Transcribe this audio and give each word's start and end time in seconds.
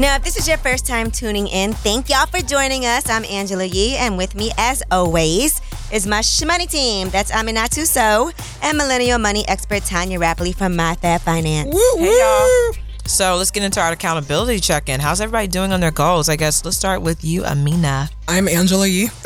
Now, 0.00 0.16
if 0.16 0.24
this 0.24 0.38
is 0.38 0.48
your 0.48 0.56
first 0.56 0.86
time 0.86 1.10
tuning 1.10 1.46
in, 1.46 1.74
thank 1.74 2.08
y'all 2.08 2.24
for 2.24 2.40
joining 2.40 2.86
us. 2.86 3.10
I'm 3.10 3.22
Angela 3.26 3.66
Yee, 3.66 3.98
and 3.98 4.16
with 4.16 4.34
me, 4.34 4.50
as 4.56 4.82
always, 4.90 5.60
is 5.92 6.06
my 6.06 6.20
shmoney 6.20 6.66
team. 6.70 7.10
That's 7.10 7.30
Aminatou 7.30 7.84
Sow 7.84 8.30
and 8.62 8.78
millennial 8.78 9.18
money 9.18 9.46
expert 9.46 9.82
Tonya 9.82 10.18
Rapley 10.18 10.54
from 10.56 10.74
MyFab 10.74 11.20
Finance. 11.20 11.76
Hey 11.98 12.18
y'all. 12.18 12.82
So 13.04 13.36
let's 13.36 13.50
get 13.50 13.62
into 13.62 13.78
our 13.78 13.92
accountability 13.92 14.60
check-in. 14.60 15.00
How's 15.00 15.20
everybody 15.20 15.48
doing 15.48 15.70
on 15.70 15.80
their 15.80 15.90
goals? 15.90 16.30
I 16.30 16.36
guess 16.36 16.64
let's 16.64 16.78
start 16.78 17.02
with 17.02 17.22
you, 17.22 17.44
Amina. 17.44 18.08
I'm 18.26 18.48
Angela 18.48 18.86
Yee. 18.86 19.08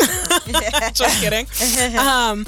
just 0.93 1.23
kidding. 1.23 1.47
Um, 1.97 2.47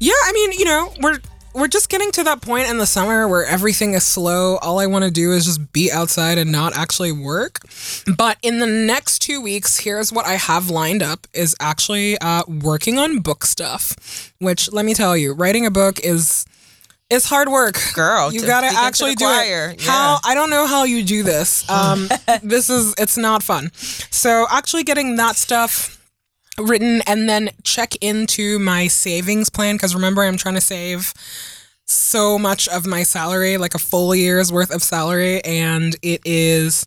yeah, 0.00 0.14
I 0.24 0.32
mean, 0.32 0.52
you 0.52 0.64
know, 0.64 0.92
we're 1.02 1.20
we're 1.54 1.68
just 1.68 1.88
getting 1.88 2.10
to 2.12 2.24
that 2.24 2.40
point 2.40 2.68
in 2.68 2.78
the 2.78 2.86
summer 2.86 3.28
where 3.28 3.44
everything 3.44 3.94
is 3.94 4.04
slow. 4.04 4.56
All 4.58 4.78
I 4.78 4.86
want 4.86 5.04
to 5.04 5.10
do 5.10 5.32
is 5.32 5.44
just 5.44 5.72
be 5.72 5.90
outside 5.92 6.38
and 6.38 6.50
not 6.50 6.76
actually 6.76 7.12
work. 7.12 7.60
But 8.16 8.38
in 8.42 8.58
the 8.58 8.66
next 8.66 9.20
two 9.20 9.40
weeks, 9.40 9.78
here's 9.78 10.12
what 10.12 10.26
I 10.26 10.34
have 10.34 10.70
lined 10.70 11.02
up: 11.02 11.26
is 11.32 11.54
actually 11.60 12.18
uh, 12.18 12.42
working 12.48 12.98
on 12.98 13.18
book 13.18 13.44
stuff. 13.44 14.32
Which 14.38 14.72
let 14.72 14.84
me 14.84 14.94
tell 14.94 15.16
you, 15.16 15.32
writing 15.34 15.66
a 15.66 15.70
book 15.70 16.00
is 16.00 16.46
it's 17.10 17.26
hard 17.26 17.48
work, 17.48 17.78
Girl, 17.94 18.32
You 18.32 18.40
to 18.40 18.46
gotta 18.46 18.68
actually 18.68 19.14
do 19.14 19.26
it. 19.28 19.82
How. 19.82 20.18
I 20.24 20.34
don't 20.34 20.48
know 20.48 20.66
how 20.66 20.84
you 20.84 21.04
do 21.04 21.22
this. 21.22 21.68
Um, 21.68 22.08
this 22.42 22.70
is 22.70 22.94
it's 22.96 23.18
not 23.18 23.42
fun. 23.42 23.70
So 23.74 24.46
actually 24.50 24.84
getting 24.84 25.16
that 25.16 25.36
stuff 25.36 26.01
written 26.58 27.02
and 27.06 27.28
then 27.28 27.50
check 27.64 27.96
into 28.00 28.58
my 28.58 28.86
savings 28.86 29.48
plan 29.50 29.74
because 29.76 29.94
remember 29.94 30.22
I'm 30.22 30.36
trying 30.36 30.54
to 30.56 30.60
save 30.60 31.12
so 31.86 32.38
much 32.38 32.68
of 32.68 32.86
my 32.86 33.02
salary, 33.02 33.56
like 33.56 33.74
a 33.74 33.78
full 33.78 34.14
year's 34.14 34.52
worth 34.52 34.72
of 34.74 34.82
salary, 34.82 35.42
and 35.44 35.96
it 36.02 36.20
is 36.24 36.86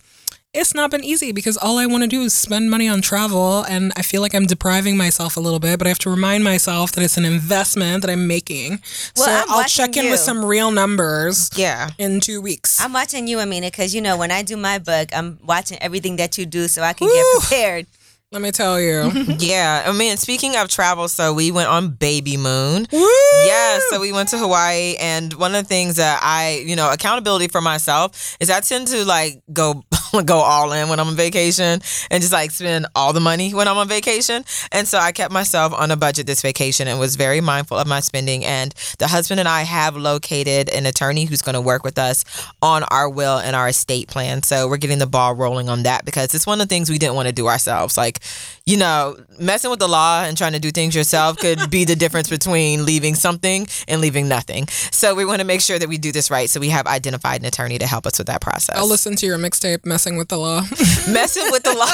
it's 0.54 0.74
not 0.74 0.90
been 0.90 1.04
easy 1.04 1.34
because 1.34 1.58
all 1.58 1.78
I 1.78 1.86
want 1.86 2.04
to 2.04 2.08
do 2.08 2.22
is 2.22 2.34
spend 2.34 2.72
money 2.72 2.88
on 2.88 3.02
travel 3.02 3.64
and 3.66 3.92
I 3.98 4.02
feel 4.02 4.22
like 4.22 4.34
I'm 4.34 4.46
depriving 4.46 4.96
myself 4.96 5.36
a 5.36 5.42
little 5.42 5.60
bit, 5.60 5.78
but 5.78 5.86
I 5.86 5.90
have 5.90 6.00
to 6.00 6.10
remind 6.10 6.46
myself 6.46 6.94
that 6.94 7.04
it's 7.04 7.18
an 7.18 7.26
investment 7.26 8.04
that 8.04 8.10
I'm 8.10 8.26
making. 8.26 8.80
Well, 9.18 9.26
so 9.26 9.32
I'm 9.32 9.44
I'll 9.50 9.64
check 9.66 9.98
in 9.98 10.06
you. 10.06 10.12
with 10.12 10.22
some 10.22 10.46
real 10.46 10.72
numbers 10.72 11.50
Yeah. 11.58 11.90
in 11.98 12.22
two 12.22 12.40
weeks. 12.40 12.80
I'm 12.80 12.94
watching 12.94 13.28
you, 13.28 13.42
Amina, 13.42 13.68
because 13.68 13.94
you 13.94 14.00
know 14.00 14.16
when 14.16 14.32
I 14.32 14.44
do 14.44 14.56
my 14.56 14.80
book, 14.80 15.10
I'm 15.14 15.40
watching 15.44 15.78
everything 15.82 16.16
that 16.16 16.38
you 16.38 16.46
do 16.46 16.70
so 16.70 16.84
I 16.84 16.94
can 16.94 17.10
get 17.10 17.26
prepared. 17.42 17.88
Let 18.36 18.42
me 18.42 18.52
tell 18.52 18.82
you. 18.82 19.12
Yeah. 19.40 19.84
I 19.86 19.94
mean, 19.94 20.18
speaking 20.18 20.58
of 20.58 20.68
travel, 20.68 21.08
so 21.08 21.32
we 21.34 21.52
went 21.52 21.70
on 21.70 21.92
Baby 21.92 22.36
Moon. 22.36 22.86
Woo! 22.92 23.08
Yeah, 23.48 23.80
so 23.90 24.02
we 24.02 24.12
went 24.12 24.28
to 24.30 24.38
Hawaii, 24.38 24.96
and 25.00 25.32
one 25.36 25.56
of 25.56 25.64
the 25.64 25.68
things 25.68 25.96
that 25.96 26.20
I, 26.22 26.64
you 26.66 26.76
know, 26.76 26.92
accountability 26.92 27.48
for 27.48 27.62
myself 27.62 28.36
is 28.42 28.50
I 28.50 28.60
tend 28.60 28.88
to 28.88 29.06
like 29.06 29.42
go 29.54 29.84
go 30.24 30.38
all 30.38 30.72
in 30.72 30.90
when 30.90 31.00
I'm 31.00 31.08
on 31.08 31.16
vacation 31.16 31.82
and 32.12 32.22
just 32.22 32.34
like 32.34 32.52
spend 32.52 32.88
all 32.96 33.14
the 33.14 33.20
money 33.20 33.54
when 33.54 33.68
I'm 33.68 33.78
on 33.78 33.88
vacation. 33.88 34.44
And 34.72 34.88
so 34.88 34.98
I 34.98 35.12
kept 35.12 35.34
myself 35.34 35.74
on 35.74 35.92
a 35.92 35.96
budget 35.96 36.28
this 36.28 36.42
vacation 36.42 36.88
and 36.88 37.00
was 37.00 37.16
very 37.16 37.42
mindful 37.42 37.78
of 37.78 37.88
my 37.88 38.00
spending. 38.00 38.46
And 38.46 38.74
the 39.00 39.08
husband 39.08 39.40
and 39.40 39.50
I 39.50 39.64
have 39.64 39.96
located 39.96 40.70
an 40.70 40.86
attorney 40.86 41.26
who's 41.26 41.42
going 41.42 41.56
to 41.56 41.62
work 41.62 41.84
with 41.84 41.98
us 41.98 42.24
on 42.62 42.84
our 42.84 43.10
will 43.10 43.38
and 43.38 43.56
our 43.56 43.70
estate 43.70 44.08
plan. 44.08 44.44
So 44.44 44.68
we're 44.68 44.78
getting 44.78 45.00
the 45.00 45.08
ball 45.08 45.36
rolling 45.36 45.70
on 45.70 45.84
that 45.84 46.06
because 46.06 46.34
it's 46.34 46.48
one 46.48 46.62
of 46.62 46.68
the 46.68 46.74
things 46.74 46.90
we 46.90 46.98
didn't 46.98 47.16
want 47.16 47.28
to 47.28 47.34
do 47.34 47.48
ourselves. 47.48 47.98
Like, 47.98 48.20
you 48.66 48.78
know, 48.78 49.18
messing 49.40 49.70
with 49.70 49.80
the 49.80 49.88
law 49.88 50.24
and 50.24 50.38
trying 50.38 50.54
to 50.54 50.60
do 50.60 50.72
things 50.72 50.96
yourself 50.96 51.38
could 51.38 51.70
be 51.70 51.86
the 51.86 51.96
difference 51.96 52.30
between 52.30 52.86
leaving 52.86 53.16
something 53.16 53.68
and 53.88 54.02
leaving 54.02 54.28
nothing. 54.28 54.68
So 54.68 55.16
we 55.16 55.26
want 55.26 55.42
to 55.42 55.46
make 55.48 55.62
sure 55.62 55.78
that 55.78 55.88
we 55.88 55.98
do 55.98 56.12
this 56.12 56.32
right. 56.32 56.50
So 56.50 56.60
we 56.60 56.70
have 56.70 56.88
identified 56.88 57.42
an 57.42 57.48
attorney 57.48 57.78
to 57.78 57.88
help 57.88 58.06
us 58.06 58.18
with 58.18 58.28
that 58.28 58.42
process. 58.42 58.78
I'll 58.78 58.90
listen 58.90 59.16
to 59.18 59.26
your 59.26 59.38
mixtape, 59.38 59.80
Messing 60.06 60.18
with 60.20 60.30
the 60.30 60.38
Law. 60.38 60.62
Messing 61.12 61.50
with 61.52 61.64
the 61.64 61.74
law. 61.74 61.88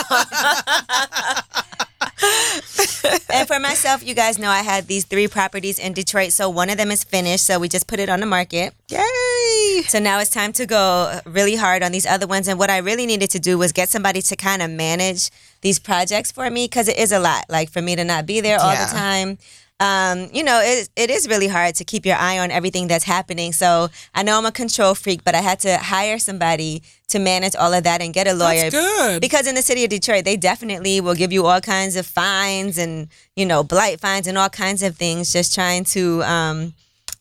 and 3.33 3.47
for 3.47 3.57
myself, 3.57 4.05
you 4.05 4.13
guys 4.13 4.37
know 4.37 4.49
I 4.49 4.63
had 4.63 4.87
these 4.87 5.05
three 5.05 5.29
properties 5.29 5.79
in 5.79 5.93
Detroit. 5.93 6.33
So 6.33 6.49
one 6.49 6.69
of 6.69 6.75
them 6.77 6.91
is 6.91 7.05
finished. 7.05 7.45
So 7.45 7.57
we 7.57 7.69
just 7.69 7.87
put 7.87 7.99
it 8.01 8.09
on 8.09 8.19
the 8.19 8.25
market. 8.25 8.73
Yay! 8.89 9.83
So 9.87 9.99
now 9.99 10.19
it's 10.19 10.29
time 10.29 10.51
to 10.53 10.65
go 10.65 11.21
really 11.25 11.55
hard 11.55 11.83
on 11.83 11.93
these 11.93 12.05
other 12.05 12.27
ones. 12.27 12.49
And 12.49 12.59
what 12.59 12.69
I 12.69 12.79
really 12.79 13.05
needed 13.05 13.29
to 13.31 13.39
do 13.39 13.57
was 13.57 13.71
get 13.71 13.87
somebody 13.87 14.21
to 14.23 14.35
kind 14.35 14.61
of 14.61 14.69
manage 14.69 15.31
these 15.61 15.79
projects 15.79 16.33
for 16.33 16.49
me 16.49 16.65
because 16.65 16.89
it 16.89 16.97
is 16.97 17.13
a 17.13 17.19
lot. 17.19 17.45
Like 17.47 17.69
for 17.69 17.81
me 17.81 17.95
to 17.95 18.03
not 18.03 18.25
be 18.25 18.41
there 18.41 18.59
all 18.59 18.73
Yeah. 18.73 18.87
the 18.87 18.91
time. 18.91 19.37
Um, 19.79 20.29
you 20.31 20.43
know, 20.43 20.61
it, 20.63 20.89
it 20.95 21.09
is 21.09 21.27
really 21.27 21.47
hard 21.47 21.73
to 21.75 21.83
keep 21.83 22.05
your 22.05 22.15
eye 22.17 22.37
on 22.37 22.51
everything 22.51 22.87
that's 22.87 23.05
happening. 23.05 23.51
So 23.51 23.87
I 24.13 24.21
know 24.21 24.37
I'm 24.37 24.45
a 24.45 24.51
control 24.51 24.93
freak, 24.93 25.23
but 25.23 25.33
I 25.33 25.39
had 25.41 25.59
to 25.61 25.77
hire 25.77 26.19
somebody 26.19 26.83
to 27.11 27.19
manage 27.19 27.55
all 27.55 27.73
of 27.73 27.83
that 27.83 28.01
and 28.01 28.13
get 28.13 28.27
a 28.27 28.33
lawyer. 28.33 28.69
That's 28.69 28.75
good. 28.75 29.21
Because 29.21 29.47
in 29.47 29.55
the 29.55 29.61
city 29.61 29.83
of 29.83 29.89
Detroit, 29.89 30.25
they 30.25 30.37
definitely 30.37 30.99
will 31.01 31.15
give 31.15 31.31
you 31.31 31.45
all 31.45 31.61
kinds 31.61 31.95
of 31.95 32.05
fines 32.05 32.77
and, 32.77 33.07
you 33.35 33.45
know, 33.45 33.63
blight 33.63 33.99
fines 33.99 34.27
and 34.27 34.37
all 34.37 34.49
kinds 34.49 34.83
of 34.83 34.95
things 34.95 35.31
just 35.31 35.53
trying 35.53 35.83
to, 35.85 36.23
um, 36.23 36.73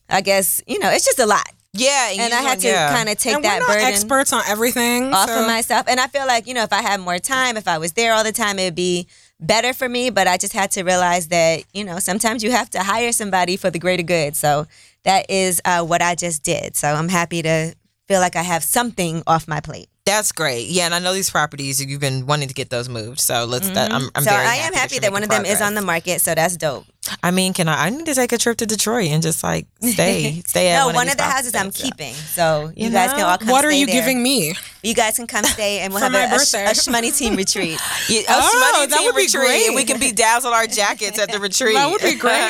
I 0.09 0.21
guess, 0.21 0.63
you 0.67 0.79
know, 0.79 0.91
it's 0.91 1.05
just 1.05 1.19
a 1.19 1.27
lot. 1.27 1.47
Yeah, 1.73 2.11
And 2.11 2.35
I 2.35 2.41
had 2.41 2.59
to 2.61 2.73
kind 2.73 3.09
of 3.09 3.17
take 3.17 3.37
and 3.37 3.45
that 3.45 3.61
we're 3.61 3.67
not 3.69 3.69
burden 3.69 3.87
experts 3.87 4.33
on 4.33 4.43
everything. 4.49 5.15
off 5.15 5.29
so- 5.29 5.41
of 5.41 5.47
myself. 5.47 5.87
And 5.87 6.01
I 6.01 6.09
feel 6.09 6.27
like, 6.27 6.49
you 6.49 6.55
know, 6.55 6.65
if 6.65 6.73
I 6.73 6.83
had 6.83 7.01
more 7.01 7.19
time, 7.19 7.57
if 7.57 7.69
I 7.69 7.79
was 7.79 7.93
there 7.93 8.13
all 8.13 8.25
the 8.25 8.33
time, 8.33 8.59
it 8.59 8.65
would 8.65 8.75
be 8.75 9.07
better 9.39 9.73
for 9.73 9.89
me. 9.89 10.11
But 10.11 10.27
I 10.27 10.37
just 10.37 10.53
had 10.53 10.73
to 10.73 10.83
realize 10.83 11.29
that, 11.29 11.63
you 11.73 11.85
know, 11.85 12.01
sometimes 12.01 12.43
you 12.43 12.51
have 12.51 12.71
to 12.71 12.83
hire 12.83 13.13
somebody 13.13 13.57
for 13.57 13.71
the 13.71 13.79
greater 13.79 14.03
good. 14.03 14.35
So 14.35 14.67
that 15.05 15.31
is 15.31 15.63
uh, 15.65 15.85
what 15.85 16.03
I 16.03 16.17
just 16.17 16.43
did. 16.43 16.75
So 16.75 16.89
I'm 16.89 17.09
happy 17.09 17.43
to 17.43 17.75
feel 18.11 18.21
like 18.21 18.35
I 18.35 18.43
have 18.43 18.65
something 18.65 19.23
off 19.29 19.47
my 19.47 19.61
plate. 19.61 19.89
That's 20.05 20.33
great. 20.33 20.67
Yeah, 20.67 20.87
and 20.87 20.95
I 20.95 20.99
know 20.99 21.13
these 21.15 21.31
properties 21.31 21.81
you've 21.85 22.01
been 22.01 22.27
wanting 22.27 22.49
to 22.49 22.55
get 22.55 22.69
those 22.69 22.89
moved. 22.89 23.21
So 23.21 23.45
let's. 23.45 23.71
That, 23.71 23.93
I'm, 23.93 24.03
I'm 24.03 24.11
Mm-hmm. 24.11 24.23
so 24.25 24.31
I 24.33 24.57
am 24.67 24.73
happy 24.73 24.97
you're 24.97 25.03
that 25.03 25.13
one 25.13 25.23
of 25.23 25.29
them 25.29 25.45
is 25.45 25.61
on 25.61 25.75
the 25.75 25.81
market. 25.83 26.21
So 26.21 26.35
that's 26.35 26.57
dope. 26.57 26.87
I 27.23 27.31
mean, 27.31 27.53
can 27.53 27.69
I? 27.69 27.87
I 27.87 27.91
need 27.91 28.07
to 28.07 28.15
take 28.15 28.33
a 28.33 28.39
trip 28.39 28.59
to 28.59 28.67
Detroit 28.67 29.09
and 29.11 29.23
just 29.23 29.43
like 29.43 29.67
stay, 29.81 30.43
stay 30.47 30.69
at 30.71 30.79
no, 30.81 30.87
one, 30.87 30.95
one 30.95 31.07
of, 31.07 31.13
of 31.13 31.19
the 31.19 31.25
houses 31.25 31.55
I'm 31.55 31.71
keeping. 31.71 32.15
So 32.15 32.73
you, 32.77 32.87
You 32.87 32.91
guys 32.91 33.11
can 33.13 33.21
all 33.23 33.39
come 33.39 33.49
what 33.49 33.65
are 33.65 33.71
you 33.73 33.87
there. 33.87 33.95
giving 33.95 34.23
me? 34.23 34.55
You 34.83 34.95
guys 34.95 35.17
can 35.17 35.27
come 35.27 35.45
stay 35.45 35.81
and 35.81 35.93
we'll 35.93 36.03
have 36.09 36.15
a, 36.15 36.27
a, 36.35 36.39
birthday. 36.39 36.65
a 36.65 36.71
shmoney 36.71 37.17
team 37.17 37.37
retreat. 37.45 37.79
A 38.09 38.25
Oh, 38.29 38.87
that 38.89 38.97
team 38.97 39.05
would 39.07 39.15
be 39.17 39.23
retreat, 39.23 39.67
great. 39.67 39.75
we 39.75 39.85
can 39.85 40.01
be 40.01 40.13
dazzled 40.13 40.55
our 40.55 40.67
jackets 40.67 41.19
at 41.19 41.31
the 41.31 41.39
retreat. 41.39 41.75
That 41.75 41.91
would 41.91 42.01
be 42.01 42.15
great. 42.15 42.41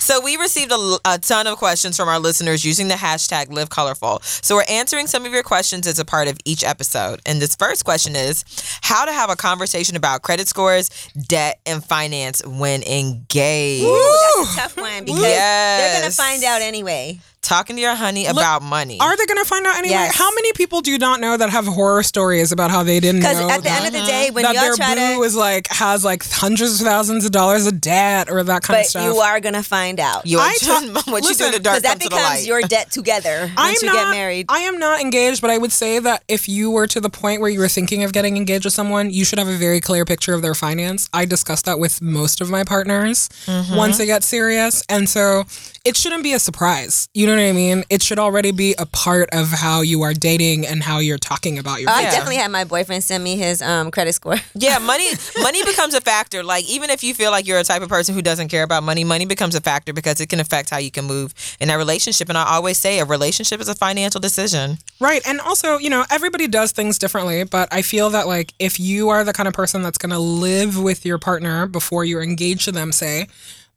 So 0.00 0.20
we 0.22 0.36
received 0.36 0.72
a, 0.72 0.98
a 1.04 1.18
ton 1.18 1.46
of 1.46 1.58
questions 1.58 1.96
from 1.96 2.08
our 2.08 2.18
listeners 2.18 2.64
using 2.64 2.88
the 2.88 2.94
hashtag 2.94 3.52
Live 3.52 3.68
ColorFull. 3.68 4.22
So 4.44 4.54
we're 4.56 4.64
answering 4.68 5.06
some 5.06 5.26
of 5.26 5.32
your 5.32 5.42
questions 5.42 5.86
as 5.86 5.98
a 5.98 6.04
part 6.04 6.28
of 6.28 6.38
each 6.44 6.64
episode. 6.64 7.20
And 7.26 7.40
this 7.42 7.54
first 7.54 7.84
question 7.84 8.16
is 8.16 8.44
how 8.82 9.04
to 9.04 9.12
have 9.12 9.30
a 9.30 9.36
conversation 9.36 9.96
about 9.96 10.22
credit 10.22 10.48
scores, 10.48 10.88
debt, 11.26 11.60
and 11.66 11.84
finance 11.84 12.44
when 12.46 12.82
engaged. 12.98 13.84
Ooh, 13.84 14.44
that's 14.44 14.52
a 14.52 14.60
tough 14.60 14.76
one 14.76 15.04
because 15.04 15.22
they're 15.22 16.00
gonna 16.00 16.10
find 16.12 16.42
out 16.44 16.62
anyway. 16.62 17.18
Talking 17.40 17.76
to 17.76 17.82
your 17.82 17.94
honey 17.94 18.26
about 18.26 18.62
money. 18.62 18.98
Are 19.00 19.16
they 19.16 19.24
going 19.24 19.38
to 19.42 19.48
find 19.48 19.64
out 19.66 19.76
anyway? 19.78 19.92
Yes. 19.94 20.16
How 20.16 20.28
many 20.34 20.52
people 20.52 20.80
do 20.82 20.90
you 20.90 20.98
not 20.98 21.20
know 21.20 21.36
that 21.36 21.48
have 21.50 21.66
horror 21.66 22.02
stories 22.02 22.52
about 22.52 22.70
how 22.70 22.82
they 22.82 23.00
didn't 23.00 23.22
know 23.22 23.28
Because 23.28 23.50
at 23.50 23.56
the 23.58 23.62
that, 23.64 23.84
end 23.84 23.94
of 23.94 24.00
the 24.00 24.06
day, 24.06 24.30
when 24.30 24.42
that 24.42 24.54
y'all 24.54 24.64
their 24.64 24.74
try 24.74 24.94
boo 24.94 25.18
to, 25.20 25.22
is 25.22 25.34
like 25.36 25.66
has 25.68 26.04
like 26.04 26.24
hundreds 26.28 26.80
of 26.80 26.86
thousands 26.86 27.24
of 27.24 27.30
dollars 27.30 27.66
of 27.66 27.80
debt 27.80 28.28
or 28.30 28.42
that 28.42 28.62
kind 28.62 28.80
of 28.80 28.86
stuff? 28.86 29.04
you 29.04 29.18
are 29.20 29.40
gonna 29.40 29.62
find 29.62 29.98
out 30.00 30.26
you 30.26 30.38
I 30.38 30.56
ta- 30.60 31.02
what 31.06 31.24
you 31.24 31.34
do 31.34 31.44
in 31.46 31.52
the 31.52 31.58
listen, 31.58 31.62
dark 31.62 31.76
because 31.76 31.82
that 31.82 32.00
to 32.00 32.08
becomes 32.10 32.46
your 32.46 32.60
debt 32.62 32.90
together 32.98 33.50
once 33.56 33.80
you 33.82 33.88
not, 33.88 33.94
get 33.94 34.10
married. 34.10 34.46
I 34.50 34.58
am 34.60 34.78
not 34.78 35.00
engaged, 35.00 35.40
but 35.40 35.50
I 35.50 35.56
would 35.58 35.72
say 35.72 36.00
that 36.00 36.24
if 36.28 36.48
you 36.48 36.70
were 36.70 36.86
to 36.88 37.00
the 37.00 37.08
point 37.10 37.40
where 37.40 37.48
you 37.50 37.60
were 37.60 37.68
thinking 37.68 38.02
of 38.04 38.12
getting 38.12 38.36
engaged 38.36 38.64
with 38.66 38.74
someone, 38.74 39.10
you 39.10 39.24
should 39.24 39.38
have 39.38 39.48
a 39.48 39.56
very 39.56 39.80
clear 39.80 40.04
picture 40.04 40.34
of 40.34 40.42
their 40.42 40.54
finance. 40.54 41.08
I 41.14 41.24
discuss 41.24 41.62
that 41.62 41.78
with 41.78 42.02
most 42.02 42.40
of 42.42 42.50
my 42.50 42.64
partners 42.64 43.28
Mm-hmm. 43.46 43.76
once 43.76 43.96
they 43.98 44.06
get 44.06 44.24
serious. 44.24 44.82
And 44.88 45.08
so 45.08 45.44
it 45.84 45.96
shouldn't 45.96 46.22
be 46.22 46.32
a 46.32 46.38
surprise. 46.38 47.08
You 47.14 47.26
know 47.26 47.34
what 47.34 47.42
I 47.42 47.52
mean? 47.52 47.84
It 47.90 48.02
should 48.02 48.18
already 48.18 48.50
be 48.52 48.74
a 48.78 48.86
part 48.86 49.28
of 49.32 49.48
how 49.50 49.80
you 49.80 50.02
are 50.02 50.12
dating 50.14 50.66
and 50.66 50.82
how 50.82 50.98
you're 50.98 51.18
talking 51.18 51.58
about 51.58 51.80
your 51.80 51.90
I 51.90 52.02
Yeah. 52.02 52.10
definitely 52.10 52.36
had 52.36 52.50
my 52.50 52.64
boyfriend 52.64 53.02
send 53.04 53.22
me 53.24 53.36
his 53.36 53.62
um, 53.62 53.90
credit 53.90 54.14
score. 54.14 54.36
Yeah, 54.54 54.78
money 54.78 55.06
money 55.40 55.62
becomes 55.64 55.94
a 55.94 56.00
factor. 56.00 56.42
Like 56.42 56.68
even 56.68 56.90
if 56.90 57.02
you 57.04 57.14
feel 57.14 57.30
like 57.30 57.46
you're 57.46 57.58
a 57.58 57.64
type 57.64 57.80
of 57.82 57.88
person 57.88 58.14
who 58.14 58.22
doesn't 58.22 58.48
care 58.48 58.62
about 58.64 58.82
money, 58.82 59.04
money 59.04 59.24
becomes 59.24 59.54
a 59.54 59.60
factor 59.60 59.92
because 59.92 60.20
it 60.20 60.28
can 60.28 60.40
affect 60.40 60.70
how 60.70 60.78
you 60.78 60.90
can 60.90 61.04
move 61.04 61.32
in 61.60 61.68
that 61.68 61.76
relationship. 61.76 62.28
And 62.28 62.36
I 62.36 62.54
always 62.56 62.76
say 62.78 62.98
a 62.98 63.04
relationship 63.04 63.60
is 63.60 63.68
a 63.68 63.74
financial 63.74 64.20
decision. 64.20 64.78
Right. 65.00 65.22
And 65.26 65.40
also, 65.40 65.78
you 65.78 65.90
know, 65.90 66.04
everybody 66.10 66.48
does 66.48 66.72
things 66.72 66.98
differently, 66.98 67.44
but 67.44 67.68
I 67.72 67.82
feel 67.82 68.10
that 68.10 68.26
like 68.26 68.52
if 68.58 68.80
you 68.80 69.08
are 69.10 69.22
the 69.24 69.32
kind 69.32 69.46
of 69.46 69.54
person 69.54 69.82
that's 69.82 69.98
going 69.98 70.10
to 70.10 70.18
live 70.18 70.76
with 70.82 71.06
your 71.06 71.18
partner 71.18 71.66
before 71.66 72.04
you're 72.04 72.22
engaged 72.22 72.64
to 72.64 72.72
them, 72.72 72.90
say, 72.92 73.28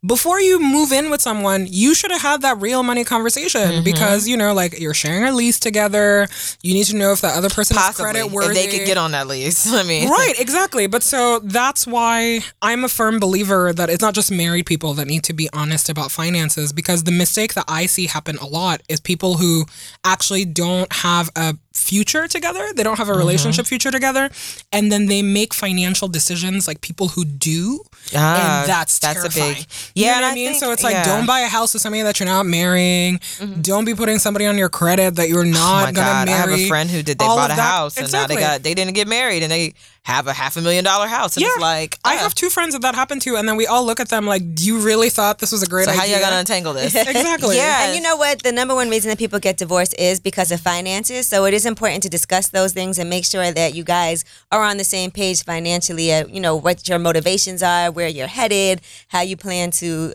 before 0.06 0.40
you 0.42 0.60
move 0.60 0.92
in 0.92 1.12
with 1.12 1.22
someone, 1.22 1.68
you 1.70 1.94
should 1.94 2.10
have 2.12 2.22
had 2.24 2.42
that 2.42 2.60
real 2.60 2.82
money 2.82 3.04
conversation 3.04 3.62
Mm-hmm. 3.62 3.84
because, 3.84 4.28
you 4.28 4.36
know, 4.36 4.54
like 4.54 4.80
you're 4.80 4.94
sharing 4.96 5.24
a 5.26 5.32
lease 5.32 5.60
together. 5.60 6.28
You 6.64 6.74
need 6.74 6.86
to 6.86 6.96
know 6.96 7.12
if 7.12 7.22
that 7.22 7.38
other 7.38 7.50
person 7.50 7.76
Possibly, 7.76 8.10
is 8.10 8.12
credit 8.12 8.32
worthy. 8.32 8.54
they 8.56 8.68
could 8.78 8.86
get 8.88 8.98
on 8.98 9.12
that 9.12 9.28
lease. 9.28 9.72
I 9.82 9.84
mean, 9.84 10.10
Right, 10.10 10.34
exactly. 10.40 10.88
But 10.88 11.04
so 11.04 11.40
that's 11.44 11.86
why 11.86 12.40
I'm 12.62 12.84
a 12.84 12.88
firm 12.90 13.20
believer 13.20 13.74
that 13.74 13.90
it's 13.92 14.02
not 14.02 14.16
just 14.16 14.32
married 14.32 14.66
people 14.66 14.94
that 14.96 15.06
need 15.08 15.24
to 15.26 15.34
be 15.34 15.50
honest 15.54 15.88
about 15.90 16.10
finances 16.12 16.74
because 16.74 17.04
the 17.04 17.12
mistake 17.12 17.54
that 17.54 17.66
I 17.68 17.86
see 17.86 18.08
happen 18.08 18.38
a 18.38 18.48
lot 18.48 18.82
is 18.90 19.00
people 19.00 19.36
who 19.36 19.66
actually 20.04 20.46
don't 20.46 20.92
have 20.92 21.30
a 21.36 21.56
future 21.74 22.28
together. 22.28 22.68
They 22.76 22.84
don't 22.84 22.98
have 22.98 23.08
a 23.08 23.12
Mm-hmm. 23.12 23.20
relationship 23.20 23.66
future 23.66 23.92
together, 23.92 24.30
and 24.72 24.92
then 24.92 25.06
they 25.08 25.22
make 25.22 25.54
financial 25.54 26.08
decisions 26.08 26.68
like 26.68 26.82
people 26.82 27.10
who 27.10 27.24
do, 27.26 27.84
Ah, 28.16 28.62
and 28.62 28.70
that's 28.70 29.00
that's 29.00 29.20
a 29.20 29.30
terrifying. 29.30 29.54
big- 29.56 29.66
You 29.96 30.06
Yeah, 30.06 30.12
know 30.12 30.16
and 30.18 30.22
what 30.24 30.28
I 30.28 30.32
I 30.32 30.36
mean. 30.36 30.48
think- 30.50 30.60
so 30.60 30.72
it's 30.72 30.84
like 30.84 30.94
yeah. 30.94 31.04
don't 31.06 31.26
buy 31.26 31.42
a 31.42 31.48
house 31.48 31.74
with 31.74 31.82
somebody 31.82 32.04
that 32.04 32.20
you're 32.20 32.28
not 32.28 32.46
marrying. 32.46 33.20
Don't 33.62 33.86
be 33.86 33.94
putting 33.96 34.20
somebody 34.20 34.46
on 34.46 34.58
your 34.58 34.70
credit 34.70 35.16
that 35.16 35.30
you're 35.30 35.46
Oh 35.46 35.60
not 35.62 35.84
my 35.86 35.92
gonna 35.92 36.08
God, 36.08 36.30
I 36.30 36.32
marry. 36.32 36.52
have 36.52 36.60
a 36.62 36.68
friend 36.68 36.90
who 36.90 37.02
did. 37.04 37.20
They 37.20 37.26
All 37.26 37.38
bought 37.38 37.52
a 37.52 37.54
house 37.54 37.98
and 37.98 38.12
now 38.12 38.28
they 38.28 38.36
got. 38.36 38.64
They 38.64 38.74
didn't 38.74 38.94
get 38.94 39.08
married 39.08 39.44
and 39.44 39.52
they 39.52 39.74
have 40.04 40.26
a 40.26 40.34
half 40.34 40.58
a 40.58 40.62
million 40.62 40.84
dollar 40.84 41.08
house. 41.08 41.36
And 41.38 41.44
Yeah, 41.44 41.50
it's 41.54 41.62
like 41.62 41.98
I 42.04 42.16
uh, 42.16 42.20
have 42.20 42.34
two 42.34 42.50
friends 42.50 42.74
that 42.74 42.82
that 42.82 42.96
happened 42.96 43.22
to, 43.24 43.36
and 43.36 43.48
then 43.48 43.56
we 43.56 43.68
all 43.68 43.86
look 43.86 44.00
at 44.00 44.10
them 44.10 44.26
like, 44.26 44.56
Do 44.56 44.66
"You 44.66 44.80
really 44.80 45.10
thought 45.10 45.40
this 45.40 45.52
was 45.52 45.62
a 45.62 45.68
great 45.68 45.88
idea? 45.88 45.94
So 45.94 45.98
how 46.00 46.04
idea?" 46.06 46.18
you 46.18 46.24
gonna 46.24 46.38
untangle 46.38 46.74
this? 46.74 46.96
Exactly. 47.22 47.58
Yeah. 47.58 47.86
And 47.86 47.96
you 47.96 48.02
know 48.02 48.16
what? 48.16 48.42
The 48.42 48.52
number 48.52 48.74
one 48.74 48.90
reason 48.90 49.10
that 49.10 49.20
people 49.20 49.40
get 49.40 49.58
divorced 49.58 49.96
is 50.00 50.20
because 50.20 50.52
of 50.52 50.60
finances. 50.60 51.28
So 51.28 51.46
it 51.46 51.54
is 51.54 51.66
important 51.66 52.04
to 52.04 52.10
discuss 52.10 52.50
those 52.50 52.74
things 52.74 52.98
and 52.98 53.10
make 53.10 53.26
sure 53.26 53.52
that 53.52 53.76
you 53.76 53.84
guys 53.84 54.26
are 54.52 54.64
on 54.64 54.78
the 54.78 54.84
same 54.84 55.12
page 55.12 55.44
financially. 55.44 56.12
Uh, 56.12 56.26
you 56.28 56.42
know 56.42 56.56
what 56.56 56.88
your 56.90 57.00
motivations 57.00 57.62
are, 57.62 57.92
where 57.92 58.08
you're 58.08 58.28
headed, 58.28 58.82
how 59.10 59.22
you 59.22 59.38
plan 59.38 59.72
to 59.72 60.14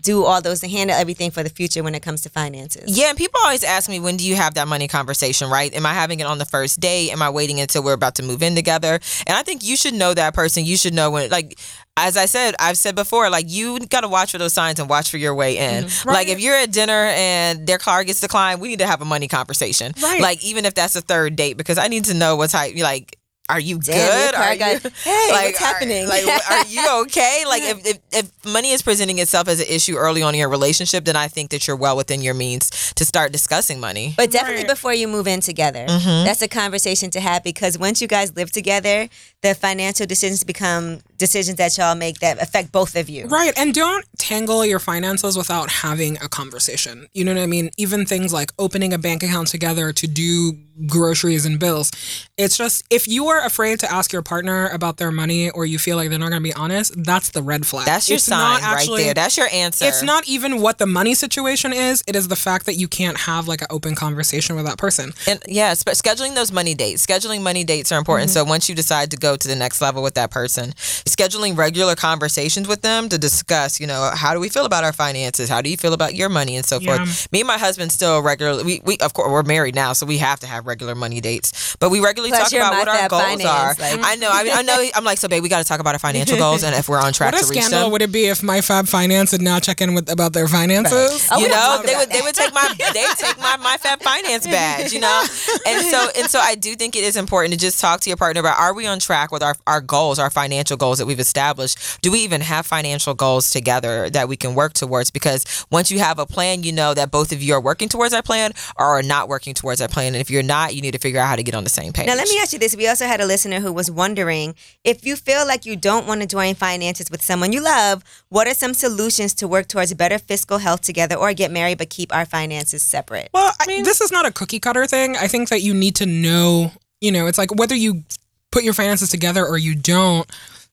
do 0.00 0.24
all 0.24 0.40
those 0.40 0.60
to 0.60 0.68
handle 0.68 0.96
everything 0.96 1.30
for 1.30 1.42
the 1.42 1.50
future 1.50 1.82
when 1.82 1.94
it 1.94 2.00
comes 2.00 2.22
to 2.22 2.28
finances. 2.30 2.96
Yeah, 2.98 3.08
and 3.08 3.18
people 3.18 3.40
always 3.42 3.64
ask 3.64 3.88
me, 3.88 4.00
when 4.00 4.16
do 4.16 4.26
you 4.26 4.36
have 4.36 4.54
that 4.54 4.68
money 4.68 4.88
conversation, 4.88 5.50
right? 5.50 5.72
Am 5.74 5.86
I 5.86 5.94
having 5.94 6.20
it 6.20 6.26
on 6.26 6.38
the 6.38 6.44
first 6.44 6.80
day? 6.80 7.10
Am 7.10 7.22
I 7.22 7.30
waiting 7.30 7.60
until 7.60 7.82
we're 7.82 7.92
about 7.92 8.14
to 8.16 8.22
move 8.22 8.42
in 8.42 8.54
together? 8.54 9.00
And 9.26 9.36
I 9.36 9.42
think 9.42 9.62
you 9.62 9.76
should 9.76 9.94
know 9.94 10.14
that 10.14 10.34
person. 10.34 10.64
You 10.64 10.76
should 10.76 10.94
know 10.94 11.10
when, 11.10 11.30
like, 11.30 11.58
as 11.96 12.16
I 12.16 12.26
said, 12.26 12.54
I've 12.58 12.78
said 12.78 12.94
before, 12.94 13.28
like, 13.28 13.46
you 13.48 13.78
got 13.80 14.00
to 14.00 14.08
watch 14.08 14.32
for 14.32 14.38
those 14.38 14.54
signs 14.54 14.80
and 14.80 14.88
watch 14.88 15.10
for 15.10 15.18
your 15.18 15.34
way 15.34 15.58
in. 15.58 15.84
Mm-hmm. 15.84 16.08
Like, 16.08 16.28
if 16.28 16.40
you're 16.40 16.56
at 16.56 16.72
dinner 16.72 16.92
and 16.92 17.66
their 17.66 17.78
car 17.78 18.04
gets 18.04 18.20
declined, 18.20 18.60
we 18.60 18.68
need 18.68 18.78
to 18.78 18.86
have 18.86 19.02
a 19.02 19.04
money 19.04 19.28
conversation. 19.28 19.92
Right. 20.02 20.20
Like, 20.20 20.42
even 20.44 20.64
if 20.64 20.74
that's 20.74 20.96
a 20.96 21.02
third 21.02 21.36
date, 21.36 21.56
because 21.58 21.76
I 21.76 21.88
need 21.88 22.06
to 22.06 22.14
know 22.14 22.36
what 22.36 22.50
type, 22.50 22.74
like, 22.78 23.16
are 23.50 23.60
you 23.60 23.78
Damn, 23.78 23.96
good? 23.96 24.34
car 24.34 24.44
Are 24.44 24.56
got- 24.56 24.84
you, 24.84 24.90
Hey, 25.04 25.28
what's 25.30 25.60
are- 25.60 25.64
happening? 25.64 26.08
Like, 26.08 26.24
are 26.50 26.66
you 26.66 26.86
okay? 27.02 27.44
Like, 27.46 27.62
if, 27.62 27.86
if 27.86 27.98
if 28.12 28.44
money 28.52 28.70
is 28.70 28.82
presenting 28.82 29.18
itself 29.18 29.48
as 29.48 29.60
an 29.60 29.66
issue 29.68 29.96
early 29.96 30.22
on 30.22 30.34
in 30.34 30.40
your 30.40 30.48
relationship, 30.48 31.04
then 31.04 31.16
I 31.16 31.28
think 31.28 31.50
that 31.50 31.66
you're 31.66 31.76
well 31.76 31.96
within 31.96 32.20
your 32.22 32.34
means 32.34 32.70
to 32.94 33.04
start 33.04 33.32
discussing 33.32 33.80
money. 33.80 34.14
But 34.16 34.30
definitely 34.30 34.62
Right. 34.62 34.68
before 34.76 34.94
you 34.94 35.08
move 35.08 35.26
in 35.26 35.40
together, 35.40 35.86
Mm-hmm. 35.86 36.24
that's 36.24 36.42
a 36.42 36.48
conversation 36.48 37.10
to 37.10 37.20
have 37.20 37.42
because 37.44 37.78
once 37.78 38.00
you 38.02 38.08
guys 38.08 38.34
live 38.36 38.50
together, 38.52 39.08
the 39.42 39.54
financial 39.54 40.06
decisions 40.06 40.44
become 40.44 41.00
decisions 41.20 41.56
that 41.58 41.76
y'all 41.78 41.94
make 41.94 42.18
that 42.18 42.42
affect 42.42 42.72
both 42.72 42.96
of 42.96 43.08
you. 43.08 43.26
Right. 43.26 43.52
And 43.56 43.72
don't 43.72 44.04
tangle 44.18 44.64
your 44.66 44.80
finances 44.80 45.36
without 45.36 45.70
having 45.70 46.16
a 46.16 46.28
conversation. 46.28 47.06
You 47.14 47.24
know 47.24 47.34
what 47.34 47.42
I 47.42 47.46
mean? 47.46 47.70
Even 47.76 48.06
things 48.06 48.32
like 48.32 48.50
opening 48.58 48.92
a 48.92 48.98
bank 48.98 49.22
account 49.22 49.48
together 49.48 49.92
to 49.92 50.06
do 50.08 50.52
groceries 50.86 51.44
and 51.44 51.60
bills. 51.60 51.90
It's 52.38 52.56
just 52.56 52.82
if 52.90 53.06
you 53.06 53.26
are 53.28 53.44
afraid 53.44 53.80
to 53.80 53.92
ask 53.92 54.12
your 54.12 54.22
partner 54.22 54.68
about 54.68 54.96
their 54.96 55.10
money 55.10 55.50
or 55.50 55.66
you 55.66 55.78
feel 55.78 55.96
like 55.96 56.08
they're 56.08 56.18
not 56.18 56.30
going 56.30 56.42
to 56.42 56.48
be 56.48 56.54
honest, 56.54 56.94
that's 57.04 57.30
the 57.30 57.42
red 57.42 57.66
flag. 57.66 57.84
That's 57.84 58.08
your 58.08 58.16
It's 58.16 58.24
sign 58.24 58.60
actually- 58.62 58.98
right 58.98 59.04
there. 59.04 59.14
That's 59.14 59.36
your 59.36 59.48
answer. 59.52 59.84
It's 59.84 60.02
not 60.02 60.26
even 60.26 60.60
what 60.62 60.78
the 60.78 60.86
money 60.86 61.14
situation 61.14 61.74
is. 61.74 62.02
It 62.08 62.16
is 62.16 62.28
the 62.28 62.36
fact 62.36 62.64
that 62.64 62.76
you 62.76 62.88
can't 62.88 63.18
have 63.18 63.46
like 63.46 63.60
an 63.60 63.66
open 63.68 63.94
conversation 63.94 64.56
with 64.56 64.64
that 64.64 64.78
person. 64.78 65.12
And 65.28 65.42
yeah, 65.46 65.74
spe- 65.74 65.90
scheduling 65.90 66.34
those 66.34 66.50
money 66.50 66.74
dates. 66.74 67.04
Scheduling 67.04 67.42
money 67.42 67.62
dates 67.62 67.92
are 67.92 67.98
important. 67.98 68.30
Mm-hmm. 68.30 68.44
So 68.44 68.44
once 68.44 68.68
you 68.68 68.74
decide 68.74 69.10
to 69.10 69.18
go 69.18 69.36
to 69.36 69.48
the 69.48 69.56
next 69.56 69.82
level 69.82 70.02
with 70.02 70.14
that 70.14 70.30
person, 70.30 70.72
scheduling 71.14 71.56
regular 71.56 71.94
conversations 71.94 72.66
with 72.68 72.82
them 72.82 73.08
to 73.08 73.18
discuss, 73.18 73.80
you 73.80 73.86
know, 73.86 74.10
how 74.14 74.34
do 74.34 74.40
we 74.40 74.48
feel 74.48 74.64
about 74.64 74.84
our 74.84 74.92
finances? 74.92 75.48
How 75.48 75.60
do 75.62 75.70
you 75.70 75.76
feel 75.76 75.92
about 75.92 76.14
your 76.14 76.28
money 76.28 76.56
and 76.56 76.64
so 76.64 76.78
Yeah. 76.78 76.96
forth. 77.04 77.30
Me 77.32 77.40
and 77.40 77.46
my 77.46 77.58
husband 77.58 77.92
still 77.92 78.22
regularly 78.22 78.64
we, 78.64 78.80
we 78.84 78.96
of 78.98 79.12
course 79.14 79.30
we're 79.30 79.42
married 79.42 79.74
now, 79.74 79.92
so 79.92 80.06
we 80.06 80.18
have 80.18 80.40
to 80.40 80.46
have 80.46 80.66
regular 80.66 80.94
money 80.94 81.20
dates. 81.20 81.76
But 81.80 81.90
we 81.90 82.00
regularly 82.00 82.30
Plus 82.30 82.50
talk 82.50 82.58
about 82.60 82.74
what 82.78 82.88
our 82.88 83.08
goals 83.08 83.22
finance, 83.22 83.44
are. 83.44 83.74
like- 83.78 84.00
I 84.04 84.14
know. 84.16 84.30
I, 84.32 84.44
mean, 84.44 84.52
I 84.54 84.62
know. 84.62 84.78
I'm 84.94 85.04
like, 85.04 85.18
so 85.18 85.28
babe, 85.28 85.42
we 85.42 85.48
got 85.48 85.58
to 85.58 85.64
talk 85.64 85.80
about 85.80 85.94
our 85.94 85.98
financial 85.98 86.36
goals 86.44 86.62
and 86.62 86.74
if 86.74 86.88
we're 86.88 86.98
on 87.00 87.12
track 87.12 87.32
What 87.32 87.42
a 87.42 87.44
to 87.46 87.50
reach 87.50 87.62
scandal 87.64 87.90
would 87.90 88.02
it 88.02 88.12
be 88.12 88.26
if 88.26 88.42
my 88.42 88.60
Fab 88.60 88.86
Finance 88.88 89.30
did 89.32 89.42
not 89.42 89.62
check 89.62 89.80
in 89.80 89.94
with 89.94 90.10
about 90.10 90.32
their 90.32 90.48
finances? 90.48 91.28
Oh, 91.30 91.38
you 91.38 91.48
know, 91.48 91.80
they 91.84 91.92
about 91.94 92.06
would 92.06 92.10
they 92.10 92.20
would 92.22 92.34
take 92.34 92.52
my 92.54 92.68
they 92.94 93.06
take 93.16 93.38
my 93.38 93.56
my 93.56 93.76
Fab 93.78 94.00
Finance 94.02 94.46
badge, 94.46 94.92
you 94.92 95.00
know, 95.00 95.24
and 95.66 95.84
so 95.86 96.08
and 96.16 96.30
so 96.30 96.38
I 96.38 96.54
do 96.54 96.74
think 96.76 96.96
it 96.96 97.04
is 97.04 97.16
important 97.16 97.52
to 97.54 97.58
just 97.58 97.80
talk 97.80 98.00
to 98.02 98.10
your 98.10 98.16
partner 98.16 98.40
about 98.40 98.58
are 98.58 98.74
we 98.74 98.86
on 98.86 98.98
track 98.98 99.32
with 99.32 99.42
our 99.42 99.56
our 99.66 99.80
goals, 99.80 100.18
our 100.18 100.30
financial 100.30 100.76
goals 100.76 100.99
that 101.00 101.06
we've 101.06 101.18
established? 101.18 102.00
Do 102.00 102.12
we 102.12 102.20
even 102.20 102.40
have 102.40 102.64
financial 102.64 103.14
goals 103.14 103.50
together 103.50 104.08
that 104.10 104.28
we 104.28 104.36
can 104.36 104.54
work 104.54 104.74
towards? 104.74 105.10
Because 105.10 105.66
once 105.70 105.90
you 105.90 105.98
have 105.98 106.20
a 106.20 106.26
plan, 106.26 106.62
you 106.62 106.70
know 106.70 106.94
that 106.94 107.10
both 107.10 107.32
of 107.32 107.42
you 107.42 107.54
are 107.54 107.60
working 107.60 107.88
towards 107.88 108.12
that 108.12 108.24
plan 108.24 108.52
or 108.78 108.86
are 108.86 109.02
not 109.02 109.28
working 109.28 109.54
towards 109.54 109.80
that 109.80 109.90
plan, 109.90 110.14
and 110.14 110.20
if 110.20 110.30
you're 110.30 110.42
not, 110.44 110.74
you 110.74 110.82
need 110.82 110.92
to 110.92 110.98
figure 110.98 111.20
out 111.20 111.26
how 111.26 111.36
to 111.36 111.42
get 111.42 111.56
on 111.56 111.64
the 111.64 111.70
same 111.70 111.92
page. 111.92 112.06
Now, 112.06 112.14
let 112.14 112.28
me 112.28 112.38
ask 112.38 112.52
you 112.52 112.60
this. 112.60 112.76
We 112.76 112.86
also 112.86 113.06
had 113.06 113.20
a 113.20 113.26
listener 113.26 113.60
who 113.60 113.72
was 113.72 113.90
wondering 113.90 114.54
if 114.84 115.04
you 115.04 115.16
feel 115.16 115.46
like 115.46 115.66
you 115.66 115.76
don't 115.76 116.06
want 116.06 116.20
to 116.20 116.26
join 116.26 116.54
finances 116.54 117.10
with 117.10 117.22
someone 117.22 117.52
you 117.52 117.62
love, 117.62 118.04
what 118.28 118.46
are 118.46 118.54
some 118.54 118.74
solutions 118.74 119.34
to 119.34 119.48
work 119.48 119.66
towards 119.66 119.92
better 119.94 120.18
fiscal 120.18 120.58
health 120.58 120.82
together 120.82 121.16
or 121.16 121.32
get 121.34 121.50
married 121.50 121.78
but 121.78 121.90
keep 121.90 122.14
our 122.14 122.24
finances 122.26 122.82
separate? 122.82 123.30
Well, 123.34 123.52
I 123.60 123.66
mean, 123.66 123.84
this 123.84 124.00
is 124.00 124.12
not 124.12 124.26
a 124.26 124.30
cookie 124.30 124.60
cutter 124.60 124.86
thing. 124.86 125.16
I 125.16 125.26
think 125.26 125.48
that 125.48 125.62
you 125.62 125.74
need 125.74 125.96
to 125.96 126.06
know, 126.06 126.72
you 127.00 127.10
know, 127.10 127.26
it's 127.26 127.38
like 127.38 127.54
whether 127.54 127.74
you 127.74 128.04
put 128.52 128.62
your 128.64 128.74
finances 128.74 129.10
together 129.10 129.46
or 129.46 129.58
you 129.58 129.74
don't, 129.74 130.30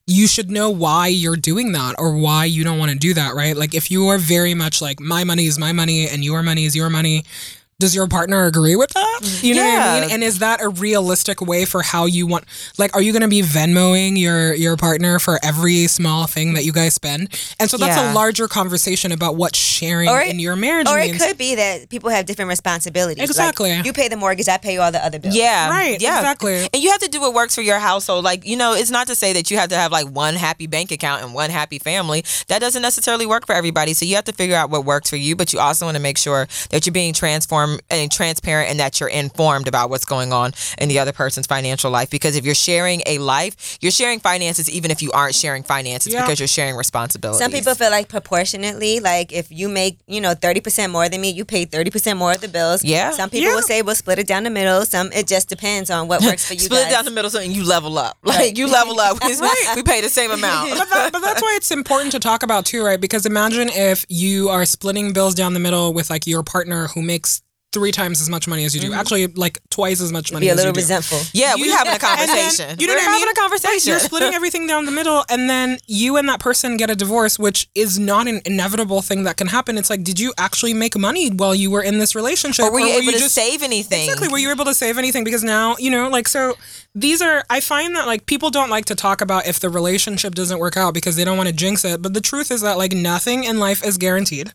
you 0.07 0.25
should 0.25 0.49
know 0.49 0.69
why 0.69 1.07
you're 1.07 1.35
doing 1.35 1.73
that 1.73 1.95
or 1.99 2.15
why 2.17 2.45
you 2.45 2.63
don't 2.63 2.79
want 2.79 2.91
to 2.91 2.97
do 2.97 3.13
that, 3.13 3.35
right? 3.35 3.55
Like 3.57 3.75
if 3.75 3.91
you 3.91 4.07
are 4.07 4.17
very 4.17 4.53
much 4.53 4.81
like 4.81 5.01
my 5.01 5.25
money 5.25 5.45
is 5.45 5.59
my 5.59 5.73
money 5.73 6.07
and 6.07 6.23
your 6.23 6.41
money 6.41 6.63
is 6.63 6.75
your 6.75 6.89
money, 6.89 7.25
does 7.79 7.93
your 7.93 8.07
partner 8.07 8.45
agree 8.45 8.75
with 8.75 8.89
that? 8.91 9.19
Mm-hmm. 9.21 9.45
You 9.45 9.55
know 9.55 9.63
what 9.63 9.79
I 9.81 10.01
mean? 10.01 10.09
And 10.11 10.23
is 10.23 10.39
that 10.39 10.61
a 10.61 10.69
realistic 10.69 11.41
way 11.41 11.63
for 11.65 11.83
how 11.83 12.05
you 12.05 12.25
want 12.25 12.45
like 12.79 12.95
are 12.95 13.01
you 13.01 13.11
going 13.11 13.21
to 13.21 13.27
be 13.27 13.41
Venmoing 13.43 14.17
your 14.17 14.53
your 14.55 14.75
partner 14.77 15.19
for 15.19 15.39
every 15.43 15.85
small 15.85 16.25
thing 16.25 16.53
that 16.55 16.65
you 16.65 16.71
guys 16.71 16.95
spend? 16.95 17.29
And 17.59 17.69
so 17.69 17.77
that's 17.77 17.95
Yeah. 17.95 18.11
a 18.11 18.15
larger 18.15 18.47
conversation 18.47 19.11
about 19.11 19.35
what 19.35 19.55
sharing 19.55 20.09
Or 20.09 20.19
it- 20.21 20.29
in 20.29 20.39
your 20.39 20.55
marriage 20.55 20.87
Or 20.87 20.97
means. 20.97 21.21
it 21.21 21.27
could 21.27 21.37
be 21.37 21.53
that 21.55 21.89
people 21.89 22.09
have 22.09 22.25
different 22.25 22.49
responsibilities. 22.49 23.19
Like, 23.19 23.29
Exactly. 23.29 23.79
you 23.85 23.93
pay 23.93 24.07
the 24.07 24.17
mortgage, 24.17 24.49
I 24.49 24.57
pay 24.57 24.77
all 24.77 24.91
the 24.91 25.03
other 25.05 25.19
bills. 25.19 25.35
Yeah. 25.35 25.69
Right, 25.69 26.01
Yeah. 26.01 26.17
exactly. 26.17 26.67
And 26.73 26.81
you 26.81 26.89
have 26.91 27.01
to 27.01 27.09
do 27.09 27.21
what 27.21 27.35
works 27.35 27.53
for 27.53 27.61
your 27.61 27.77
household. 27.79 28.23
Like, 28.25 28.43
you 28.45 28.55
know, 28.57 28.73
it's 28.73 28.89
not 28.89 29.05
to 29.07 29.15
say 29.15 29.33
that 29.33 29.51
you 29.51 29.57
have 29.57 29.69
to 29.69 29.75
have 29.77 29.91
like 29.91 30.07
one 30.07 30.35
happy 30.35 30.65
bank 30.65 30.91
account 30.91 31.21
and 31.23 31.31
one 31.33 31.51
happy 31.51 31.77
family. 31.77 32.25
That 32.47 32.57
doesn't 32.59 32.81
necessarily 32.81 33.27
work 33.27 33.45
for 33.45 33.53
everybody. 33.53 33.93
So 33.93 34.03
you 34.05 34.15
have 34.15 34.25
to 34.25 34.33
figure 34.33 34.55
out 34.55 34.71
what 34.71 34.83
works 34.83 35.09
for 35.11 35.15
you, 35.17 35.35
but 35.35 35.53
you 35.53 35.59
also 35.59 35.85
want 35.85 35.95
to 35.95 36.01
make 36.01 36.17
sure 36.17 36.47
that 36.71 36.85
you're 36.87 36.91
being 36.93 37.13
transformed 37.13 37.66
and 37.89 38.11
transparent 38.11 38.69
and 38.69 38.79
that 38.79 38.99
you're 38.99 39.09
informed 39.09 39.67
about 39.67 39.89
what's 39.89 40.05
going 40.05 40.31
on 40.33 40.51
in 40.77 40.89
the 40.89 40.99
other 40.99 41.11
person's 41.13 41.47
financial 41.47 41.89
life. 41.91 42.09
Because 42.09 42.35
if 42.35 42.45
you're 42.45 42.55
sharing 42.69 43.01
a 43.05 43.17
life, 43.19 43.77
you're 43.81 43.91
sharing 43.91 44.19
finances 44.19 44.69
even 44.69 44.91
if 44.91 45.01
you 45.01 45.11
aren't 45.11 45.35
sharing 45.35 45.63
finances 45.63 46.13
Yeah. 46.13 46.21
because 46.21 46.39
you're 46.39 46.47
sharing 46.47 46.75
responsibilities. 46.75 47.39
Some 47.43 47.51
people 47.51 47.75
feel 47.75 47.91
like 47.91 48.07
proportionately, 48.09 48.99
like 48.99 49.31
if 49.33 49.51
you 49.51 49.67
make, 49.69 49.97
you 50.07 50.21
know, 50.21 50.33
30% 50.35 50.91
more 50.91 51.09
than 51.09 51.21
me, 51.21 51.29
you 51.29 51.43
pay 51.45 51.65
30% 51.65 52.17
more 52.17 52.31
of 52.33 52.41
the 52.41 52.47
bills. 52.47 52.83
Yeah. 52.83 53.11
Some 53.11 53.29
people 53.29 53.49
Yeah. 53.49 53.55
will 53.55 53.61
say 53.63 53.81
we'll 53.81 53.95
split 53.95 54.19
it 54.19 54.27
down 54.27 54.43
the 54.43 54.49
middle. 54.49 54.85
Some, 54.85 55.11
it 55.13 55.27
just 55.27 55.49
depends 55.49 55.89
on 55.89 56.07
what 56.07 56.21
works 56.21 56.45
for 56.45 56.53
you 56.53 56.59
Split 56.69 56.83
guys. 56.83 56.91
it 56.91 56.95
down 56.95 57.05
the 57.05 57.11
middle 57.11 57.29
so 57.31 57.39
and 57.39 57.55
you 57.55 57.63
level 57.63 57.97
up. 57.97 58.17
Like 58.23 58.57
you 58.57 58.67
level 58.67 58.99
up. 58.99 59.17
We, 59.27 59.33
we 59.75 59.83
pay 59.83 60.01
the 60.01 60.09
same 60.09 60.31
amount. 60.31 60.71
but, 60.77 60.89
that, 60.89 61.11
but 61.11 61.19
that's 61.21 61.41
why 61.41 61.53
it's 61.57 61.71
important 61.71 62.11
to 62.13 62.19
talk 62.19 62.43
about 62.43 62.65
too, 62.65 62.83
right? 62.83 62.99
Because 62.99 63.25
imagine 63.25 63.69
if 63.69 64.05
you 64.09 64.49
are 64.49 64.65
splitting 64.65 65.13
bills 65.13 65.35
down 65.35 65.53
the 65.53 65.59
middle 65.59 65.93
with 65.93 66.09
like 66.09 66.25
your 66.25 66.43
partner 66.43 66.87
who 66.87 67.01
makes 67.01 67.41
three 67.73 67.91
times 67.91 68.21
as 68.21 68.29
much 68.29 68.47
money 68.47 68.63
as 68.65 68.73
you 68.73 68.81
do, 68.81 68.89
mm-hmm. 68.89 68.99
actually 68.99 69.27
like 69.27 69.59
twice 69.69 69.99
as 70.01 70.11
much 70.11 70.31
money 70.31 70.45
Be 70.45 70.49
a 70.49 70.53
as 70.53 70.57
little 70.57 70.69
you 70.69 70.73
do. 70.73 70.79
resentful. 70.79 71.19
Yeah, 71.33 71.55
we 71.55 71.69
having 71.69 71.93
a 71.93 71.97
then- 71.99 71.99
conversation. 71.99 72.79
you 72.79 72.87
know 72.87 72.93
We're 72.93 72.99
what 72.99 73.07
I 73.09 73.11
mean? 73.11 73.19
having 73.19 73.31
a 73.31 73.39
conversation. 73.39 73.89
You're 73.91 73.99
splitting 74.11 74.33
everything 74.33 74.67
down 74.67 74.85
the 74.85 74.91
middle, 74.91 75.25
and 75.29 75.49
then 75.49 75.77
you 75.85 76.17
and 76.17 76.27
that 76.29 76.39
person 76.39 76.77
get 76.77 76.89
a 76.89 76.95
divorce, 76.95 77.37
which 77.37 77.67
is 77.75 77.99
not 77.99 78.27
an 78.27 78.41
inevitable 78.45 79.01
thing 79.01 79.23
that 79.23 79.37
can 79.37 79.47
happen. 79.47 79.77
It's 79.77 79.89
like, 79.89 80.03
did 80.03 80.19
you 80.19 80.33
actually 80.37 80.73
make 80.73 80.97
money 80.97 81.29
while 81.29 81.53
you 81.53 81.69
were 81.69 81.83
in 81.83 81.99
this 81.99 82.15
relationship, 82.15 82.65
or 82.65 82.71
were 82.71 82.79
you 82.79 82.87
able 83.01 83.11
to 83.11 83.29
save 83.29 83.61
anything? 83.61 84.03
Exactly. 84.05 84.29
Were 84.29 84.39
you 84.39 84.49
able 84.49 84.65
to 84.65 84.73
save 84.73 84.97
anything? 84.97 85.23
Because 85.23 85.43
now, 85.43 85.75
you 85.77 85.91
know, 85.91 86.09
like, 86.09 86.27
so 86.27 86.55
these 86.95 87.21
are, 87.21 87.43
I 87.49 87.59
find 87.59 87.95
that 87.95 88.07
like 88.07 88.25
people 88.25 88.49
don't 88.49 88.69
like 88.69 88.85
to 88.85 88.95
talk 88.95 89.21
about 89.21 89.45
if 89.45 89.59
the 89.59 89.69
relationship 89.69 90.33
doesn't 90.33 90.57
work 90.57 90.77
out 90.77 90.93
because 90.93 91.15
they 91.15 91.25
don't 91.25 91.37
want 91.37 91.49
to 91.49 91.55
jinx 91.55 91.85
it. 91.85 92.01
But 92.01 92.13
the 92.13 92.21
truth 92.21 92.49
is 92.49 92.61
that 92.61 92.77
like 92.77 92.93
nothing 92.93 93.43
in 93.43 93.59
life 93.59 93.85
is 93.85 93.97
guaranteed. 93.97 94.51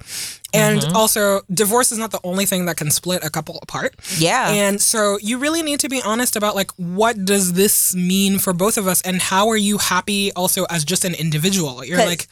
And 0.55 0.81
Mm-hmm. 0.83 0.97
also, 0.97 1.41
divorce 1.53 1.93
is 1.93 1.99
not 1.99 2.11
the 2.11 2.21
only 2.25 2.45
thing 2.47 2.67
that 2.67 2.77
can 2.77 2.91
split 2.91 3.25
a 3.25 3.31
couple 3.31 3.59
apart. 3.63 3.95
Yeah. 4.19 4.51
And 4.51 4.81
so 4.81 5.19
you 5.23 5.39
really 5.39 5.63
need 5.63 5.81
to 5.81 5.89
be 5.89 6.01
honest 6.03 6.37
about 6.37 6.55
like 6.55 6.71
what 6.77 7.25
does 7.25 7.55
this 7.55 7.95
mean 7.95 8.39
for 8.39 8.53
both 8.53 8.77
of 8.77 8.87
us 8.87 9.01
and 9.03 9.21
how 9.21 9.49
are 9.49 9.57
you 9.57 9.79
happy 9.79 10.33
also 10.33 10.65
as 10.71 10.85
just 10.85 11.05
an 11.05 11.15
individual? 11.15 11.85
You're 11.85 11.99
like 11.99 12.27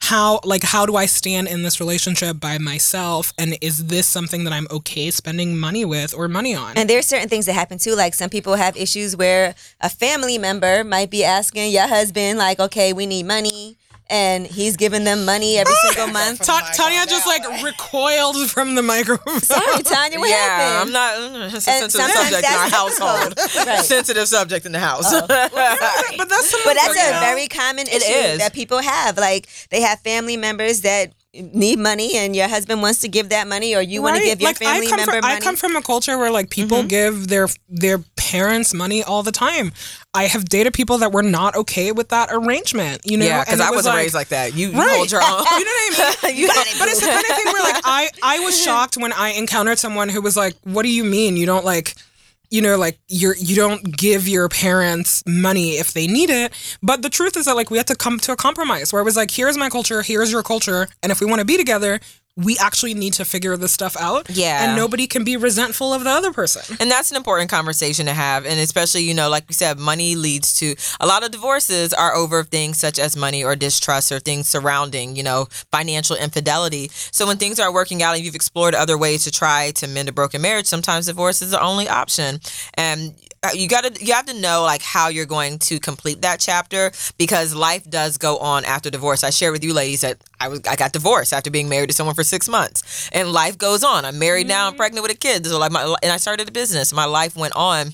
how 0.00 0.40
like 0.44 0.62
how 0.62 0.84
do 0.86 0.96
I 0.96 1.06
stand 1.06 1.48
in 1.48 1.62
this 1.62 1.80
relationship 1.80 2.38
by 2.38 2.58
myself 2.58 3.32
and 3.38 3.56
is 3.60 3.86
this 3.86 4.06
something 4.06 4.44
that 4.44 4.52
I'm 4.52 4.66
okay 4.70 5.10
spending 5.10 5.56
money 5.58 5.84
with 5.84 6.14
or 6.14 6.28
money 6.28 6.54
on? 6.54 6.76
And 6.76 6.88
there's 6.88 7.06
certain 7.06 7.28
things 7.28 7.46
that 7.46 7.54
happen 7.54 7.78
too. 7.78 7.94
Like 7.94 8.14
some 8.14 8.30
people 8.30 8.54
have 8.54 8.76
issues 8.76 9.16
where 9.16 9.54
a 9.80 9.88
family 9.88 10.38
member 10.38 10.84
might 10.84 11.10
be 11.10 11.24
asking 11.24 11.72
your 11.72 11.88
husband, 11.88 12.38
like, 12.38 12.60
okay, 12.60 12.92
we 12.92 13.06
need 13.06 13.26
money. 13.26 13.76
And 14.08 14.46
he's 14.46 14.76
giving 14.76 15.02
them 15.02 15.24
money 15.24 15.58
every 15.58 15.74
single 15.86 16.06
month. 16.12 16.40
Ta- 16.46 16.70
Tonya 16.76 17.08
just 17.08 17.26
like 17.26 17.42
recoiled 17.64 18.36
from 18.50 18.76
the 18.76 18.82
microphone. 18.82 19.40
Sorry, 19.40 19.82
Tonya, 19.82 20.18
what 20.18 20.30
yeah, 20.30 20.36
happened? 20.36 20.80
I'm 20.88 20.92
not. 20.92 21.14
mm, 21.50 21.54
It's 21.56 21.66
a 21.66 21.70
And 21.72 21.90
sensitive 21.92 22.06
sometimes 22.06 22.30
subject 22.30 22.48
in 22.48 22.54
our 22.54 22.68
household. 22.70 23.34
Right. 23.66 23.84
Sensitive 23.84 24.28
subject 24.28 24.64
in 24.66 24.70
the 24.72 24.78
house. 24.78 25.10
but 25.20 25.28
that's 25.28 26.64
But 26.64 26.74
that's 26.74 26.90
okay. 26.90 27.16
a 27.16 27.20
very 27.20 27.48
common 27.48 27.86
issue 27.88 28.12
is. 28.12 28.38
that 28.38 28.52
people 28.52 28.78
have. 28.78 29.18
Like 29.18 29.48
they 29.70 29.80
have 29.80 29.98
family 30.00 30.36
members 30.36 30.82
that 30.82 31.12
need 31.34 31.78
money, 31.78 32.16
and 32.16 32.34
your 32.34 32.48
husband 32.48 32.80
wants 32.82 33.00
to 33.00 33.08
give 33.08 33.28
that 33.30 33.46
money, 33.48 33.74
or 33.74 33.82
you 33.82 34.02
want 34.02 34.16
to 34.16 34.22
give 34.22 34.40
your 34.40 34.50
like, 34.50 34.56
family 34.58 34.86
I 34.86 34.90
come 34.90 34.96
member 34.98 35.12
from, 35.12 35.20
money. 35.22 35.34
I 35.34 35.40
come 35.40 35.56
from 35.56 35.76
a 35.76 35.82
culture 35.82 36.16
where 36.16 36.30
like 36.30 36.48
people 36.50 36.82
give 36.84 37.28
their 37.28 37.48
their 37.68 37.98
parents 38.30 38.74
money 38.74 39.02
all 39.02 39.22
the 39.22 39.32
time. 39.32 39.72
I 40.14 40.24
have 40.24 40.44
dated 40.46 40.72
people 40.74 40.98
that 40.98 41.12
were 41.12 41.22
not 41.22 41.54
okay 41.56 41.92
with 41.92 42.08
that 42.08 42.28
arrangement. 42.32 43.02
You 43.04 43.18
know, 43.18 43.26
yeah, 43.26 43.44
because 43.44 43.60
I 43.60 43.70
was 43.70 43.78
wasn't 43.78 43.94
like- 43.94 44.02
raised 44.04 44.14
like 44.14 44.28
that. 44.28 44.54
You, 44.54 44.68
you 44.68 44.74
hold 44.80 45.10
your 45.12 45.20
own. 45.24 45.30
You 45.58 45.64
know 45.64 45.72
what 45.72 46.24
I 46.24 46.28
mean? 46.28 46.36
You 46.40 46.46
but, 46.48 46.56
but 46.78 46.88
it's 46.88 47.00
the 47.00 47.06
kind 47.06 47.24
of 47.30 47.36
thing 47.36 47.46
where 47.52 47.62
like 47.62 47.82
I 47.84 48.08
I 48.22 48.38
was 48.40 48.60
shocked 48.60 48.96
when 48.96 49.12
I 49.12 49.30
encountered 49.30 49.78
someone 49.78 50.08
who 50.08 50.20
was 50.20 50.36
like, 50.36 50.54
"What 50.64 50.82
do 50.82 50.88
you 50.92 51.04
mean 51.04 51.36
you 51.36 51.46
don't 51.46 51.64
like?" 51.64 51.94
You 52.50 52.62
know, 52.62 52.76
like 52.76 52.98
you're 53.08 53.36
you 53.36 53.56
don't 53.56 53.82
give 53.96 54.28
your 54.28 54.48
parents 54.48 55.22
money 55.26 55.72
if 55.72 55.92
they 55.92 56.06
need 56.06 56.30
it. 56.30 56.52
But 56.82 57.02
the 57.02 57.10
truth 57.10 57.36
is 57.36 57.44
that 57.46 57.56
like 57.56 57.70
we 57.70 57.78
had 57.78 57.86
to 57.88 57.96
come 57.96 58.18
to 58.20 58.32
a 58.32 58.36
compromise 58.36 58.92
where 58.92 59.02
it 59.02 59.04
was 59.04 59.16
like, 59.16 59.30
here's 59.32 59.56
my 59.58 59.68
culture, 59.68 60.02
here's 60.02 60.30
your 60.30 60.42
culture, 60.44 60.86
and 61.02 61.10
if 61.10 61.20
we 61.20 61.26
want 61.26 61.40
to 61.40 61.44
be 61.44 61.56
together, 61.56 61.98
we 62.36 62.58
actually 62.58 62.92
need 62.92 63.14
to 63.14 63.24
figure 63.24 63.56
this 63.56 63.72
stuff 63.72 63.96
out. 63.98 64.28
Yeah. 64.28 64.66
and 64.66 64.76
nobody 64.76 65.06
can 65.06 65.24
be 65.24 65.36
resentful 65.36 65.94
of 65.94 66.04
the 66.04 66.10
other 66.10 66.32
person. 66.32 66.76
And 66.78 66.90
that's 66.90 67.10
an 67.10 67.16
important 67.16 67.50
conversation 67.50 68.06
to 68.06 68.12
have. 68.12 68.44
And 68.44 68.60
especially, 68.60 69.02
you 69.02 69.14
know, 69.14 69.30
like 69.30 69.48
we 69.48 69.54
said, 69.54 69.78
money 69.78 70.14
leads 70.16 70.52
to 70.60 70.74
a 71.00 71.06
lot 71.06 71.24
of 71.24 71.30
divorces 71.30 71.94
are 71.94 72.14
over 72.14 72.44
things 72.44 72.78
such 72.78 72.98
as 72.98 73.16
money 73.16 73.42
or 73.42 73.56
distrust 73.56 74.12
or 74.12 74.20
things 74.20 74.48
surrounding, 74.48 75.16
you 75.16 75.22
know, 75.22 75.46
financial 75.72 76.14
infidelity. 76.16 76.90
So 76.92 77.26
when 77.26 77.38
things 77.38 77.58
aren't 77.58 77.74
working 77.74 78.02
out 78.02 78.16
and 78.16 78.24
you've 78.24 78.34
explored 78.34 78.74
other 78.74 78.98
ways 78.98 79.24
to 79.24 79.30
try 79.30 79.70
to 79.76 79.86
mend 79.86 80.08
a 80.10 80.12
broken 80.12 80.42
marriage, 80.42 80.66
sometimes 80.66 81.06
divorce 81.06 81.40
is 81.40 81.52
the 81.52 81.62
only 81.62 81.88
option. 81.88 82.40
And 82.74 83.14
Uh, 83.46 83.52
you 83.52 83.68
got 83.68 83.84
to 83.84 84.04
you 84.04 84.12
have 84.12 84.26
to 84.26 84.34
know 84.40 84.62
like 84.62 84.82
how 84.82 85.08
you're 85.08 85.26
going 85.26 85.58
to 85.58 85.78
complete 85.78 86.22
that 86.22 86.40
chapter 86.40 86.90
because 87.18 87.54
life 87.54 87.88
does 87.88 88.18
go 88.18 88.38
on 88.38 88.64
after 88.64 88.90
divorce. 88.90 89.22
I 89.22 89.30
shared 89.30 89.52
with 89.52 89.64
you 89.64 89.72
ladies 89.72 90.00
that 90.00 90.18
I 90.40 90.48
was 90.48 90.60
I 90.68 90.76
got 90.76 90.92
divorced 90.92 91.32
after 91.32 91.50
being 91.50 91.68
married 91.68 91.88
to 91.88 91.94
someone 91.94 92.14
for 92.14 92.24
6 92.24 92.48
months 92.48 93.10
and 93.12 93.32
life 93.32 93.58
goes 93.58 93.84
on. 93.84 94.04
I'm 94.04 94.18
married 94.18 94.48
now, 94.48 94.66
I'm 94.66 94.72
mm-hmm. 94.72 94.78
pregnant 94.78 95.02
with 95.02 95.12
a 95.12 95.18
kid. 95.18 95.46
So 95.46 95.58
like 95.58 95.72
my 95.72 95.96
and 96.02 96.12
I 96.12 96.16
started 96.16 96.48
a 96.48 96.52
business. 96.52 96.92
My 96.92 97.04
life 97.04 97.36
went 97.36 97.54
on. 97.54 97.92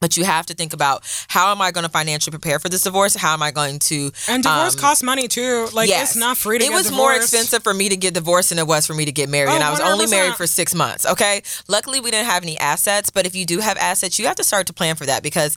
But 0.00 0.16
you 0.16 0.24
have 0.24 0.46
to 0.46 0.54
think 0.54 0.72
about 0.72 1.02
how 1.28 1.50
am 1.50 1.60
I 1.60 1.72
going 1.72 1.82
to 1.84 1.90
financially 1.90 2.30
prepare 2.30 2.58
for 2.60 2.68
this 2.68 2.84
divorce? 2.84 3.16
How 3.16 3.32
am 3.32 3.42
I 3.42 3.50
going 3.50 3.80
to 3.80 4.12
And 4.28 4.42
divorce 4.44 4.74
um, 4.76 4.80
costs 4.80 5.02
money 5.02 5.26
too. 5.26 5.68
Like 5.72 5.88
Yes. 5.88 6.10
it's 6.10 6.16
not 6.16 6.36
free 6.36 6.58
to 6.58 6.64
It 6.64 6.70
was 6.70 6.92
more 6.92 7.14
expensive 7.14 7.64
for 7.64 7.74
me 7.74 7.88
to 7.88 7.96
get 7.96 8.14
divorced 8.14 8.50
than 8.50 8.58
it 8.60 8.66
was 8.66 8.86
for 8.86 8.94
me 8.94 9.04
to 9.06 9.12
get 9.12 9.28
married. 9.28 9.50
Oh, 9.50 9.54
and 9.54 9.64
I 9.64 9.70
was 9.70 9.80
only 9.80 10.06
100%. 10.06 10.10
married 10.10 10.34
for 10.36 10.46
six 10.46 10.72
months. 10.74 11.04
Okay. 11.04 11.42
Luckily, 11.66 11.98
we 12.00 12.10
didn't 12.12 12.26
have 12.26 12.44
any 12.44 12.56
assets. 12.58 13.10
But 13.10 13.26
if 13.26 13.34
you 13.34 13.44
do 13.44 13.58
have 13.58 13.76
assets, 13.76 14.18
you 14.20 14.26
have 14.26 14.36
to 14.36 14.44
start 14.44 14.68
to 14.68 14.72
plan 14.72 14.94
for 14.94 15.06
that 15.06 15.22
because 15.24 15.56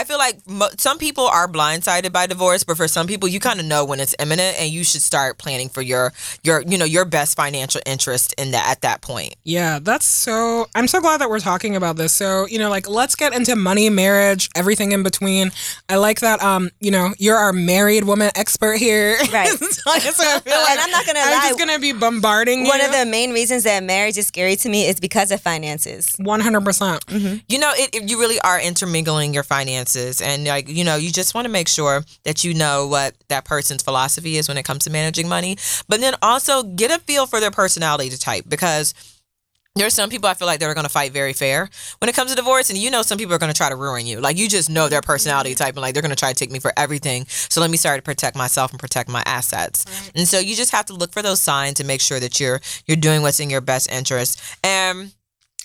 I 0.00 0.04
feel 0.04 0.18
like 0.18 0.36
mo- 0.46 0.68
some 0.78 0.98
people 0.98 1.26
are 1.26 1.48
blindsided 1.48 2.12
by 2.12 2.26
divorce, 2.26 2.62
but 2.64 2.76
for 2.76 2.86
some 2.88 3.06
people, 3.06 3.28
you 3.28 3.40
kind 3.40 3.58
of 3.60 3.66
know 3.66 3.84
when 3.84 4.00
it's 4.00 4.14
imminent, 4.18 4.60
and 4.60 4.70
you 4.70 4.84
should 4.84 5.02
start 5.02 5.38
planning 5.38 5.68
for 5.68 5.82
your 5.82 6.12
your 6.44 6.62
you 6.62 6.78
know 6.78 6.84
your 6.84 7.04
best 7.04 7.36
financial 7.36 7.80
interest 7.86 8.34
in 8.38 8.52
that 8.52 8.66
at 8.68 8.80
that 8.82 9.00
point. 9.00 9.34
Yeah, 9.44 9.78
that's 9.82 10.06
so. 10.06 10.66
I'm 10.74 10.86
so 10.88 11.00
glad 11.00 11.20
that 11.20 11.28
we're 11.30 11.40
talking 11.40 11.74
about 11.76 11.96
this. 11.96 12.12
So, 12.12 12.46
you 12.46 12.58
know, 12.58 12.70
like, 12.70 12.88
let's 12.88 13.14
get 13.16 13.32
into 13.34 13.56
money, 13.56 13.90
marriage, 13.90 14.48
everything 14.54 14.92
in 14.92 15.02
between. 15.02 15.50
I 15.88 15.96
like 15.96 16.20
that. 16.20 16.42
Um, 16.42 16.70
you 16.80 16.90
know, 16.90 17.14
you're 17.18 17.36
our 17.36 17.52
married 17.52 18.04
woman 18.04 18.30
expert 18.36 18.76
here. 18.78 19.16
Right. 19.32 19.48
so 19.58 19.90
I 19.90 19.98
feel 20.00 20.58
like 20.58 20.70
And 20.70 20.80
I'm 20.80 20.90
not 20.90 21.06
gonna 21.06 21.20
I'm 21.20 21.32
lie. 21.32 21.48
just 21.48 21.58
gonna 21.58 21.78
be 21.78 21.92
bombarding 21.92 22.66
One 22.66 22.78
you. 22.80 22.86
of 22.86 22.92
the 22.92 23.04
main 23.06 23.32
reasons 23.32 23.64
that 23.64 23.82
marriage 23.82 24.16
is 24.16 24.26
scary 24.26 24.56
to 24.56 24.68
me 24.68 24.86
is 24.86 25.00
because 25.00 25.30
of 25.30 25.40
finances. 25.40 26.14
100. 26.18 26.64
percent 26.64 27.04
You 27.48 27.58
know, 27.58 27.72
it, 27.74 27.94
it- 27.94 28.10
you 28.10 28.18
really 28.20 28.40
are 28.40 28.60
intermingling 28.60 29.34
your 29.34 29.42
finances, 29.42 29.87
and 29.96 30.44
like 30.44 30.68
you 30.68 30.84
know, 30.84 30.96
you 30.96 31.10
just 31.10 31.34
want 31.34 31.44
to 31.44 31.50
make 31.50 31.68
sure 31.68 32.04
that 32.24 32.44
you 32.44 32.54
know 32.54 32.86
what 32.86 33.14
that 33.28 33.44
person's 33.44 33.82
philosophy 33.82 34.36
is 34.36 34.48
when 34.48 34.58
it 34.58 34.64
comes 34.64 34.84
to 34.84 34.90
managing 34.90 35.28
money, 35.28 35.56
but 35.88 36.00
then 36.00 36.14
also 36.22 36.62
get 36.62 36.90
a 36.90 37.00
feel 37.00 37.26
for 37.26 37.40
their 37.40 37.50
personality 37.50 38.10
type 38.10 38.44
because. 38.48 38.94
There's 39.74 39.94
some 39.94 40.10
people 40.10 40.28
I 40.28 40.34
feel 40.34 40.46
like 40.46 40.58
they're 40.58 40.74
going 40.74 40.86
to 40.86 40.90
fight 40.92 41.12
very 41.12 41.32
fair 41.32 41.68
when 42.00 42.08
it 42.08 42.16
comes 42.16 42.30
to 42.30 42.36
divorce, 42.36 42.68
and 42.68 42.76
you 42.76 42.90
know 42.90 43.02
some 43.02 43.16
people 43.16 43.32
are 43.32 43.38
going 43.38 43.52
to 43.52 43.56
try 43.56 43.68
to 43.68 43.76
ruin 43.76 44.06
you. 44.06 44.18
Like 44.18 44.36
you 44.36 44.48
just 44.48 44.68
know 44.68 44.88
their 44.88 45.02
personality 45.02 45.54
type, 45.54 45.74
and 45.74 45.82
like 45.82 45.94
they're 45.94 46.02
going 46.02 46.10
to 46.10 46.16
try 46.16 46.32
to 46.32 46.34
take 46.34 46.50
me 46.50 46.58
for 46.58 46.72
everything. 46.76 47.26
So 47.28 47.60
let 47.60 47.70
me 47.70 47.76
start 47.76 47.98
to 47.98 48.02
protect 48.02 48.34
myself 48.36 48.72
and 48.72 48.80
protect 48.80 49.08
my 49.08 49.22
assets. 49.24 49.84
And 50.16 50.26
so 50.26 50.40
you 50.40 50.56
just 50.56 50.72
have 50.72 50.86
to 50.86 50.94
look 50.94 51.12
for 51.12 51.22
those 51.22 51.40
signs 51.40 51.78
and 51.78 51.86
make 51.86 52.00
sure 52.00 52.18
that 52.18 52.40
you're 52.40 52.60
you're 52.86 52.96
doing 52.96 53.22
what's 53.22 53.38
in 53.38 53.50
your 53.50 53.60
best 53.60 53.88
interest. 53.88 54.42
And 54.64 55.12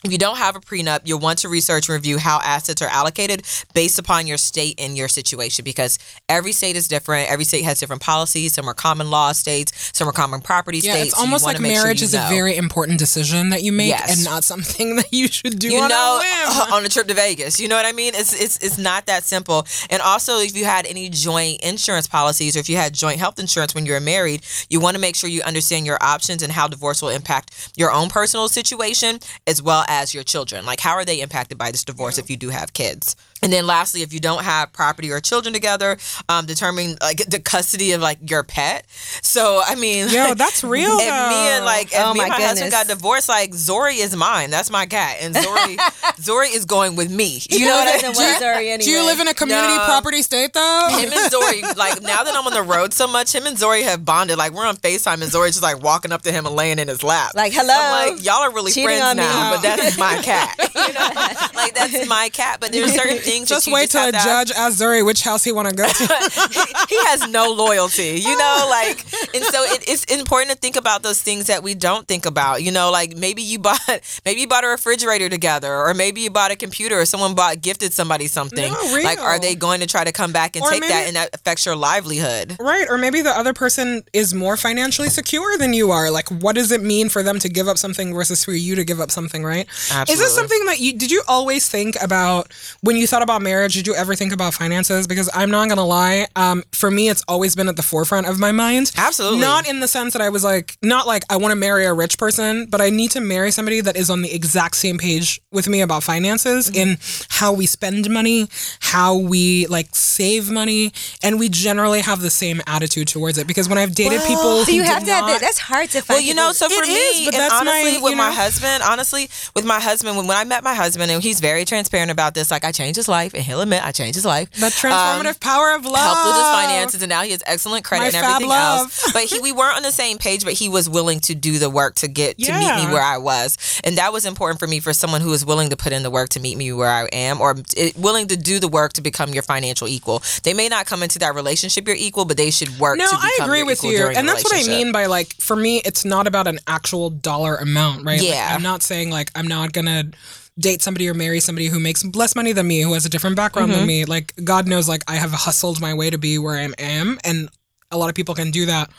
if 0.03 0.12
you 0.12 0.17
don't 0.17 0.38
have 0.38 0.55
a 0.55 0.60
prenup, 0.60 1.01
you'll 1.05 1.19
want 1.19 1.39
to 1.39 1.50
research 1.50 1.88
and 1.88 1.93
review 1.95 2.17
how 2.17 2.39
assets 2.43 2.81
are 2.81 2.89
allocated 2.89 3.43
based 3.74 3.98
upon 4.00 4.27
your 4.27 4.38
state 4.38 4.75
and 4.79 4.98
your 4.98 5.07
situation 5.07 5.63
because 5.63 5.98
every 6.27 6.51
state 6.51 6.75
is 6.75 6.88
different. 6.89 7.31
Every 7.31 7.45
state 7.45 7.63
has 7.63 7.79
different 7.79 8.01
policies. 8.01 8.53
Some 8.53 8.67
are 8.67 8.74
common 8.74 9.10
law 9.10 9.31
states, 9.31 9.91
some 9.93 10.07
are 10.07 10.12
common 10.12 10.41
property 10.41 10.79
Yeah, 10.79 10.93
states. 10.93 11.13
it's 11.13 11.19
almost 11.19 11.45
like 11.45 11.60
make 11.62 11.74
sure 11.75 11.83
marriage 11.83 12.01
is 12.01 12.13
know. 12.13 12.25
a 12.25 12.29
very 12.29 12.57
important 12.57 13.00
decision 13.00 13.50
that 13.51 13.63
you 13.63 13.72
make, 13.72 13.89
Yes. 13.89 14.15
and 14.15 14.25
not 14.25 14.43
something 14.43 14.95
that 14.98 15.12
you 15.13 15.27
should 15.29 15.57
do 15.57 15.69
you 15.69 15.79
on 15.79 15.89
know 15.89 16.19
a 16.22 16.50
whim. 16.60 16.74
on 16.74 16.86
a 16.86 16.89
trip 16.89 17.07
to 17.07 17.13
Vegas. 17.13 17.60
You 17.62 17.69
know 17.69 17.75
what 17.77 17.86
I 17.86 17.93
mean? 17.93 18.13
It's 18.13 18.33
it's 18.33 18.57
it's 18.57 18.77
not 18.77 19.05
that 19.05 19.24
simple. 19.24 19.65
And 19.89 20.01
also, 20.01 20.39
if 20.39 20.53
you 20.57 20.65
had 20.65 20.86
any 20.86 21.07
joint 21.10 21.62
insurance 21.63 22.07
policies 22.07 22.57
or 22.57 22.60
if 22.60 22.67
you 22.69 22.75
had 22.75 22.93
joint 22.93 23.19
health 23.19 23.39
insurance 23.39 23.74
when 23.74 23.86
you 23.86 23.93
were 23.93 24.01
married, 24.01 24.41
you 24.69 24.81
want 24.81 24.95
to 24.95 25.01
make 25.01 25.15
sure 25.15 25.29
you 25.29 25.41
understand 25.43 25.86
your 25.86 25.98
options 26.01 26.43
and 26.43 26.51
how 26.51 26.67
divorce 26.67 27.01
will 27.01 27.10
impact 27.10 27.72
your 27.77 27.89
own 27.91 28.10
personal 28.10 28.50
situation 28.50 29.19
as 29.48 29.62
well 29.62 29.86
as 29.88 29.92
your 30.13 30.23
children. 30.23 30.65
Like, 30.65 30.79
how 30.79 30.93
are 30.93 31.05
they 31.05 31.21
impacted 31.21 31.57
by 31.57 31.71
this 31.71 31.83
divorce 31.83 32.17
if 32.17 32.29
you 32.29 32.38
do 32.38 32.50
have 32.50 32.73
kids? 32.73 33.15
And 33.43 33.51
then 33.53 33.67
lastly, 33.67 34.01
if 34.01 34.13
you 34.13 34.19
don't 34.19 34.43
have 34.43 34.71
property 34.73 35.12
or 35.12 35.19
children 35.19 35.53
together, 35.53 35.97
um, 36.29 36.45
determine 36.45 36.97
like 37.01 37.17
the 37.27 37.39
custody 37.39 37.91
of 37.91 38.01
like 38.01 38.29
your 38.29 38.43
pet. 38.43 38.85
So 39.21 39.62
I 39.65 39.75
mean, 39.75 40.09
Yo, 40.09 40.33
that's 40.33 40.63
real, 40.63 40.91
If 41.00 41.00
me 41.00 41.35
and 41.53 41.65
like 41.65 41.88
if 41.88 42.00
Oh 42.00 42.13
me 42.13 42.21
and 42.21 42.29
my 42.29 42.38
my 42.39 42.43
husband 42.45 42.71
got 42.71 42.88
divorced, 42.88 43.29
like 43.29 43.53
Zori 43.53 43.95
is 43.97 44.15
mine. 44.15 44.50
That's 44.50 44.69
my 44.69 44.85
cat, 44.85 45.17
and 45.21 45.35
Zori 45.35 45.77
Zori 46.19 46.47
is 46.47 46.65
going 46.65 46.95
with 46.95 47.12
me. 47.12 47.39
You 47.50 47.65
know 47.65 47.73
Who 47.73 47.79
what 47.79 47.88
I 47.88 47.91
doesn't 48.01 48.17
mean? 48.17 48.29
want 48.29 48.39
Zori 48.41 48.69
anyway? 48.69 48.85
Do 48.85 48.91
you 48.91 49.05
live 49.05 49.19
in 49.19 49.27
a 49.27 49.33
community 49.33 49.75
No. 49.77 49.83
property 49.85 50.21
state 50.21 50.53
though? 50.53 50.88
Him 50.91 51.12
and 51.12 51.31
Zori, 51.31 51.62
like 51.75 52.01
now 52.01 52.23
that 52.23 52.33
I'm 52.35 52.47
on 52.47 52.53
the 52.53 52.63
road 52.63 52.93
so 52.93 53.07
much, 53.07 53.33
him 53.35 53.45
and 53.45 53.57
Zori 53.57 53.83
have 53.83 54.05
bonded. 54.05 54.38
Like 54.38 54.53
we're 54.53 54.65
on 54.65 54.77
Facetime, 54.77 55.21
and 55.21 55.31
Zori's 55.31 55.51
just 55.55 55.63
like 55.63 55.81
walking 55.83 56.12
up 56.12 56.21
to 56.23 56.31
him 56.31 56.45
and 56.45 56.55
laying 56.55 56.79
in 56.79 56.88
his 56.88 57.03
lap. 57.03 57.31
Like, 57.35 57.51
hello? 57.53 57.73
I'm 57.75 58.15
like, 58.15 58.23
y'all 58.25 58.41
are 58.41 58.53
really 58.53 58.71
Cheating 58.71 58.88
friends 58.88 59.03
on 59.03 59.17
me. 59.17 59.23
now, 59.23 59.53
but 59.55 59.62
that's 59.62 59.97
my 59.97 60.15
cat. 60.23 60.55
You 60.73 60.93
know? 60.93 61.09
like 61.55 61.73
that's 61.75 62.07
my 62.07 62.29
cat. 62.29 62.59
But 62.62 62.71
there's 62.71 62.93
certain 62.93 63.17
things 63.17 63.33
Just 63.42 63.72
wait 63.72 63.90
just 63.90 63.92
till 63.92 64.10
a 64.10 64.12
to 64.12 64.18
judge 64.18 64.52
asks 64.52 64.82
Zuri 64.82 65.06
which 65.06 65.22
house 65.22 65.44
he 65.44 65.52
want 65.52 65.70
to 65.70 65.75
go 65.75 65.88
to. 65.88 65.94
he 66.90 66.98
has 67.08 67.28
no 67.30 67.52
loyalty, 67.52 68.20
you 68.20 68.36
know, 68.38 68.60
oh. 68.63 68.68
like, 68.70 69.00
and 69.36 69.44
so 69.44 69.63
it, 69.63 69.84
it's 69.88 70.04
important 70.06 70.52
to 70.52 70.58
think 70.58 70.75
about 70.75 71.04
those 71.04 71.22
things 71.22 71.48
that 71.48 71.63
we 71.63 71.74
don't 71.74 72.08
think 72.08 72.25
about, 72.25 72.63
you 72.63 72.72
know, 72.72 72.92
like 72.92 73.16
maybe 73.18 73.42
you 73.42 73.60
bought, 73.60 73.80
maybe 74.25 74.42
you 74.42 74.48
bought 74.48 74.63
a 74.63 74.68
refrigerator 74.68 75.30
together, 75.30 75.74
or 75.74 75.94
maybe 75.94 76.22
you 76.22 76.30
bought 76.30 76.52
a 76.52 76.56
computer, 76.56 77.00
or 77.00 77.06
someone 77.06 77.36
bought 77.36 77.62
gifted 77.62 77.94
somebody 77.94 78.28
something. 78.28 78.72
No. 78.72 79.00
Like, 79.04 79.20
are 79.20 79.40
they 79.40 79.56
going 79.56 79.80
to 79.82 79.88
try 79.88 80.04
to 80.04 80.12
come 80.12 80.32
back 80.32 80.56
and 80.56 80.63
Or 80.63 80.72
take 80.72 80.82
that, 80.82 81.08
and 81.08 81.16
that 81.16 81.30
affects 81.34 81.66
your 81.66 81.75
livelihood? 81.75 82.58
Right, 82.60 82.88
or 82.90 82.98
maybe 82.98 83.22
the 83.22 83.36
other 83.36 83.54
person 83.54 84.04
is 84.13 84.34
more 84.34 84.58
financially 84.58 85.10
secure 85.10 85.58
than 85.58 85.74
you 85.74 85.92
are. 85.92 86.12
Like, 86.12 86.30
what 86.30 86.56
does 86.56 86.72
it 86.72 86.82
mean 86.82 87.10
for 87.10 87.24
them 87.24 87.40
to 87.40 87.50
give 87.50 87.68
up 87.68 87.78
something 87.78 88.13
versus 88.13 88.44
for 88.44 88.52
you 88.52 88.75
to 88.75 88.84
give 88.84 89.00
up 89.00 89.12
something, 89.12 89.44
right? 89.44 89.68
Is 90.10 90.20
this 90.20 90.36
something 90.36 90.66
that 90.66 90.80
you 90.80 90.94
did 90.94 91.12
you 91.12 91.24
always 91.28 91.68
think 91.68 91.96
about 92.02 92.52
when 92.82 92.96
you 92.96 93.08
thought 93.08 93.23
about 93.24 93.42
marriage? 93.42 93.74
Did 93.74 93.88
you 93.88 93.96
ever 93.96 94.15
think 94.15 94.32
about 94.34 94.53
finances? 94.53 95.08
Because 95.08 95.30
I'm 95.34 95.50
not 95.50 95.70
gonna 95.70 95.86
lie, 95.86 96.27
um, 96.36 96.63
for 96.72 96.92
me, 96.92 97.10
it's 97.10 97.24
always 97.27 97.56
been 97.56 97.68
at 97.68 97.75
the 97.75 97.84
forefront 97.84 98.27
of 98.27 98.39
my 98.39 98.51
mind. 98.51 98.92
Absolutely. 98.98 99.39
Not 99.39 99.68
in 99.68 99.80
the 99.80 99.88
sense 99.88 100.13
that 100.13 100.22
I 100.22 100.30
was 100.30 100.44
like, 100.44 100.77
not 100.82 101.08
like 101.08 101.24
I 101.30 101.38
want 101.38 101.51
to 101.51 101.56
marry 101.56 101.86
a 101.86 101.94
rich 101.94 102.18
person, 102.18 102.68
but 102.68 102.82
I 102.82 102.89
need 102.89 103.12
to 103.12 103.22
marry 103.22 103.51
somebody 103.51 103.82
that 103.82 103.96
is 103.96 104.10
on 104.10 104.22
the 104.22 104.34
exact 104.34 104.75
same 104.75 104.98
page 104.98 105.42
with 105.51 105.68
me 105.68 105.82
about 105.82 106.03
finances 106.03 106.70
Mm-hmm. 106.70 106.75
in 106.92 106.98
how 107.30 107.53
we 107.53 107.65
spend 107.65 108.10
money, 108.10 108.48
how 108.80 109.15
we 109.18 109.65
like 109.68 109.88
save 109.96 110.50
money, 110.51 110.92
and 111.24 111.39
we 111.39 111.50
generally 111.50 112.01
have 112.01 112.22
the 112.22 112.30
same 112.30 112.62
attitude 112.68 113.08
towards 113.08 113.38
it. 113.38 113.48
Because 113.48 113.68
when 113.70 113.77
I've 113.77 113.96
dated 113.96 114.22
people, 114.22 114.63
So 114.65 114.72
you 114.72 114.82
who 114.84 114.88
have 114.89 115.00
did 115.00 115.08
to 115.08 115.13
have 115.13 115.25
that. 115.27 115.42
That's 115.42 115.60
hard 115.60 115.89
to 115.92 116.01
find. 116.01 116.18
Well, 116.18 116.22
you 116.22 116.34
know, 116.34 116.51
so 116.51 116.68
for 116.70 116.84
It 116.84 116.88
me, 116.88 116.94
is, 116.94 117.25
but 117.25 117.34
and 117.36 117.42
that's 117.44 117.53
honestly, 117.53 117.94
my- 117.94 118.00
with 118.03 118.12
you 118.12 118.18
my 118.18 118.32
husband, 118.32 118.84
honestly, 118.84 119.30
with 119.56 119.65
my 119.65 119.80
husband, 119.80 120.18
when, 120.18 120.27
when 120.27 120.38
I 120.38 120.44
met 120.44 120.63
my 120.63 120.74
husband, 120.74 121.12
and 121.12 121.22
he's 121.24 121.39
very 121.39 121.65
transparent 121.65 122.12
about 122.12 122.34
this, 122.34 122.51
like 122.51 122.63
I 122.65 122.72
changed 122.72 122.98
his 122.98 123.08
life, 123.08 123.12
and 123.34 123.43
he'll 123.43 123.62
admit 123.62 123.84
I 123.86 123.91
changed 123.91 124.15
his 124.15 124.25
life. 124.25 124.50
The 124.51 124.67
transformative 124.67 125.27
um, 125.27 125.36
power 125.39 125.74
of 125.74 125.86
love. 125.86 125.96
helped 125.96 126.25
with 126.27 126.36
his 126.36 126.43
finances, 126.43 127.01
and 127.01 127.10
now 127.10 127.22
he 127.24 127.32
has 127.32 127.43
excellent 127.46 127.86
credit 127.86 128.01
My 128.03 128.08
and 128.08 128.15
everything 128.15 128.50
love. 128.50 128.79
else. 128.82 129.12
But 129.13 129.24
he, 129.24 129.39
we 129.39 129.51
weren't 129.51 129.77
on 129.77 129.84
the 129.84 129.91
same 129.91 130.17
page, 130.17 130.43
but 130.43 130.53
he 130.53 130.70
was 130.70 130.89
willing 130.89 131.20
to 131.22 131.36
do 131.36 131.60
the 131.60 131.70
work 131.70 131.96
to 131.96 132.08
get 132.08 132.38
to 132.39 132.51
meet 132.51 132.75
me 132.75 132.91
where 132.91 133.01
I 133.01 133.17
was, 133.17 133.82
and 133.84 133.98
that 133.98 134.12
was 134.12 134.25
important 134.25 134.60
for 134.60 134.67
me 134.67 134.79
for 134.79 134.93
someone 134.93 135.22
who 135.22 135.32
is 135.34 135.46
willing 135.46 135.70
to 135.70 135.77
put 135.77 135.93
in 135.93 136.03
the 136.03 136.10
work 136.12 136.29
to 136.29 136.39
meet 136.39 136.58
me 136.58 136.72
where 136.74 136.89
I 136.89 137.05
am, 137.12 137.39
or 137.41 137.55
it, 137.77 137.96
willing 137.98 138.27
to 138.27 138.38
do 138.38 138.60
the 138.60 138.67
work 138.67 138.93
to 138.93 139.01
become 139.01 139.34
your 139.34 139.43
financial 139.43 139.88
equal. 139.88 140.24
They 140.43 140.53
may 140.53 140.70
not 140.70 140.86
come 140.86 141.03
into 141.03 141.20
that 141.20 141.36
relationship 141.36 141.88
your 141.88 141.96
equal, 141.98 142.25
but 142.25 142.38
they 142.38 142.51
should 142.51 142.79
work. 142.79 142.98
No, 142.98 143.05
to 143.05 143.15
become 143.15 143.29
I 143.41 143.46
agree 143.46 143.63
with 143.63 143.84
you. 143.84 144.08
And 144.08 144.27
that's 144.27 144.43
what 144.43 144.53
I 144.55 144.67
mean 144.67 144.91
by 144.91 145.05
like, 145.05 145.34
for 145.36 145.55
me, 145.55 145.82
it's 145.86 146.05
not 146.05 146.27
about 146.27 146.48
an 146.48 146.60
actual 146.67 147.10
dollar 147.10 147.55
amount, 147.55 148.05
right? 148.05 148.20
Like, 148.20 148.27
Yeah. 148.27 148.53
I'm 148.53 148.63
not 148.63 148.82
saying 148.82 149.10
like, 149.10 149.32
I'm 149.36 149.48
not 149.48 149.74
to 149.74 150.12
date 150.60 150.81
somebody 150.81 151.10
or 151.10 151.13
marry 151.13 151.39
somebody 151.39 151.67
who 151.67 151.79
makes 151.79 152.03
less 152.15 152.36
money 152.36 152.51
than 152.51 152.67
me, 152.67 152.81
who 152.81 152.93
has 152.93 153.05
a 153.05 153.10
different 153.10 153.36
background 153.36 153.72
Mm-hmm. 153.72 153.79
than 153.79 153.88
me. 153.88 154.05
Like, 154.05 154.33
God 154.43 154.67
knows, 154.67 154.88
like, 154.88 155.03
I 155.07 155.15
have 155.15 155.31
hustled 155.31 155.81
my 155.81 155.93
way 155.93 156.10
to 156.10 156.17
be 156.17 156.38
where 156.38 156.57
I 156.57 156.69
am. 156.77 157.17
And 157.24 157.50
a 157.91 157.98
lot 157.98 158.10
of 158.10 158.15
people 158.15 158.36
can 158.36 158.51
do 158.51 158.65
that. 158.67 158.89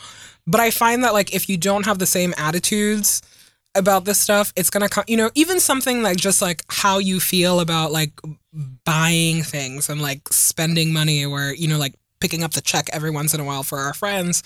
But 0.46 0.60
I 0.60 0.70
find 0.70 1.04
that, 1.04 1.12
like, 1.12 1.34
if 1.34 1.48
you 1.48 1.56
don't 1.56 1.86
have 1.86 1.98
the 1.98 2.06
same 2.06 2.34
attitudes, 2.36 3.22
about 3.76 4.04
this 4.04 4.20
stuff 4.20 4.52
it's 4.54 4.70
gonna 4.70 4.88
come 4.88 5.02
you 5.08 5.16
know 5.16 5.32
even 5.34 5.58
something 5.58 6.00
like 6.00 6.16
just 6.16 6.40
like 6.40 6.62
how 6.68 6.98
you 6.98 7.18
feel 7.18 7.58
about 7.58 7.90
like 7.90 8.12
buying 8.84 9.42
things 9.42 9.88
and 9.88 10.00
like 10.00 10.28
spending 10.30 10.92
money 10.92 11.24
or 11.24 11.52
you 11.54 11.66
know 11.66 11.76
like 11.76 11.92
picking 12.24 12.42
up 12.42 12.52
the 12.52 12.60
check 12.72 12.88
every 12.92 13.10
once 13.10 13.34
in 13.34 13.40
a 13.40 13.44
while 13.44 13.62
for 13.62 13.78
our 13.78 13.92
friends 13.92 14.42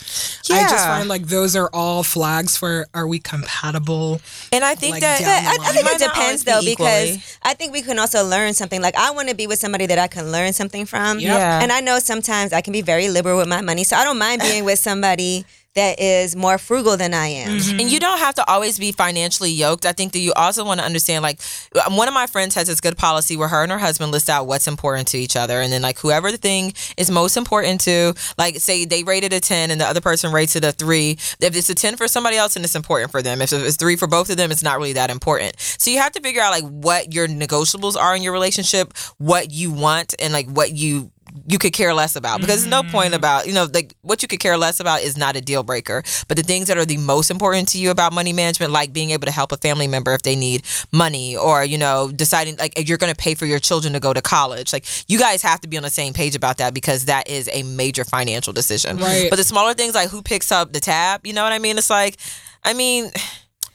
i 0.50 0.62
just 0.74 0.84
find 0.92 1.08
like 1.08 1.24
those 1.28 1.54
are 1.54 1.70
all 1.72 2.02
flags 2.02 2.56
for 2.56 2.86
are 2.92 3.06
we 3.06 3.18
compatible 3.20 4.20
And 4.52 4.64
I 4.64 4.74
think 4.74 4.94
Like, 4.94 5.02
that 5.02 5.20
down 5.20 5.30
I, 5.30 5.68
I 5.68 5.72
think 5.72 5.84
might 5.84 6.00
it 6.00 6.04
depends 6.08 6.18
always 6.18 6.44
though 6.44 6.60
be 6.60 6.72
because. 6.74 7.38
I 7.42 7.54
think 7.54 7.72
we 7.72 7.82
can 7.82 7.98
also 7.98 8.24
learn 8.24 8.54
something. 8.54 8.80
Like 8.82 8.96
I 8.96 9.10
want 9.12 9.28
to 9.28 9.34
be 9.34 9.46
with 9.46 9.58
somebody 9.58 9.86
that 9.86 9.98
I 9.98 10.08
can 10.08 10.32
learn 10.32 10.52
something 10.52 10.86
from. 10.86 11.18
Yep. 11.20 11.28
Yeah. 11.28 11.62
And 11.62 11.70
I 11.70 11.80
know 11.80 11.98
sometimes 11.98 12.52
I 12.52 12.60
can 12.60 12.72
be 12.72 12.82
very 12.82 13.08
liberal 13.08 13.36
with 13.38 13.48
my 13.48 13.60
money, 13.60 13.84
so 13.84 13.96
I 13.96 14.04
don't 14.04 14.18
mind 14.18 14.40
being 14.40 14.64
with 14.64 14.78
somebody 14.78 15.44
that 15.74 16.00
is 16.00 16.34
more 16.34 16.58
frugal 16.58 16.96
than 16.96 17.14
I 17.14 17.26
am. 17.28 17.58
Mm-hmm. 17.58 17.80
And 17.80 17.90
you 17.90 18.00
don't 18.00 18.18
have 18.18 18.34
to 18.36 18.50
always 18.50 18.78
be 18.78 18.90
financially 18.90 19.50
yoked. 19.50 19.86
I 19.86 19.92
think 19.92 20.12
that 20.12 20.18
you 20.18 20.32
also 20.32 20.64
want 20.64 20.80
to 20.80 20.86
understand, 20.86 21.22
like, 21.22 21.40
one 21.88 22.08
of 22.08 22.14
my 22.14 22.26
friends 22.26 22.54
has 22.56 22.66
this 22.66 22.80
good 22.80 22.96
policy 22.96 23.36
where 23.36 23.48
her 23.48 23.62
and 23.62 23.70
her 23.70 23.78
husband 23.78 24.10
list 24.10 24.28
out 24.28 24.46
what's 24.46 24.66
important 24.66 25.08
to 25.08 25.18
each 25.18 25.36
other. 25.36 25.60
And 25.60 25.72
then, 25.72 25.82
like, 25.82 25.98
whoever 25.98 26.32
the 26.32 26.36
thing 26.36 26.72
is 26.96 27.10
most 27.10 27.36
important 27.36 27.80
to, 27.82 28.14
like, 28.38 28.56
say 28.56 28.86
they 28.86 29.04
rated 29.04 29.32
a 29.32 29.40
10 29.40 29.70
and 29.70 29.80
the 29.80 29.86
other 29.86 30.00
person 30.00 30.32
rates 30.32 30.56
it 30.56 30.64
a 30.64 30.72
three. 30.72 31.12
If 31.40 31.54
it's 31.54 31.70
a 31.70 31.74
10 31.74 31.96
for 31.96 32.08
somebody 32.08 32.36
else, 32.36 32.56
and 32.56 32.64
it's 32.64 32.74
important 32.74 33.12
for 33.12 33.22
them. 33.22 33.40
If 33.40 33.52
it's 33.52 33.76
three 33.76 33.96
for 33.96 34.08
both 34.08 34.30
of 34.30 34.36
them, 34.36 34.50
it's 34.50 34.62
not 34.62 34.78
really 34.78 34.94
that 34.94 35.10
important. 35.10 35.60
So 35.60 35.90
you 35.90 35.98
have 35.98 36.12
to 36.12 36.20
figure 36.20 36.42
out, 36.42 36.50
like, 36.50 36.64
what 36.64 37.14
your 37.14 37.28
negotiables 37.28 37.96
are 37.96 38.16
in 38.16 38.22
your 38.22 38.32
relationship, 38.32 38.96
what 39.18 39.52
you 39.52 39.70
want, 39.70 40.14
and, 40.18 40.32
like, 40.32 40.48
what 40.48 40.72
you 40.72 41.12
you 41.46 41.58
could 41.58 41.72
care 41.72 41.94
less 41.94 42.16
about. 42.16 42.40
Because 42.40 42.62
there's 42.62 42.70
no 42.70 42.82
point 42.82 43.08
mm-hmm. 43.08 43.14
about 43.14 43.46
you 43.46 43.52
know 43.52 43.66
like 43.72 43.94
what 44.02 44.22
you 44.22 44.28
could 44.28 44.40
care 44.40 44.56
less 44.56 44.80
about 44.80 45.02
is 45.02 45.16
not 45.16 45.36
a 45.36 45.40
deal 45.40 45.62
breaker. 45.62 46.02
But 46.26 46.36
the 46.36 46.42
things 46.42 46.68
that 46.68 46.76
are 46.76 46.84
the 46.84 46.96
most 46.96 47.30
important 47.30 47.68
to 47.68 47.78
you 47.78 47.90
about 47.90 48.12
money 48.12 48.32
management 48.32 48.72
like 48.72 48.92
being 48.92 49.10
able 49.10 49.26
to 49.26 49.32
help 49.32 49.52
a 49.52 49.56
family 49.56 49.86
member 49.86 50.14
if 50.14 50.22
they 50.22 50.36
need 50.36 50.64
money 50.92 51.36
or 51.36 51.64
you 51.64 51.78
know 51.78 52.10
deciding 52.14 52.56
like 52.56 52.88
you're 52.88 52.98
going 52.98 53.12
to 53.12 53.16
pay 53.16 53.34
for 53.34 53.46
your 53.46 53.58
children 53.58 53.92
to 53.92 54.00
go 54.00 54.12
to 54.12 54.22
college 54.22 54.72
like 54.72 54.84
you 55.08 55.18
guys 55.18 55.42
have 55.42 55.60
to 55.60 55.68
be 55.68 55.76
on 55.76 55.82
the 55.82 55.90
same 55.90 56.12
page 56.12 56.34
about 56.34 56.58
that 56.58 56.74
because 56.74 57.06
that 57.06 57.28
is 57.28 57.48
a 57.52 57.62
major 57.62 58.04
financial 58.04 58.52
decision. 58.52 58.96
Right. 58.98 59.28
but 59.30 59.36
the 59.36 59.44
smaller 59.44 59.74
things 59.74 59.94
like 59.94 60.10
who 60.10 60.22
picks 60.22 60.50
up 60.52 60.72
the 60.72 60.80
tab 60.80 61.26
you 61.26 61.32
know 61.32 61.42
what 61.42 61.52
i 61.52 61.58
mean? 61.58 61.78
It's 61.78 61.90
like 61.90 62.16
i 62.64 62.72
mean 62.72 63.10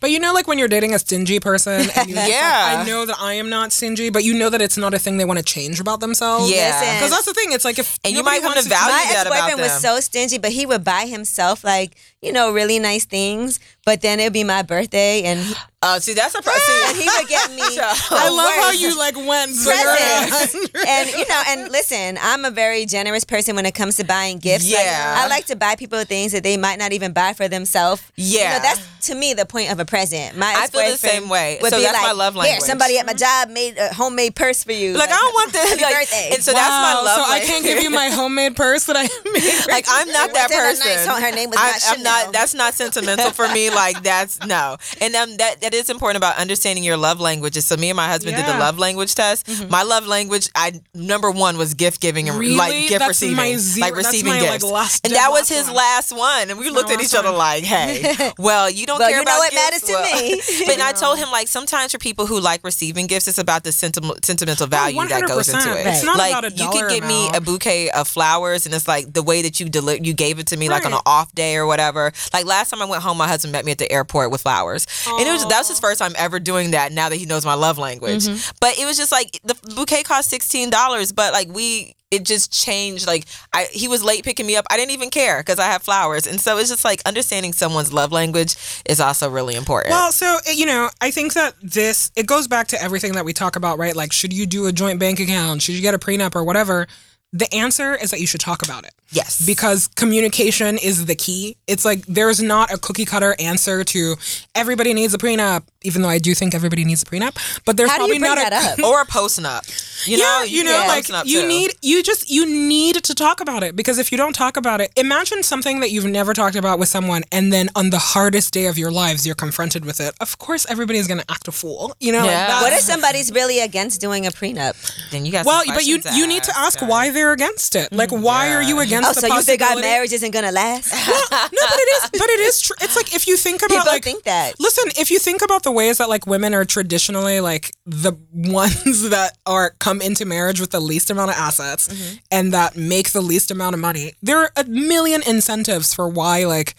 but 0.04 0.12
you 0.12 0.20
know 0.20 0.34
like 0.34 0.48
when 0.50 0.58
you're 0.60 0.68
dating 0.68 0.94
a 0.94 1.00
stingy 1.00 1.40
person 1.40 1.90
and 1.96 2.10
you, 2.10 2.16
Yeah. 2.36 2.76
i 2.78 2.86
know 2.86 3.06
that 3.06 3.16
i 3.22 3.34
am 3.36 3.50
not 3.50 3.72
stingy 3.72 4.10
but 4.10 4.24
you 4.26 4.34
know 4.34 4.50
that 4.50 4.62
it's 4.62 4.76
not 4.76 4.94
a 4.94 5.00
thing 5.00 5.16
they 5.18 5.24
want 5.24 5.40
to 5.40 5.46
change 5.46 5.80
about 5.80 6.02
themselves 6.02 6.52
Yeah. 6.52 6.96
Because 6.96 7.12
that's 7.12 7.26
the 7.26 7.34
thing 7.34 7.54
it's 7.54 7.64
like 7.64 7.80
if 7.80 7.98
And 8.04 8.14
you 8.14 8.22
might 8.22 8.42
come 8.42 8.50
wants 8.52 8.64
to 8.64 8.70
value 8.70 8.92
my 8.92 9.06
that 9.14 9.28
ex 9.28 9.30
boyfriend 9.30 9.60
about 9.60 9.64
was 9.64 9.82
so 9.82 10.00
stingy, 10.02 10.38
but 10.38 10.52
he 10.52 10.66
would 10.66 10.84
buy 10.84 11.06
himself 11.06 11.64
like 11.64 11.96
you 12.24 12.32
know 12.32 12.52
really 12.52 12.80
nice 12.80 13.06
things. 13.06 13.60
But 13.86 14.00
then 14.02 14.22
it'd 14.22 14.32
be 14.32 14.46
my 14.46 14.62
birthday, 14.62 15.24
and 15.24 15.42
he, 15.42 15.54
uh, 15.82 16.00
see 16.00 16.14
that's 16.14 16.34
a 16.36 16.42
pro- 16.42 16.54
and 16.54 16.96
see, 16.96 17.02
he 17.04 17.10
would 17.20 17.28
get 17.28 17.52
me. 17.52 17.62
i 18.12 18.30
love 18.30 18.54
how 18.64 18.72
you 18.72 18.98
like 18.98 19.18
went 19.18 19.52
presents. 19.62 20.56
and 20.88 21.10
you 21.12 21.28
know, 21.28 21.44
and 21.50 21.70
listen, 21.70 22.18
I'm 22.22 22.46
a 22.46 22.52
very 22.52 22.86
generous 22.86 23.26
person 23.26 23.58
when 23.58 23.66
it 23.66 23.76
comes 23.76 23.98
to 23.98 24.06
buying 24.06 24.40
gifts. 24.40 24.72
Like, 24.72 24.86
Yeah. 24.86 25.16
I 25.18 25.28
like 25.28 25.46
to 25.48 25.58
buy 25.58 25.76
people 25.76 26.02
things 26.06 26.32
that 26.32 26.44
they 26.44 26.56
might 26.56 26.80
not 26.80 26.94
even 26.94 27.12
buy 27.12 27.34
for 27.34 27.50
themselves. 27.50 28.02
you 28.16 28.40
Yeah. 28.40 28.54
know, 28.54 28.60
that's 28.64 29.08
to 29.08 29.16
me 29.16 29.34
the 29.34 29.46
point 29.46 29.70
of 29.70 29.80
a 29.82 29.86
present. 29.86 30.38
My 30.38 30.54
I 30.56 30.68
feel 30.68 30.90
the 30.90 30.98
same 30.98 31.28
way. 31.28 31.60
Would 31.62 31.72
So 31.72 31.78
be 31.78 31.84
that's 31.84 31.98
like, 31.98 32.04
my 32.08 32.14
love 32.14 32.36
Here, 32.36 32.44
language." 32.44 32.66
somebody 32.66 32.98
at 33.00 33.06
my 33.06 33.14
job 33.14 33.50
made 33.50 33.78
a 33.78 33.94
homemade 33.94 34.34
purse 34.36 34.64
for 34.64 34.72
you. 34.72 34.94
like 34.94 35.10
I 35.12 35.18
don't 35.18 35.34
want 35.34 35.52
this 35.52 35.70
Happy 35.72 35.82
like, 35.84 35.96
birthday. 35.96 36.30
and 36.36 36.42
so 36.42 36.54
that's 36.54 36.70
my 36.70 36.94
Wow, 36.96 37.04
love 37.04 37.28
so 37.28 37.34
I 37.34 37.40
can't 37.42 37.66
give 37.66 37.84
you 37.84 37.90
my 37.90 38.08
homemade 38.12 38.56
purse 38.56 38.86
that 38.86 38.96
I 38.96 39.04
made. 39.34 39.68
like 39.68 39.86
I'm 39.90 40.08
not 40.08 40.32
that 40.34 40.48
Wasn't 40.50 40.80
a 40.86 40.88
person. 40.88 41.08
nice 41.12 41.22
her 41.24 41.36
name 41.36 41.50
was 41.50 41.60
I, 41.60 41.72
not 41.72 41.82
I'm 41.98 42.04
not. 42.24 42.34
That's 42.34 42.54
not 42.54 42.74
sentimental 42.74 43.32
for 43.32 43.48
me. 43.50 43.70
Like 43.70 44.04
that's 44.04 44.40
no. 44.46 44.78
And 45.02 45.16
um, 45.16 45.38
that 45.38 45.62
that 45.62 45.74
is 45.74 45.90
important 45.90 46.18
about 46.18 46.38
understanding 46.38 46.84
your 46.84 46.98
love 46.98 47.20
languages. 47.20 47.66
So 47.66 47.76
me 47.78 47.90
and 47.90 47.98
my 47.98 48.08
husband 48.08 48.36
did 48.36 48.46
the 48.46 48.58
love 48.58 48.78
language 48.80 49.16
test. 49.16 49.48
My 49.70 49.84
love 49.84 50.06
language, 50.08 50.50
I 50.56 50.82
number 50.94 51.32
one 51.32 51.58
was 51.58 51.74
gift 51.74 52.02
giving 52.02 52.30
and 52.30 52.38
Really? 52.40 52.56
like 52.56 52.72
gift 52.90 53.00
That's 53.00 53.08
receiving, 53.10 53.58
zero- 53.58 53.88
like 53.88 53.96
receiving 53.96 54.34
my, 54.34 54.40
like, 54.42 54.52
gifts. 54.62 54.64
last- 54.66 55.06
and 55.06 55.16
that 55.16 55.30
was 55.32 55.50
his 55.50 55.66
one. 55.68 55.76
last 55.76 56.12
one. 56.16 56.50
And 56.50 56.60
we 56.60 56.70
looked 56.70 56.92
at 56.92 57.02
each 57.02 57.16
other 57.16 57.30
one. 57.30 57.38
like, 57.38 57.64
hey, 57.64 58.32
well, 58.38 58.70
you 58.70 58.86
don't 58.86 59.00
Well, 59.00 59.10
care 59.10 59.20
you 59.20 59.26
know 59.26 59.32
about 59.32 59.40
what 59.40 59.52
gifts? 59.52 59.64
matters 59.64 59.82
to 59.84 59.94
Well- 59.94 60.22
me. 60.22 60.42
but 60.68 60.80
I 60.82 60.92
told 60.94 61.18
him 61.20 61.30
like 61.32 61.48
sometimes 61.48 61.92
for 61.92 61.98
people 61.98 62.26
who 62.26 62.40
like 62.40 62.64
receiving 62.64 63.08
gifts, 63.08 63.28
it's 63.28 63.38
about 63.38 63.64
the 63.64 63.72
sentiment, 63.72 64.26
sentimental 64.26 64.68
value 64.68 65.06
that 65.08 65.28
goes 65.28 65.50
into 65.50 65.72
it. 65.80 65.86
It's 65.88 66.04
not 66.04 66.18
like 66.18 66.32
about 66.32 66.46
a 66.46 66.52
you 66.52 66.70
could 66.70 66.90
get 66.90 67.04
me 67.06 67.30
a 67.34 67.42
bouquet 67.42 67.90
of 67.92 68.08
flowers 68.08 68.66
and 68.66 68.74
it's 68.76 68.88
like 68.88 69.14
the 69.14 69.24
way 69.24 69.42
that 69.42 69.60
you 69.60 69.70
deli- 69.70 70.02
you 70.04 70.14
gave 70.14 70.40
it 70.40 70.48
to 70.48 70.58
me 70.58 70.70
like 70.70 70.86
on 70.86 70.94
an 70.94 71.00
off 71.06 71.34
day 71.34 71.56
or 71.56 71.66
whatever 71.66 72.03
like 72.34 72.46
last 72.46 72.70
time 72.72 72.82
i 72.82 72.86
went 72.86 73.02
home 73.04 73.18
my 73.18 73.28
husband 73.28 73.52
met 73.52 73.64
me 73.66 73.72
at 73.72 73.78
the 73.78 73.92
airport 73.92 74.32
with 74.32 74.42
flowers 74.42 74.86
and 75.08 75.28
it 75.28 75.32
was 75.32 75.46
that 75.48 75.60
was 75.60 75.68
his 75.70 75.80
first 75.80 76.00
time 76.00 76.14
ever 76.18 76.40
doing 76.40 76.72
that 76.72 76.92
now 76.92 77.08
that 77.10 77.16
he 77.18 77.26
knows 77.26 77.46
my 77.46 77.54
love 77.54 77.78
language 77.78 78.24
Mm-hmm. 78.26 78.52
but 78.60 78.78
it 78.78 78.86
was 78.86 78.98
just 78.98 79.12
like 79.12 79.40
the 79.44 79.56
bouquet 79.76 80.04
cost 80.04 80.32
$16 80.32 81.16
but 81.16 81.34
like 81.34 81.48
we 81.50 81.96
it 82.12 82.26
just 82.26 82.52
changed 82.54 83.08
like 83.08 83.26
I 83.54 83.66
he 83.72 83.88
was 83.88 84.04
late 84.04 84.24
picking 84.24 84.46
me 84.46 84.56
up 84.56 84.66
I 84.70 84.78
didn't 84.78 84.92
even 84.92 85.10
care 85.10 85.40
because 85.40 85.58
I 85.58 85.66
have 85.66 85.82
flowers 85.82 86.28
and 86.28 86.40
so 86.40 86.58
it's 86.60 86.70
just 86.70 86.86
like 86.86 87.02
understanding 87.08 87.54
someone's 87.54 87.92
love 87.92 88.12
language 88.12 88.56
is 88.86 89.00
also 89.00 89.30
really 89.32 89.56
important 89.56 89.92
Well, 89.94 90.12
so 90.12 90.38
you 90.54 90.66
know, 90.68 90.90
I 91.02 91.10
think 91.12 91.34
that 91.34 91.56
this 91.64 92.12
it 92.16 92.28
goes 92.28 92.48
back 92.48 92.68
to 92.68 92.82
everything 92.82 93.14
that 93.14 93.26
we 93.26 93.34
talk 93.34 93.56
about, 93.56 93.80
right? 93.80 93.96
Like, 93.96 94.12
should 94.14 94.32
you 94.32 94.46
do 94.46 94.68
a 94.68 94.72
joint 94.72 95.00
bank 95.00 95.20
account? 95.20 95.64
Should 95.64 95.74
you 95.76 95.82
get 95.82 95.96
a 95.96 96.00
prenup 96.00 96.36
or 96.36 96.44
whatever? 96.44 96.86
The 97.32 97.52
answer 97.52 97.96
is 97.96 98.12
that 98.12 98.20
you 98.20 98.28
should 98.28 98.42
talk 98.42 98.62
about 98.64 98.84
it. 98.86 98.94
Yes 99.14 99.46
because 99.46 99.88
communication 99.90 100.78
is 100.78 101.06
the 101.06 101.16
key. 101.16 101.58
It's 101.68 101.86
like 101.86 102.06
there's 102.06 102.42
not 102.42 102.72
a 102.72 102.78
cookie 102.78 103.06
cutter 103.06 103.36
answer 103.40 103.84
to 103.84 104.16
everybody 104.56 104.94
needs 104.94 105.14
a 105.14 105.18
prenup, 105.18 105.64
even 105.84 106.02
though 106.02 106.10
I 106.10 106.20
do 106.20 106.36
think 106.36 106.54
everybody 106.54 106.84
needs 106.86 107.04
a 107.04 107.06
prenup. 107.06 107.38
But 107.66 107.78
there's 107.78 107.90
How 107.90 107.98
do 107.98 108.02
probably 108.02 108.16
you 108.16 108.22
bring 108.22 108.36
not 108.36 108.50
that 108.50 108.80
a 108.80 108.84
up? 108.84 108.90
or 108.92 109.02
a 109.02 109.06
post 109.06 109.34
up 109.44 109.64
you 110.06 110.18
know 110.18 110.24
yeah, 110.40 110.44
you 110.44 110.64
know, 110.64 110.72
can 111.02 111.14
like 111.14 111.28
you 111.28 111.42
too. 111.42 111.48
need 111.48 111.72
you 111.82 112.04
just 112.04 112.30
you 112.30 112.46
need 112.46 113.04
to 113.04 113.16
talk 113.16 113.42
about 113.42 113.64
it 113.64 113.76
because 113.76 113.98
if 113.98 114.12
you 114.12 114.18
don't 114.18 114.34
talk 114.34 114.58
about 114.58 114.82
it, 114.82 114.92
imagine 114.96 115.44
something 115.44 115.80
that 115.80 115.92
you've 115.92 116.06
never 116.06 116.34
talked 116.34 116.56
about 116.56 116.80
with 116.80 116.88
someone, 116.88 117.24
and 117.32 117.52
then 117.52 117.70
on 117.76 117.90
the 117.90 118.00
hardest 118.00 118.54
day 118.54 118.66
of 118.68 118.78
your 118.78 118.92
lives, 118.92 119.26
you're 119.26 119.36
confronted 119.36 119.86
with 119.86 120.00
it. 120.00 120.14
Of 120.20 120.38
course, 120.38 120.66
everybody's 120.70 121.08
gonna 121.08 121.26
act 121.30 121.48
a 121.48 121.52
fool, 121.52 121.96
you 122.00 122.12
know. 122.12 122.26
Yeah. 122.26 122.48
that's- 122.48 122.62
what 122.62 122.74
if 122.74 122.82
somebody's 122.82 123.32
really 123.32 123.60
against 123.60 124.02
doing 124.02 124.26
a 124.26 124.32
prenup? 124.32 124.74
then 125.12 125.26
you 125.26 125.32
got 125.32 125.46
well, 125.46 125.64
some 125.64 125.76
but 125.76 125.86
you 125.86 126.02
questions 126.02 126.18
you 126.18 126.28
need 126.28 126.44
to 126.44 126.58
ask 126.58 126.82
yeah. 126.82 126.88
why 126.88 127.10
they're 127.12 127.32
against 127.32 127.76
it. 127.76 127.92
Like, 127.92 128.10
mm-hmm. 128.10 128.24
why 128.24 128.54
are 128.54 128.64
you 128.64 128.80
against 128.80 129.03
Oh, 129.06 129.14
the 129.14 129.22
so 129.22 129.28
you 129.28 129.42
think 129.42 129.62
our 129.62 129.76
marriage 129.80 130.14
isn't 130.14 130.32
gonna 130.32 130.52
last? 130.52 130.92
no, 131.32 131.38
but 131.52 131.52
it 131.52 132.04
is. 132.04 132.10
But 132.12 132.30
it 132.30 132.40
is 132.40 132.62
true. 132.62 132.76
It's 132.82 132.96
like 132.96 133.14
if 133.16 133.28
you 133.28 133.38
think 133.38 133.62
about 133.62 133.70
People 133.70 133.92
like 133.92 134.04
think 134.04 134.24
that. 134.24 134.60
Listen, 134.60 134.86
if 135.00 135.12
you 135.12 135.20
think 135.20 135.42
about 135.42 135.64
the 135.64 135.72
ways 135.72 135.98
that 136.00 136.10
like 136.10 136.26
women 136.28 136.54
are 136.54 136.66
traditionally 136.66 137.40
like 137.40 137.72
the 137.86 138.14
ones 138.34 139.10
that 139.10 139.38
are 139.46 139.72
come 139.80 140.02
into 140.02 140.26
marriage 140.26 140.60
with 140.60 140.72
the 140.72 140.80
least 140.80 141.10
amount 141.10 141.32
of 141.32 141.38
assets 141.38 141.88
Mm-hmm. 141.88 142.16
and 142.32 142.54
that 142.54 142.76
make 142.78 143.12
the 143.12 143.22
least 143.22 143.52
amount 143.52 143.74
of 143.74 143.80
money, 143.80 144.14
there 144.22 144.38
are 144.40 144.52
a 144.56 144.64
million 144.66 145.22
incentives 145.28 145.94
for 145.94 146.08
why 146.08 146.46
like 146.46 146.76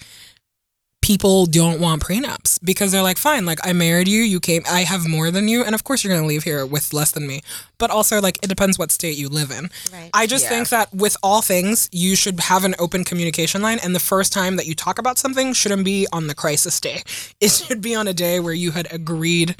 people 1.05 1.45
don't 1.45 1.81
want 1.81 2.03
prenups 2.03 2.59
because 2.65 2.91
they're 2.91 3.03
like, 3.03 3.19
fine, 3.19 3.45
like 3.45 3.59
I 3.63 3.75
married 3.75 4.09
you, 4.09 4.23
you 4.23 4.41
came, 4.41 4.63
I 4.67 4.85
have 4.85 5.07
more 5.07 5.31
than 5.31 5.49
you, 5.49 5.63
and 5.63 5.75
of 5.75 5.85
course 5.85 6.03
you're 6.03 6.15
gonna 6.15 6.27
leave 6.27 6.45
here 6.45 6.65
with 6.65 6.95
less 6.95 7.11
than 7.11 7.27
me. 7.27 7.43
But 7.77 7.91
also, 7.91 8.23
like, 8.23 8.39
it 8.43 8.49
depends 8.49 8.79
what 8.79 8.91
state 8.91 9.19
you 9.19 9.29
live 9.29 9.51
in. 9.51 9.69
Right. 9.93 10.09
I 10.15 10.27
just 10.27 10.45
Yeah. 10.45 10.49
think 10.49 10.71
that 10.71 10.95
with 10.95 11.19
all 11.23 11.43
things, 11.43 11.91
you 11.93 12.17
should 12.17 12.41
have 12.41 12.65
an 12.65 12.75
open 12.79 13.05
communication 13.05 13.61
line, 13.61 13.79
and 13.83 13.95
the 13.95 14.01
first 14.01 14.33
time 14.33 14.57
that 14.57 14.65
you 14.65 14.75
talk 14.75 14.99
about 14.99 15.19
something 15.19 15.53
shouldn't 15.53 15.85
be 15.85 16.07
on 16.11 16.27
the 16.27 16.35
crisis 16.35 16.81
day. 16.81 17.03
It 17.41 17.51
should 17.53 17.83
be 17.83 17.95
on 17.95 18.09
a 18.09 18.15
day 18.15 18.41
where 18.41 18.55
you 18.55 18.71
had 18.71 18.89
agreed 18.91 19.57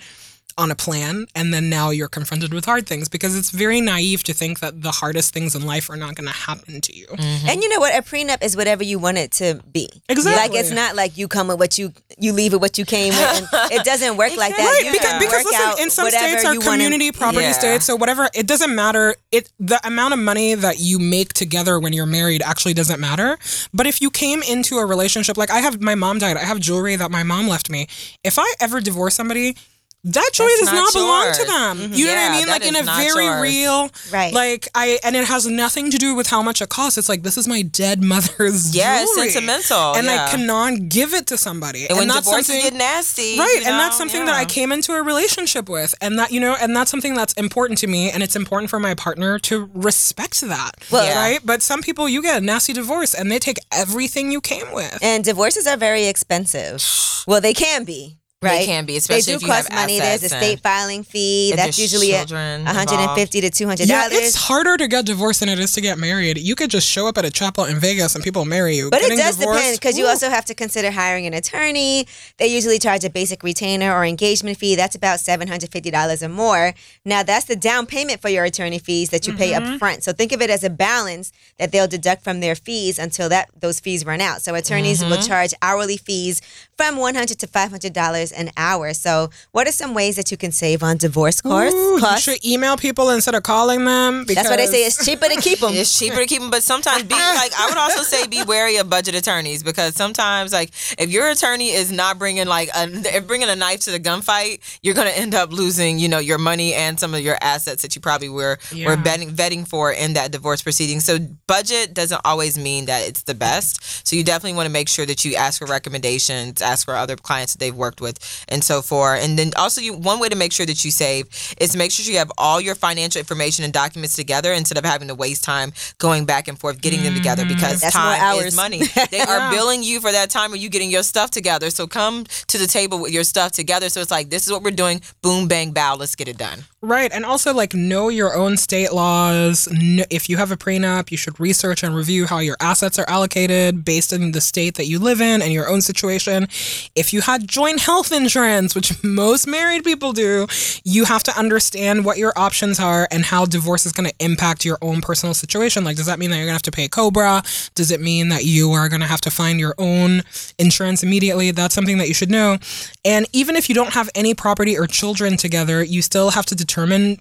on 0.57 0.71
a 0.71 0.75
plan 0.77 1.27
and 1.35 1.53
then 1.53 1.69
now 1.69 1.91
you're 1.91 2.07
confronted 2.09 2.55
with 2.55 2.65
hard 2.65 2.87
things 2.87 3.09
because 3.09 3.37
it's 3.37 3.51
very 3.51 3.81
naive 3.81 4.23
to 4.23 4.33
think 4.33 4.61
that 4.61 4.83
the 4.83 4.93
hardest 4.93 5.35
things 5.35 5.57
in 5.57 5.67
life 5.67 5.91
are 5.91 5.97
not 5.97 6.15
going 6.15 6.29
to 6.29 6.33
happen 6.33 6.81
to 6.81 6.97
you. 6.97 7.07
Mm-hmm. 7.09 7.49
And 7.49 7.61
you 7.61 7.69
know 7.69 7.81
what? 7.81 7.93
A 7.93 8.03
prenup 8.03 8.41
is 8.41 8.57
whatever 8.57 8.85
you 8.85 9.01
want 9.01 9.19
it 9.19 9.33
to 9.33 9.61
be. 9.73 9.89
Exactly. 10.09 10.33
Like 10.41 10.55
it's 10.61 10.71
not 10.71 10.95
like 10.95 11.19
you 11.19 11.27
come 11.27 11.49
with 11.49 11.59
what 11.59 11.77
you 11.77 11.93
you 12.19 12.33
leave 12.33 12.53
with 12.53 12.63
what 12.63 12.79
you 12.79 12.85
came 12.85 13.13
with. 13.13 13.49
It 13.73 13.85
doesn't 13.85 14.17
work 14.17 14.37
like 14.37 14.57
that. 14.57 14.63
Right, 14.65 14.85
You 14.87 14.93
because, 14.93 15.11
can 15.11 15.19
because 15.21 15.45
work 15.45 15.55
out 15.55 15.69
listen, 15.73 15.83
in 15.85 15.91
some 15.91 16.09
states 16.11 16.45
are 16.45 16.55
you 16.55 16.61
wanna- 16.61 16.71
community 16.85 17.11
property 17.11 17.47
Yeah. 17.47 17.53
states, 17.53 17.85
so 17.87 17.97
whatever 17.97 18.29
it 18.33 18.47
doesn't 18.47 18.73
matter. 18.73 19.17
It 19.33 19.51
the 19.59 19.85
amount 19.85 20.15
of 20.15 20.21
money 20.21 20.55
that 20.55 20.79
you 20.79 21.01
make 21.01 21.33
together 21.33 21.81
when 21.81 21.93
you're 21.93 22.07
married 22.07 22.43
actually 22.43 22.75
doesn't 22.75 23.01
matter. 23.01 23.39
But 23.73 23.89
if 23.89 24.01
you 24.01 24.09
came 24.09 24.41
into 24.43 24.77
a 24.79 24.87
relationship, 24.87 25.37
like 25.37 25.51
I 25.51 25.59
have, 25.59 25.81
my 25.81 25.97
mom 25.97 26.19
died. 26.21 26.37
I 26.37 26.45
have 26.45 26.61
jewelry 26.61 26.95
that 26.95 27.11
my 27.11 27.25
mom 27.25 27.49
left 27.49 27.71
me. 27.71 27.89
If 28.23 28.39
I 28.39 28.47
ever 28.61 28.81
divorce 28.81 29.17
somebody. 29.17 29.57
That 30.05 30.31
jewelry 30.35 30.53
That's 30.61 30.71
does 30.71 30.73
not, 30.73 30.85
not 30.85 30.93
belong 30.93 31.33
to 31.33 31.45
them. 31.45 31.79
Mm-hmm. 31.79 31.95
You 31.95 32.07
know 32.07 32.15
what 32.15 32.31
I 32.31 32.37
mean? 32.39 32.47
Like 32.49 32.67
in 32.67 32.77
a 32.77 32.83
very 32.83 33.25
yours. 33.25 33.43
real, 33.43 33.91
Right. 34.13 34.35
Like 34.35 34.69
I, 34.75 34.99
and 35.03 35.17
it 35.17 35.25
has 35.27 35.47
nothing 35.47 35.91
to 35.91 35.97
do 35.99 36.15
with 36.15 36.27
how 36.27 36.43
much 36.43 36.61
it 36.61 36.69
costs. 36.69 36.99
It's 36.99 37.09
like 37.09 37.23
this 37.23 37.39
is 37.39 37.49
my 37.49 37.63
dead 37.63 38.03
mother's 38.15 38.77
Yeah, 38.77 39.03
jewelry. 39.05 39.31
sentimental, 39.31 39.95
and 39.95 40.07
yeah. 40.07 40.27
I 40.27 40.31
cannot 40.31 40.89
give 40.91 41.15
it 41.15 41.27
to 41.29 41.39
somebody. 41.39 41.87
And 41.89 41.97
when 41.99 42.09
that's 42.09 42.29
something- 42.31 42.61
get 42.61 42.75
nasty, 42.75 43.39
Right, 43.39 43.61
you 43.63 43.67
and 43.67 43.79
that's 43.81 43.97
know, 43.97 43.99
something 44.05 44.27
that. 44.27 44.35
I 44.35 44.45
came 44.45 44.73
into 44.73 44.93
a 44.93 45.03
relationship 45.03 45.69
with, 45.71 45.95
and 46.03 46.19
that 46.19 46.31
you 46.33 46.39
know, 46.41 46.55
and 46.61 46.77
that's 46.77 46.91
something 46.91 47.15
that's 47.15 47.33
important 47.35 47.79
to 47.79 47.87
me, 47.87 48.11
and 48.11 48.23
it's 48.23 48.37
important 48.37 48.69
for 48.71 48.79
my 48.79 48.95
partner 48.95 49.39
to 49.39 49.71
respect 49.75 50.41
that. 50.43 50.73
Well- 50.91 51.05
Yeah. 51.07 51.19
right, 51.19 51.41
but 51.45 51.63
some 51.63 51.81
people 51.83 52.09
you 52.11 52.21
get 52.23 52.43
a 52.43 52.45
nasty 52.45 52.73
divorce, 52.75 53.15
and 53.15 53.31
they 53.33 53.39
take 53.39 53.59
everything 53.73 54.31
you 54.31 54.41
came 54.43 54.71
with. 54.73 54.99
And 55.01 55.25
divorces 55.25 55.67
are 55.67 55.79
very 55.79 56.05
expensive. 56.07 56.85
Well, 57.27 57.41
they 57.41 57.55
can 57.55 57.85
be. 57.85 58.19
Right? 58.45 58.61
They 58.61 58.67
can 58.67 58.87
be, 58.87 58.97
especially 58.97 59.35
they 59.35 59.39
do 59.39 59.47
if 59.47 59.51
cost 59.51 59.73
money. 59.73 59.99
There's 59.99 60.23
a 60.23 60.29
state 60.29 60.61
filing 60.61 61.03
fee. 61.03 61.53
That's 61.55 61.79
usually 61.79 62.13
a 62.13 62.19
children 62.19 62.65
150 62.65 63.41
to 63.41 63.51
200 63.51 63.89
Yeah, 63.89 64.09
it's 64.11 64.35
harder 64.35 64.77
to 64.77 64.89
get 64.89 65.07
divorced 65.07 65.41
than 65.41 65.49
it 65.49 65.59
is 65.59 65.73
to 65.73 65.81
get 65.81 65.99
married. 65.99 66.39
You 66.39 66.55
could 66.55 66.71
just 66.71 66.89
show 66.89 67.07
up 67.07 67.19
at 67.19 67.25
a 67.25 67.31
chapel 67.31 67.65
in 67.65 67.79
Vegas 67.79 68.15
and 68.15 68.23
people 68.23 68.45
marry 68.45 68.77
you. 68.77 68.91
But 68.91 69.01
Getting 69.01 69.19
it 69.19 69.23
does 69.23 69.37
divorced, 69.37 69.61
depend 69.61 69.81
because 69.81 69.99
you 69.99 70.07
also 70.07 70.29
have 70.31 70.45
to 70.47 70.55
consider 70.55 70.91
hiring 70.91 71.27
an 71.27 71.35
attorney. 71.35 72.07
They 72.39 72.47
usually 72.47 72.79
charge 72.79 73.05
a 73.05 73.11
basic 73.11 73.43
retainer 73.43 73.93
or 73.93 74.05
engagement 74.05 74.59
fee. 74.59 74.77
That's 74.77 74.95
about 74.95 75.21
seven 75.21 75.49
hundred 75.49 75.71
fifty 75.71 75.91
dollars 75.91 76.23
or 76.23 76.29
more. 76.29 76.75
Now 77.05 77.23
that's 77.23 77.47
the 77.47 77.57
down 77.57 77.87
payment 77.87 78.21
for 78.21 78.29
your 78.29 78.45
attorney 78.45 78.79
fees 78.79 79.11
that 79.11 79.27
you 79.27 79.35
pay 79.35 79.55
up 79.55 79.63
mm-hmm. 79.63 79.77
front. 79.77 80.05
So 80.05 80.13
think 80.13 80.33
of 80.33 80.41
it 80.43 80.51
as 80.51 80.65
a 80.65 80.71
balance 80.71 81.33
that 81.59 81.73
they'll 81.73 81.89
deduct 81.89 82.23
from 82.23 82.41
their 82.41 82.55
fees 82.55 82.99
until 82.99 83.29
that 83.29 83.51
those 83.59 83.81
fees 83.81 84.05
run 84.05 84.21
out. 84.21 84.43
So 84.43 84.55
attorneys 84.55 85.03
will 85.03 85.13
mm-hmm. 85.13 85.27
charge 85.27 85.55
hourly 85.63 85.97
fees 85.97 86.41
from 86.77 86.97
one 86.97 87.15
hundred 87.15 87.39
to 87.41 87.47
five 87.47 87.71
hundred 87.71 87.93
dollars 87.93 88.33
an 88.33 88.51
hour. 88.57 88.93
So 88.95 89.31
what 89.53 89.67
are 89.69 89.73
some 89.73 89.95
ways 89.95 90.17
that 90.17 90.31
you 90.31 90.37
can 90.37 90.53
save 90.53 90.83
on 90.83 90.97
divorce 90.97 91.41
costs? 91.41 91.75
Ooh, 91.75 91.99
you 92.01 92.19
should 92.19 92.45
email 92.45 92.77
people 92.77 93.11
instead 93.11 93.35
of 93.35 93.43
calling 93.43 93.85
them. 93.85 94.25
Because 94.25 94.37
That's 94.45 94.49
what 94.51 94.57
they 94.59 94.67
say. 94.67 94.87
It's 94.87 95.05
cheaper 95.05 95.27
to 95.27 95.41
keep 95.41 95.61
them. 95.61 95.73
It's 95.75 95.97
cheaper 95.99 96.17
to 96.17 96.27
keep 96.27 96.41
them, 96.41 96.51
but 96.51 96.63
sometimes 96.63 97.05
be 97.05 97.15
like 97.15 97.53
I 97.59 97.69
would 97.69 97.79
also 97.79 98.03
say 98.03 98.27
be 98.27 98.43
wary 98.45 98.77
of 98.77 98.89
budget 98.91 99.15
attorneys 99.15 99.63
because 99.63 99.95
sometimes 99.95 100.53
like 100.53 100.71
if 100.99 101.11
your 101.11 101.29
attorney 101.31 101.71
is 101.71 101.91
not 101.93 102.19
bringing 102.19 102.47
like 102.47 102.71
a, 102.75 103.21
bringing 103.21 103.49
a 103.49 103.57
knife 103.57 103.81
to 103.81 103.91
the 103.91 104.01
gunfight, 104.01 104.61
you're 104.83 104.95
gonna 104.95 105.11
end 105.11 105.35
up 105.35 105.53
losing 105.53 105.99
you 105.99 106.09
know 106.09 106.19
your 106.19 106.39
money 106.39 106.75
and 106.75 106.99
some 106.99 107.15
of 107.15 107.21
your 107.21 107.37
assets 107.41 107.83
that 107.83 107.95
you 107.95 108.01
probably 108.01 108.29
were 108.29 108.59
Yeah. 108.73 108.89
were 108.89 108.97
betting, 108.97 109.31
vetting 109.31 109.67
for 109.67 109.93
in 109.93 110.15
that 110.15 110.33
divorce 110.33 110.63
proceeding. 110.63 111.01
So 111.01 111.19
budget 111.47 111.95
doesn't 111.95 112.21
always 112.25 112.59
mean 112.59 112.87
that 112.87 113.07
it's 113.07 113.23
the 113.23 113.35
best. 113.35 114.07
So 114.07 114.17
you 114.17 114.25
definitely 114.25 114.55
want 114.57 114.67
to 114.67 114.73
make 114.73 114.89
sure 114.89 115.07
that 115.07 115.25
you 115.25 115.35
ask 115.37 115.59
for 115.59 115.67
recommendations, 115.67 116.61
ask 116.65 116.85
for 116.85 116.95
other 116.95 117.17
clients 117.17 117.53
that 117.55 117.59
they've 117.59 117.75
worked 117.75 118.01
with, 118.01 118.45
and 118.49 118.63
so 118.63 118.83
forth. 118.83 119.23
And 119.23 119.39
then 119.39 119.53
also 119.57 119.81
you 119.81 119.95
one 119.95 120.21
way 120.21 120.29
to 120.29 120.37
make 120.37 120.53
sure 120.53 120.67
that 120.67 120.85
you 120.85 120.91
save 120.91 121.27
is 121.59 121.71
to 121.71 121.79
make 121.79 121.91
sure 121.91 122.05
you 122.11 122.19
have 122.19 122.33
all 122.39 122.61
your 122.61 122.75
financial 122.75 123.19
information 123.19 123.65
and 123.65 123.73
documents 123.73 124.17
together 124.17 124.53
instead 124.53 124.79
of 124.79 124.85
having 124.85 125.09
to 125.09 125.15
waste 125.15 125.45
time 125.45 125.73
going 125.99 126.25
back 126.25 126.49
and 126.49 126.59
forth 126.59 126.81
getting 126.81 127.03
them 127.03 127.15
together 127.15 127.45
mm-hmm. 127.45 127.55
because 127.55 127.81
That's 127.81 127.95
time 127.95 128.39
is 128.45 128.57
money. 128.57 128.83
They 129.11 129.21
are 129.21 129.51
billing 129.51 129.83
you 129.83 130.01
for 130.01 130.11
that 130.11 130.31
time 130.31 130.51
where 130.51 130.59
you 130.59 130.69
getting 130.69 130.91
your 130.91 131.03
stuff 131.03 131.31
together. 131.31 131.71
So 131.71 131.87
come 131.87 132.25
to 132.49 132.59
the 132.59 132.67
table 132.67 132.99
with 133.01 133.13
your 133.13 133.25
stuff 133.25 133.53
together. 133.53 133.89
So 133.89 134.01
it's 134.01 134.11
like 134.11 134.31
this 134.31 134.47
is 134.47 134.53
what 134.53 134.63
we're 134.63 134.71
doing. 134.71 135.03
Boom, 135.23 135.49
bang, 135.49 135.73
bow. 135.73 135.97
Let's 135.97 136.15
get 136.15 136.29
it 136.29 136.39
done. 136.39 136.65
Right, 136.85 137.11
and 137.15 137.25
also 137.25 137.55
like 137.55 137.73
know 137.73 138.11
your 138.11 138.35
own 138.37 138.59
state 138.59 138.93
laws. 138.93 139.67
If 140.11 140.29
you 140.29 140.37
have 140.37 140.51
a 140.51 140.57
prenup, 140.59 141.11
you 141.11 141.17
should 141.17 141.41
research 141.41 141.83
and 141.83 141.95
review 141.97 142.27
how 142.27 142.41
your 142.41 142.59
assets 142.61 142.99
are 142.99 143.09
allocated 143.09 143.87
based 143.87 144.13
on 144.13 144.33
the 144.33 144.43
state 144.43 144.75
that 144.75 144.85
you 144.85 144.99
live 144.99 145.23
in 145.23 145.41
and 145.41 145.51
your 145.51 145.67
own 145.67 145.81
situation. 145.81 146.47
If 146.95 147.15
you 147.15 147.23
had 147.23 147.49
joint 147.49 147.81
health 147.81 148.13
insurance, 148.13 148.75
which 148.75 148.93
most 149.03 149.47
married 149.47 149.83
people 149.83 150.13
do, 150.13 150.47
you 150.85 151.07
have 151.07 151.23
to 151.23 151.39
understand 151.39 152.05
what 152.05 152.19
your 152.19 152.35
options 152.37 152.79
are 152.79 153.09
and 153.11 153.25
how 153.25 153.47
divorce 153.47 153.87
is 153.87 153.93
going 153.93 154.11
to 154.11 154.15
impact 154.23 154.67
your 154.67 154.77
own 154.83 155.01
personal 155.01 155.33
situation. 155.33 155.85
Like, 155.85 155.97
does 155.97 156.05
that 156.05 156.19
mean 156.19 156.29
that 156.33 156.37
you're 156.37 156.45
going 156.45 156.51
to 156.51 156.57
have 156.57 156.63
to 156.65 156.71
pay 156.71 156.85
a 156.85 156.91
Cobra? 156.91 157.43
Does 157.75 157.91
it 157.93 158.03
mean 158.03 158.29
that 158.29 158.45
you 158.45 158.73
are 158.73 158.91
going 158.91 159.01
to 159.01 159.07
have 159.07 159.23
to 159.23 159.31
find 159.31 159.59
your 159.59 159.75
own 159.79 160.21
insurance 160.59 161.03
immediately? 161.03 161.51
That's 161.51 161.75
something 161.75 161.97
that 161.97 162.09
you 162.09 162.15
should 162.15 162.31
know. 162.31 162.59
And 163.07 163.27
even 163.33 163.57
if 163.57 163.71
you 163.71 163.75
don't 163.75 163.95
have 163.95 164.11
any 164.15 164.35
property 164.35 164.77
or 164.77 164.87
children 164.87 165.39
together, 165.39 165.83
you 165.83 166.03
still 166.03 166.29
have 166.33 166.45
to 166.45 166.55
determine 166.55 166.74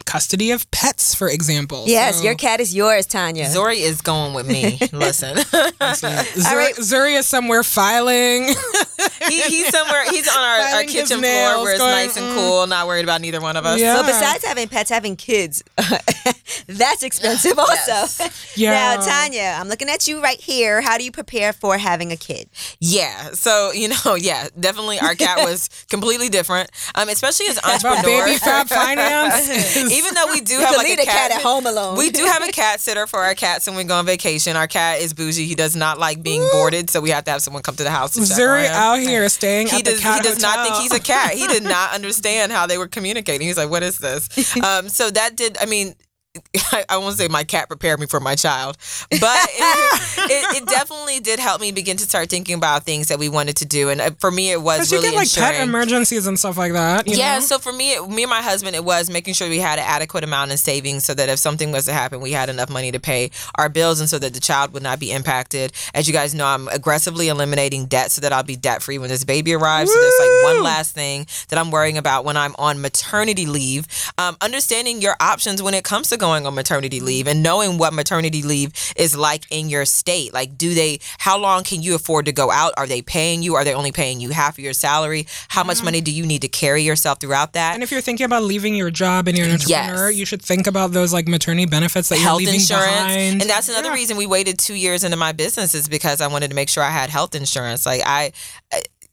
custody 0.06 0.52
of 0.52 0.70
pets, 0.72 1.13
for 1.16 1.28
example. 1.30 1.84
Yes, 1.88 2.18
So- 2.18 2.24
your 2.24 2.36
cat 2.36 2.60
is 2.60 2.74
yours, 2.76 3.08
Tonya. 3.08 3.48
Zori 3.50 3.80
is 3.82 4.02
going 4.02 4.34
with 4.34 4.48
me. 4.48 4.80
Listen, 4.92 5.38
Zur- 5.38 5.46
right. 5.82 6.76
Zuri 6.78 7.18
is 7.18 7.28
somewhere 7.28 7.63
filing. 7.63 8.48
he, 9.30 9.42
he's 9.42 9.70
somewhere. 9.70 10.04
He's 10.10 10.28
on 10.28 10.38
our, 10.44 10.44
our 10.44 10.60
Filing 10.72 10.88
his 10.88 10.96
kitchen 10.96 11.20
floor 11.20 11.63
where 11.63 11.72
it's 11.72 11.80
going, 11.80 11.92
nice 11.92 12.18
and 12.18 12.36
cool. 12.36 12.68
Not 12.68 12.88
worried 12.88 13.04
about 13.04 13.22
neither 13.22 13.42
one 13.42 13.56
of 13.58 13.66
us. 13.66 13.80
Yeah. 13.80 13.96
Well, 13.96 14.04
besides 14.06 14.44
having 14.44 14.68
pets, 14.68 14.89
having 14.89 15.16
kids, 15.16 15.63
that's 16.68 17.04
expensive 17.04 17.58
also. 17.60 18.26
Yeah. 18.56 18.72
Now, 18.72 19.02
Tonya, 19.02 19.60
I'm 19.60 19.68
looking 19.68 19.89
at 19.89 20.08
you 20.08 20.22
right 20.22 20.39
here. 20.39 20.82
How 20.82 20.98
do 20.98 21.04
you 21.04 21.12
prepare 21.12 21.54
for 21.54 21.78
having 21.78 22.12
a 22.12 22.18
kid? 22.18 22.50
Yeah. 22.80 23.32
So, 23.34 23.72
you 23.72 23.89
know, 23.89 24.16
yeah, 24.16 24.48
definitely 24.60 25.00
our 25.00 25.16
cat 25.16 25.39
was 25.39 25.70
completely 25.89 26.30
different. 26.30 26.70
Um, 26.96 27.10
especially 27.10 27.48
as 27.48 27.60
But 27.62 27.84
entrepreneur. 27.86 28.26
baby 28.26 28.38
fab 28.38 28.68
finance. 28.68 29.42
Even 29.91 30.13
though 30.15 30.27
we 30.32 30.41
do 30.41 30.60
have 30.60 30.75
like 30.75 30.88
leave 30.88 30.99
a 30.99 31.06
cat 31.06 31.29
cat, 31.29 31.32
at 31.32 31.41
home 31.41 31.65
alone. 31.65 31.97
We 31.97 32.10
do 32.10 32.25
have 32.25 32.43
a 32.43 32.51
cat 32.51 32.79
sitter 32.79 33.08
for 33.08 33.19
our 33.19 33.36
cats 33.36 33.67
when 33.67 33.75
we 33.75 33.84
go 33.84 33.95
on 33.95 34.06
vacation. 34.06 34.56
Our 34.56 34.67
cat 34.67 34.99
is 35.01 35.13
bougie. 35.13 35.45
He 35.45 35.56
does 35.56 35.75
not 35.75 35.99
like 35.99 36.23
being 36.23 36.47
boarded, 36.51 36.89
so 36.89 37.01
we 37.01 37.10
have 37.12 37.23
to 37.25 37.32
have 37.32 37.41
someone 37.41 37.63
come 37.63 37.75
to 37.75 37.84
the 37.84 37.91
house. 37.91 38.13
To 38.13 38.21
Zuri 38.21 38.67
out 38.67 38.99
here 38.99 39.27
staying 39.29 39.67
he 39.67 39.77
at 39.77 39.86
the 39.86 39.91
does, 39.91 40.01
he 40.01 40.19
does 40.21 40.41
not 40.41 40.65
think 40.65 40.75
he's 40.82 40.93
a 40.93 40.99
cat. 40.99 41.34
He 41.34 41.47
did 41.47 41.63
not 41.75 41.93
understand 41.93 42.51
how 42.51 42.67
they 42.67 42.77
were 42.77 42.88
communicating. 42.88 43.47
He's 43.47 43.58
like, 43.58 43.69
"What 43.69 43.84
is 43.84 43.97
this?" 43.99 44.58
Um, 44.58 44.89
so 44.89 45.10
that 45.10 45.36
did. 45.36 45.58
I 45.60 45.65
mean. 45.65 45.95
I, 46.36 46.86
I 46.89 46.98
won't 46.98 47.15
say 47.15 47.28
my 47.28 47.43
cat 47.43 47.67
prepared 47.67 48.00
me 48.00 48.08
for 48.08 48.19
my 48.19 48.36
child, 48.36 48.78
but 49.10 49.22
it, 49.22 50.22
it, 50.32 50.63
it 50.63 50.65
definitely 50.67 51.19
did 51.19 51.39
help 51.39 51.62
me 51.62 51.72
begin 51.72 51.98
to 51.98 52.04
start 52.04 52.30
thinking 52.30 52.56
about 52.56 52.84
things 52.84 53.10
that 53.10 53.19
we 53.19 53.30
wanted 53.30 53.58
to 53.58 53.65
do. 53.65 53.89
And 53.89 54.02
uh, 54.02 54.12
for 54.19 54.32
me, 54.32 54.52
it 54.52 54.62
was 54.62 54.91
really 54.91 55.06
you 55.06 55.12
get 55.12 55.17
like 55.17 55.34
pet 55.34 55.62
emergencies 55.62 56.26
and 56.26 56.38
stuff 56.39 56.58
like 56.58 56.74
that. 56.74 57.08
you 57.08 57.17
yeah, 57.17 57.36
know? 57.36 57.41
so 57.41 57.60
for 57.60 57.72
me, 57.72 58.00
me 58.08 58.24
and 58.24 58.30
my 58.30 58.41
husband, 58.41 58.76
it 58.76 58.84
was 58.84 59.12
making 59.12 59.36
sure 59.36 59.48
we 59.48 59.60
had 59.60 59.78
an 59.78 59.86
adequate 59.88 60.24
amount 60.24 60.52
in 60.52 60.58
savings 60.58 61.06
so 61.06 61.13
that 61.13 61.30
if 61.30 61.38
something 61.38 61.72
was 61.72 61.86
to 61.86 61.93
happen, 61.93 62.19
we 62.19 62.32
had 62.32 62.50
enough 62.50 62.69
money 62.69 62.91
to 62.91 63.00
pay 63.00 63.30
our 63.56 63.69
bills 63.69 64.00
and 64.00 64.10
so 64.10 64.17
that 64.17 64.34
the 64.34 64.39
child 64.39 64.74
would 64.74 64.84
not 64.84 65.00
be 65.00 65.12
impacted. 65.12 65.72
As 65.93 66.08
you 66.08 66.13
guys 66.13 66.34
know, 66.34 66.46
I'm 66.46 66.67
aggressively 66.69 67.28
eliminating 67.28 67.86
debt 67.86 68.12
so 68.12 68.22
that 68.22 68.34
I'll 68.34 68.43
be 68.43 68.56
debt 68.56 68.82
free 68.82 68.98
when 68.98 69.10
this 69.10 69.24
baby 69.24 69.54
arrives. 69.54 69.93
So 69.93 70.00
there's 70.00 70.19
like 70.19 70.56
one 70.56 70.63
last 70.63 70.96
thing 70.96 71.28
that 71.50 71.60
I'm 71.60 71.69
worrying 71.69 71.98
about 72.00 72.26
when 72.26 72.38
I'm 72.38 72.56
on 72.58 72.82
maternity 72.82 73.46
leave. 73.46 73.88
Um, 74.17 74.36
understanding 74.41 75.00
your 75.00 75.15
options 75.19 75.62
when 75.62 75.76
it 75.76 75.84
comes 75.84 76.10
to 76.10 76.23
going 76.24 76.46
on 76.48 76.56
maternity 76.56 77.02
leave 77.02 77.28
and 77.28 77.44
knowing 77.44 77.78
what 77.78 77.94
maternity 77.94 78.42
leave 78.44 78.72
is 78.96 79.14
like 79.14 79.44
in 79.52 79.70
your 79.70 79.84
state. 79.84 80.34
Like, 80.34 80.58
do 80.58 80.74
they, 80.74 81.00
how 81.18 81.38
long 81.38 81.66
can 81.66 81.82
you 81.82 81.96
afford 81.96 82.28
to 82.28 82.32
go 82.32 82.50
out? 82.50 82.72
Are 82.78 82.88
they 82.88 83.02
paying 83.02 83.44
you? 83.44 83.56
Are 83.56 83.66
they 83.66 83.74
only 83.74 83.92
paying 83.92 84.22
you 84.22 84.30
half 84.30 84.58
of 84.58 84.64
your 84.64 84.72
salary? 84.72 85.28
How 85.50 85.66
much 85.66 85.84
money 85.84 85.98
mm-hmm. 85.98 86.06
do 86.06 86.14
you 86.14 86.26
need 86.26 86.42
to 86.44 86.48
carry 86.48 86.82
yourself 86.82 87.20
throughout 87.20 87.52
that? 87.54 87.74
And 87.74 87.84
if 87.84 87.92
you're 87.92 88.00
thinking 88.00 88.26
about 88.26 88.44
leaving 88.44 88.74
your 88.74 88.90
job 88.90 89.28
and 89.28 89.38
you're 89.38 89.48
an 89.48 89.54
entrepreneur, 89.54 90.10
Yes. 90.10 90.18
you 90.18 90.26
should 90.26 90.42
think 90.42 90.66
about 90.66 90.94
those 90.94 91.12
like 91.12 91.28
maternity 91.28 91.66
benefits 91.66 92.08
that 92.08 92.20
health 92.20 92.40
you're 92.40 92.48
leaving 92.48 92.62
insurance. 92.62 92.86
behind. 92.86 93.42
And 93.42 93.50
that's 93.50 93.68
another 93.68 93.92
reason 93.92 94.16
we 94.16 94.26
waited 94.26 94.58
two 94.58 94.76
years 94.76 95.04
into 95.04 95.18
my 95.18 95.34
business 95.34 95.76
is 95.76 95.90
because 95.90 96.22
I 96.22 96.28
wanted 96.28 96.50
to 96.50 96.56
make 96.56 96.70
sure 96.70 96.84
I 96.84 96.90
had 96.92 97.10
health 97.10 97.36
insurance. 97.36 97.86
Like 97.86 98.02
I, 98.06 98.32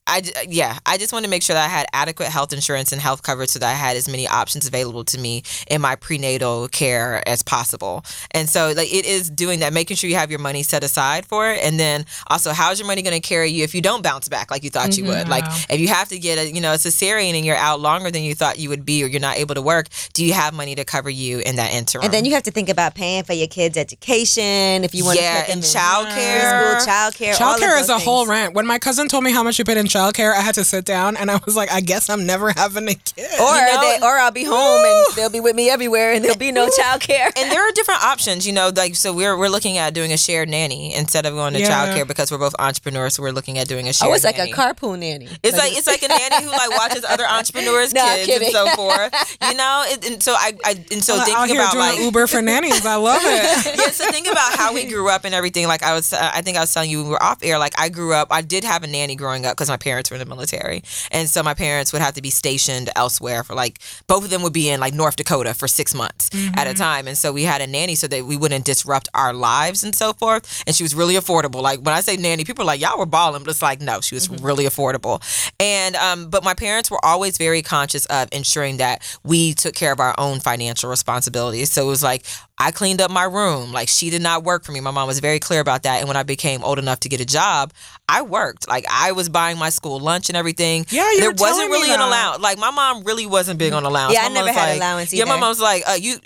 I, 0.07 0.17
I 0.17 0.21
j- 0.23 0.33
yeah, 0.49 0.79
I 0.87 0.99
just 0.99 1.13
wanted 1.13 1.27
to 1.27 1.31
make 1.31 1.43
sure 1.43 1.55
that 1.55 1.65
I 1.65 1.69
had 1.69 1.87
adequate 1.93 2.29
health 2.29 2.53
insurance 2.53 2.91
and 2.93 3.01
health 3.01 3.23
coverage 3.23 3.51
so 3.51 3.59
that 3.61 3.71
I 3.71 3.75
had 3.75 3.97
as 3.97 4.09
many 4.09 4.27
options 4.27 4.67
available 4.67 5.05
to 5.05 5.19
me 5.19 5.43
in 5.69 5.81
my 5.81 5.95
prenatal 5.97 6.69
care 6.69 7.23
as 7.29 7.43
possible. 7.43 8.05
And 8.33 8.49
so 8.49 8.73
like 8.77 8.93
it 8.93 9.07
is 9.07 9.31
doing 9.31 9.61
that, 9.61 9.73
making 9.73 9.97
sure 9.97 10.11
you 10.11 10.17
have 10.17 10.31
your 10.31 10.41
money 10.41 10.63
set 10.63 10.83
aside 10.83 11.27
for 11.27 11.51
it. 11.51 11.63
And 11.63 11.79
then 11.79 12.07
also 12.29 12.53
how's 12.53 12.79
your 12.81 12.87
money 12.89 13.03
going 13.03 13.15
to 13.21 13.27
carry 13.27 13.51
you 13.51 13.63
if 13.65 13.75
you 13.75 13.81
don't 13.81 14.03
bounce 14.03 14.29
back 14.29 14.51
like 14.51 14.65
you 14.65 14.71
thought 14.71 14.97
you 14.99 15.05
would? 15.05 15.15
Mm-hmm. 15.27 15.31
Like 15.31 15.45
if 15.71 15.79
you 15.81 15.89
have 15.89 16.09
to 16.09 16.19
get 16.19 16.39
a, 16.39 16.51
you 16.53 16.61
know, 16.61 16.73
a 16.73 16.77
cesarean 16.77 17.35
and 17.35 17.45
you're 17.47 17.57
out 17.57 17.81
longer 17.81 18.11
than 18.11 18.23
you 18.23 18.35
thought 18.35 18.59
you 18.59 18.69
would 18.71 18.85
be 18.85 19.05
or 19.05 19.07
you're 19.07 19.21
not 19.21 19.37
able 19.39 19.55
to 19.55 19.63
work, 19.63 19.87
do 20.13 20.25
you 20.25 20.33
have 20.33 20.53
money 20.55 20.75
to 20.75 20.85
cover 20.85 21.11
you 21.11 21.39
in 21.39 21.57
that 21.57 21.73
interim? 21.73 22.05
And 22.05 22.13
then 22.13 22.25
you 22.25 22.33
have 22.35 22.43
to 22.45 22.51
think 22.51 22.69
about 22.69 22.95
paying 22.95 23.23
for 23.25 23.33
your 23.33 23.49
kids' 23.49 23.77
education 23.77 24.85
if 24.85 24.95
you 24.95 25.05
want 25.05 25.21
Yeah, 25.21 25.35
to 25.35 25.41
put 25.41 25.47
them 25.49 25.59
and 25.59 25.65
in 25.65 25.71
childcare. 25.71 26.41
preschool, 26.41 26.87
childcare. 26.87 27.41
all 27.41 27.55
of 27.55 27.61
Childcare 27.61 27.81
is 27.81 27.87
those 27.87 28.03
a 28.03 28.05
whole 28.05 28.21
things. 28.25 28.31
rent. 28.31 28.55
When 28.55 28.67
my 28.67 28.79
cousin 28.79 29.09
told 29.09 29.25
me 29.25 29.33
how 29.33 29.43
much 29.43 29.55
she 29.57 29.65
paid 29.65 29.77
in 29.77 29.87
childcare, 30.01 30.33
I 30.35 30.41
had 30.41 30.55
to 30.55 30.65
sit 30.65 30.85
down 30.85 31.17
and 31.17 31.31
I 31.31 31.41
was 31.45 31.57
like, 31.57 31.71
I 31.71 31.81
guess 31.81 32.09
I'm 32.09 32.27
never 32.27 32.51
having 32.51 32.89
a 32.89 32.95
kid. 32.95 33.29
Or 33.41 33.55
You 33.57 33.67
know- 33.75 33.81
they, 33.81 33.99
or 34.07 34.19
I'll 34.19 34.31
be 34.31 34.45
home 34.45 34.85
and 34.85 35.17
they'll 35.17 35.31
be 35.31 35.41
with 35.41 35.55
me 35.57 35.71
everywhere 35.71 36.13
and 36.13 36.25
there'll 36.25 36.37
be 36.39 36.53
no 36.53 36.69
childcare. 36.69 37.27
and 37.37 37.51
there 37.51 37.67
are 37.67 37.73
different 37.73 38.03
options, 38.03 38.47
you 38.47 38.53
know. 38.53 38.71
Like, 38.75 38.95
so 38.97 39.13
we're 39.13 39.37
we're 39.37 39.49
looking 39.49 39.79
at 39.79 39.95
doing 39.95 40.13
a 40.13 40.17
shared 40.17 40.49
nanny 40.49 40.95
instead 40.95 41.27
of 41.27 41.35
going 41.35 41.55
to 41.55 41.61
Yeah. 41.61 41.69
childcare 41.69 42.07
because 42.07 42.31
we're 42.31 42.39
both 42.39 42.55
entrepreneurs. 42.59 43.15
So 43.15 43.23
we're 43.23 43.33
looking 43.33 43.59
at 43.59 43.69
doing 43.69 43.89
a 43.89 43.93
shared. 43.93 44.11
oh, 44.11 44.15
it's 44.15 44.25
like 44.25 44.39
a 44.39 44.47
carpool 44.47 44.99
nanny. 44.99 45.29
It's 45.43 45.57
like 45.59 45.73
it's 45.77 45.87
like 45.87 46.03
a 46.03 46.09
nanny 46.09 46.45
who 46.45 46.51
like 46.51 46.71
watches 46.71 47.05
other 47.05 47.25
entrepreneurs' 47.29 47.93
No, 47.95 48.05
kids 48.25 48.43
and 48.43 48.53
so 48.53 48.67
forth. 48.77 49.37
You 49.43 49.55
know, 49.55 49.85
it, 49.87 50.07
and 50.11 50.23
so 50.23 50.33
I, 50.33 50.53
I 50.65 50.85
and 50.91 51.03
so 51.05 51.17
out 51.19 51.25
thinking 51.27 51.47
here 51.57 51.61
about 51.61 51.73
doing 51.73 51.85
like 51.85 51.99
Uber 52.01 52.27
for 52.27 52.43
nannies. 52.43 52.85
I 52.87 52.97
love 52.97 53.21
it. 53.25 53.77
yeah, 53.79 53.91
so 53.91 54.11
think 54.11 54.27
about 54.27 54.57
how 54.57 54.73
we 54.75 54.87
grew 54.87 55.09
up 55.11 55.25
and 55.25 55.35
everything. 55.35 55.67
Like 55.67 55.83
I 55.83 55.95
was, 55.95 56.13
uh, 56.13 56.31
I 56.35 56.43
think 56.43 56.57
I 56.57 56.61
was 56.61 56.73
telling 56.73 56.91
you, 56.91 57.03
we 57.05 57.11
were 57.11 57.23
off 57.23 57.39
air. 57.43 57.59
Like 57.59 57.79
I 57.79 57.89
grew 57.89 58.15
up, 58.15 58.29
I 58.31 58.43
did 58.43 58.65
have 58.65 58.83
a 58.83 58.87
nanny 58.87 59.17
growing 59.17 59.47
up 59.47 59.57
because 59.57 59.69
my 59.69 59.77
parents 59.81 60.11
were 60.11 60.17
in 60.17 60.21
the 60.21 60.27
military, 60.27 60.83
and 61.11 61.29
so 61.29 61.43
my 61.43 61.55
parents 61.55 61.93
would 61.93 62.03
have 62.03 62.15
to 62.15 62.23
be 62.23 62.31
stationed 62.31 62.91
elsewhere 62.95 63.43
for 63.43 63.55
like 63.55 63.79
both 64.07 64.25
of 64.25 64.31
them 64.31 64.43
would 64.43 64.53
be 64.53 64.69
in 64.69 64.81
like 64.81 64.95
North 64.95 65.17
Dakota 65.17 65.55
for 65.55 65.67
six 65.67 65.95
months 65.95 66.31
at 66.57 66.67
a 66.67 66.75
time, 66.75 67.09
and 67.09 67.17
so 67.19 67.33
we 67.33 67.43
had 67.43 67.61
a 67.61 67.67
nanny 67.67 67.95
so 67.95 68.07
that 68.07 68.25
we 68.25 68.37
wouldn't 68.37 68.65
disrupt 68.65 69.09
our 69.15 69.33
lives 69.33 69.83
and 69.83 69.95
so 69.95 70.13
forth. 70.13 70.63
And 70.67 70.77
she 70.77 70.83
was 70.83 70.95
really 70.95 71.15
affordable. 71.15 71.63
Like 71.63 71.81
when 71.81 71.95
I 71.95 72.01
say 72.01 72.17
nanny, 72.17 72.45
people 72.45 72.63
are 72.63 72.67
like 72.67 72.81
y'all 72.81 72.99
were 72.99 73.07
balling, 73.07 73.43
but 73.43 73.51
it's 73.51 73.63
like 73.63 73.81
no, 73.81 74.01
she 74.01 74.15
was 74.15 74.29
really 74.29 74.65
affordable. 74.65 75.21
And 75.59 75.97
um, 75.97 76.31
but 76.31 76.45
my 76.45 76.55
parents 76.55 76.91
were 76.91 77.05
always 77.05 77.39
very 77.39 77.63
conscious 77.63 78.07
of 78.07 78.29
ensuring 78.33 78.77
that 78.79 79.03
we 79.25 79.55
took 79.55 79.75
care 79.75 79.93
of 79.93 80.01
our 80.01 80.15
own 80.19 80.41
financial 80.41 80.91
responsibilities. 80.91 81.73
So 81.73 81.83
it 81.83 81.89
was 81.89 82.03
like 82.03 82.25
I 82.61 82.71
cleaned 82.73 83.01
up 83.01 83.11
my 83.11 83.25
room. 83.25 83.73
Like 83.73 83.89
she 83.89 84.11
did 84.11 84.21
not 84.23 84.45
work 84.45 84.65
for 84.65 84.73
me. 84.73 84.81
My 84.81 84.91
mom 84.91 85.07
was 85.09 85.19
very 85.21 85.41
clear 85.41 85.61
about 85.61 85.85
that. 85.85 85.99
And 86.01 86.09
when 86.09 86.17
I 86.17 86.23
became 86.23 86.63
old 86.63 86.79
enough 86.79 87.01
to 87.01 87.09
get 87.09 87.21
a 87.21 87.25
job, 87.25 87.73
I 88.09 88.21
worked. 88.23 88.69
Like 88.69 88.85
I 88.91 89.13
was 89.13 89.29
buying 89.31 89.59
my 89.59 89.71
school 89.71 89.99
lunch 89.99 90.29
and 90.29 90.37
everything. 90.37 90.85
Yeah, 90.91 91.11
you 91.13 91.21
there 91.21 91.31
wasn't 91.33 91.71
really 91.71 91.91
an 91.93 92.01
allowance. 92.01 92.43
Like 92.43 92.59
my 92.59 92.71
mom 92.71 93.03
really 93.05 93.25
wasn't 93.27 93.59
big 93.59 93.73
on 93.73 93.85
allowance. 93.85 94.15
Yeah, 94.15 94.21
I 94.21 94.29
My 94.29 94.29
mom 94.29 94.35
never 94.35 94.47
was 94.49 94.57
had 94.57 94.69
like- 94.69 94.77
allowance 94.77 95.13
Yeah, 95.13 95.25
my 95.25 95.31
either. 95.33 95.41
mom 95.41 95.49
was 95.49 95.61
like, 95.61 95.89
uh, 95.89 95.93
you. 95.95 96.19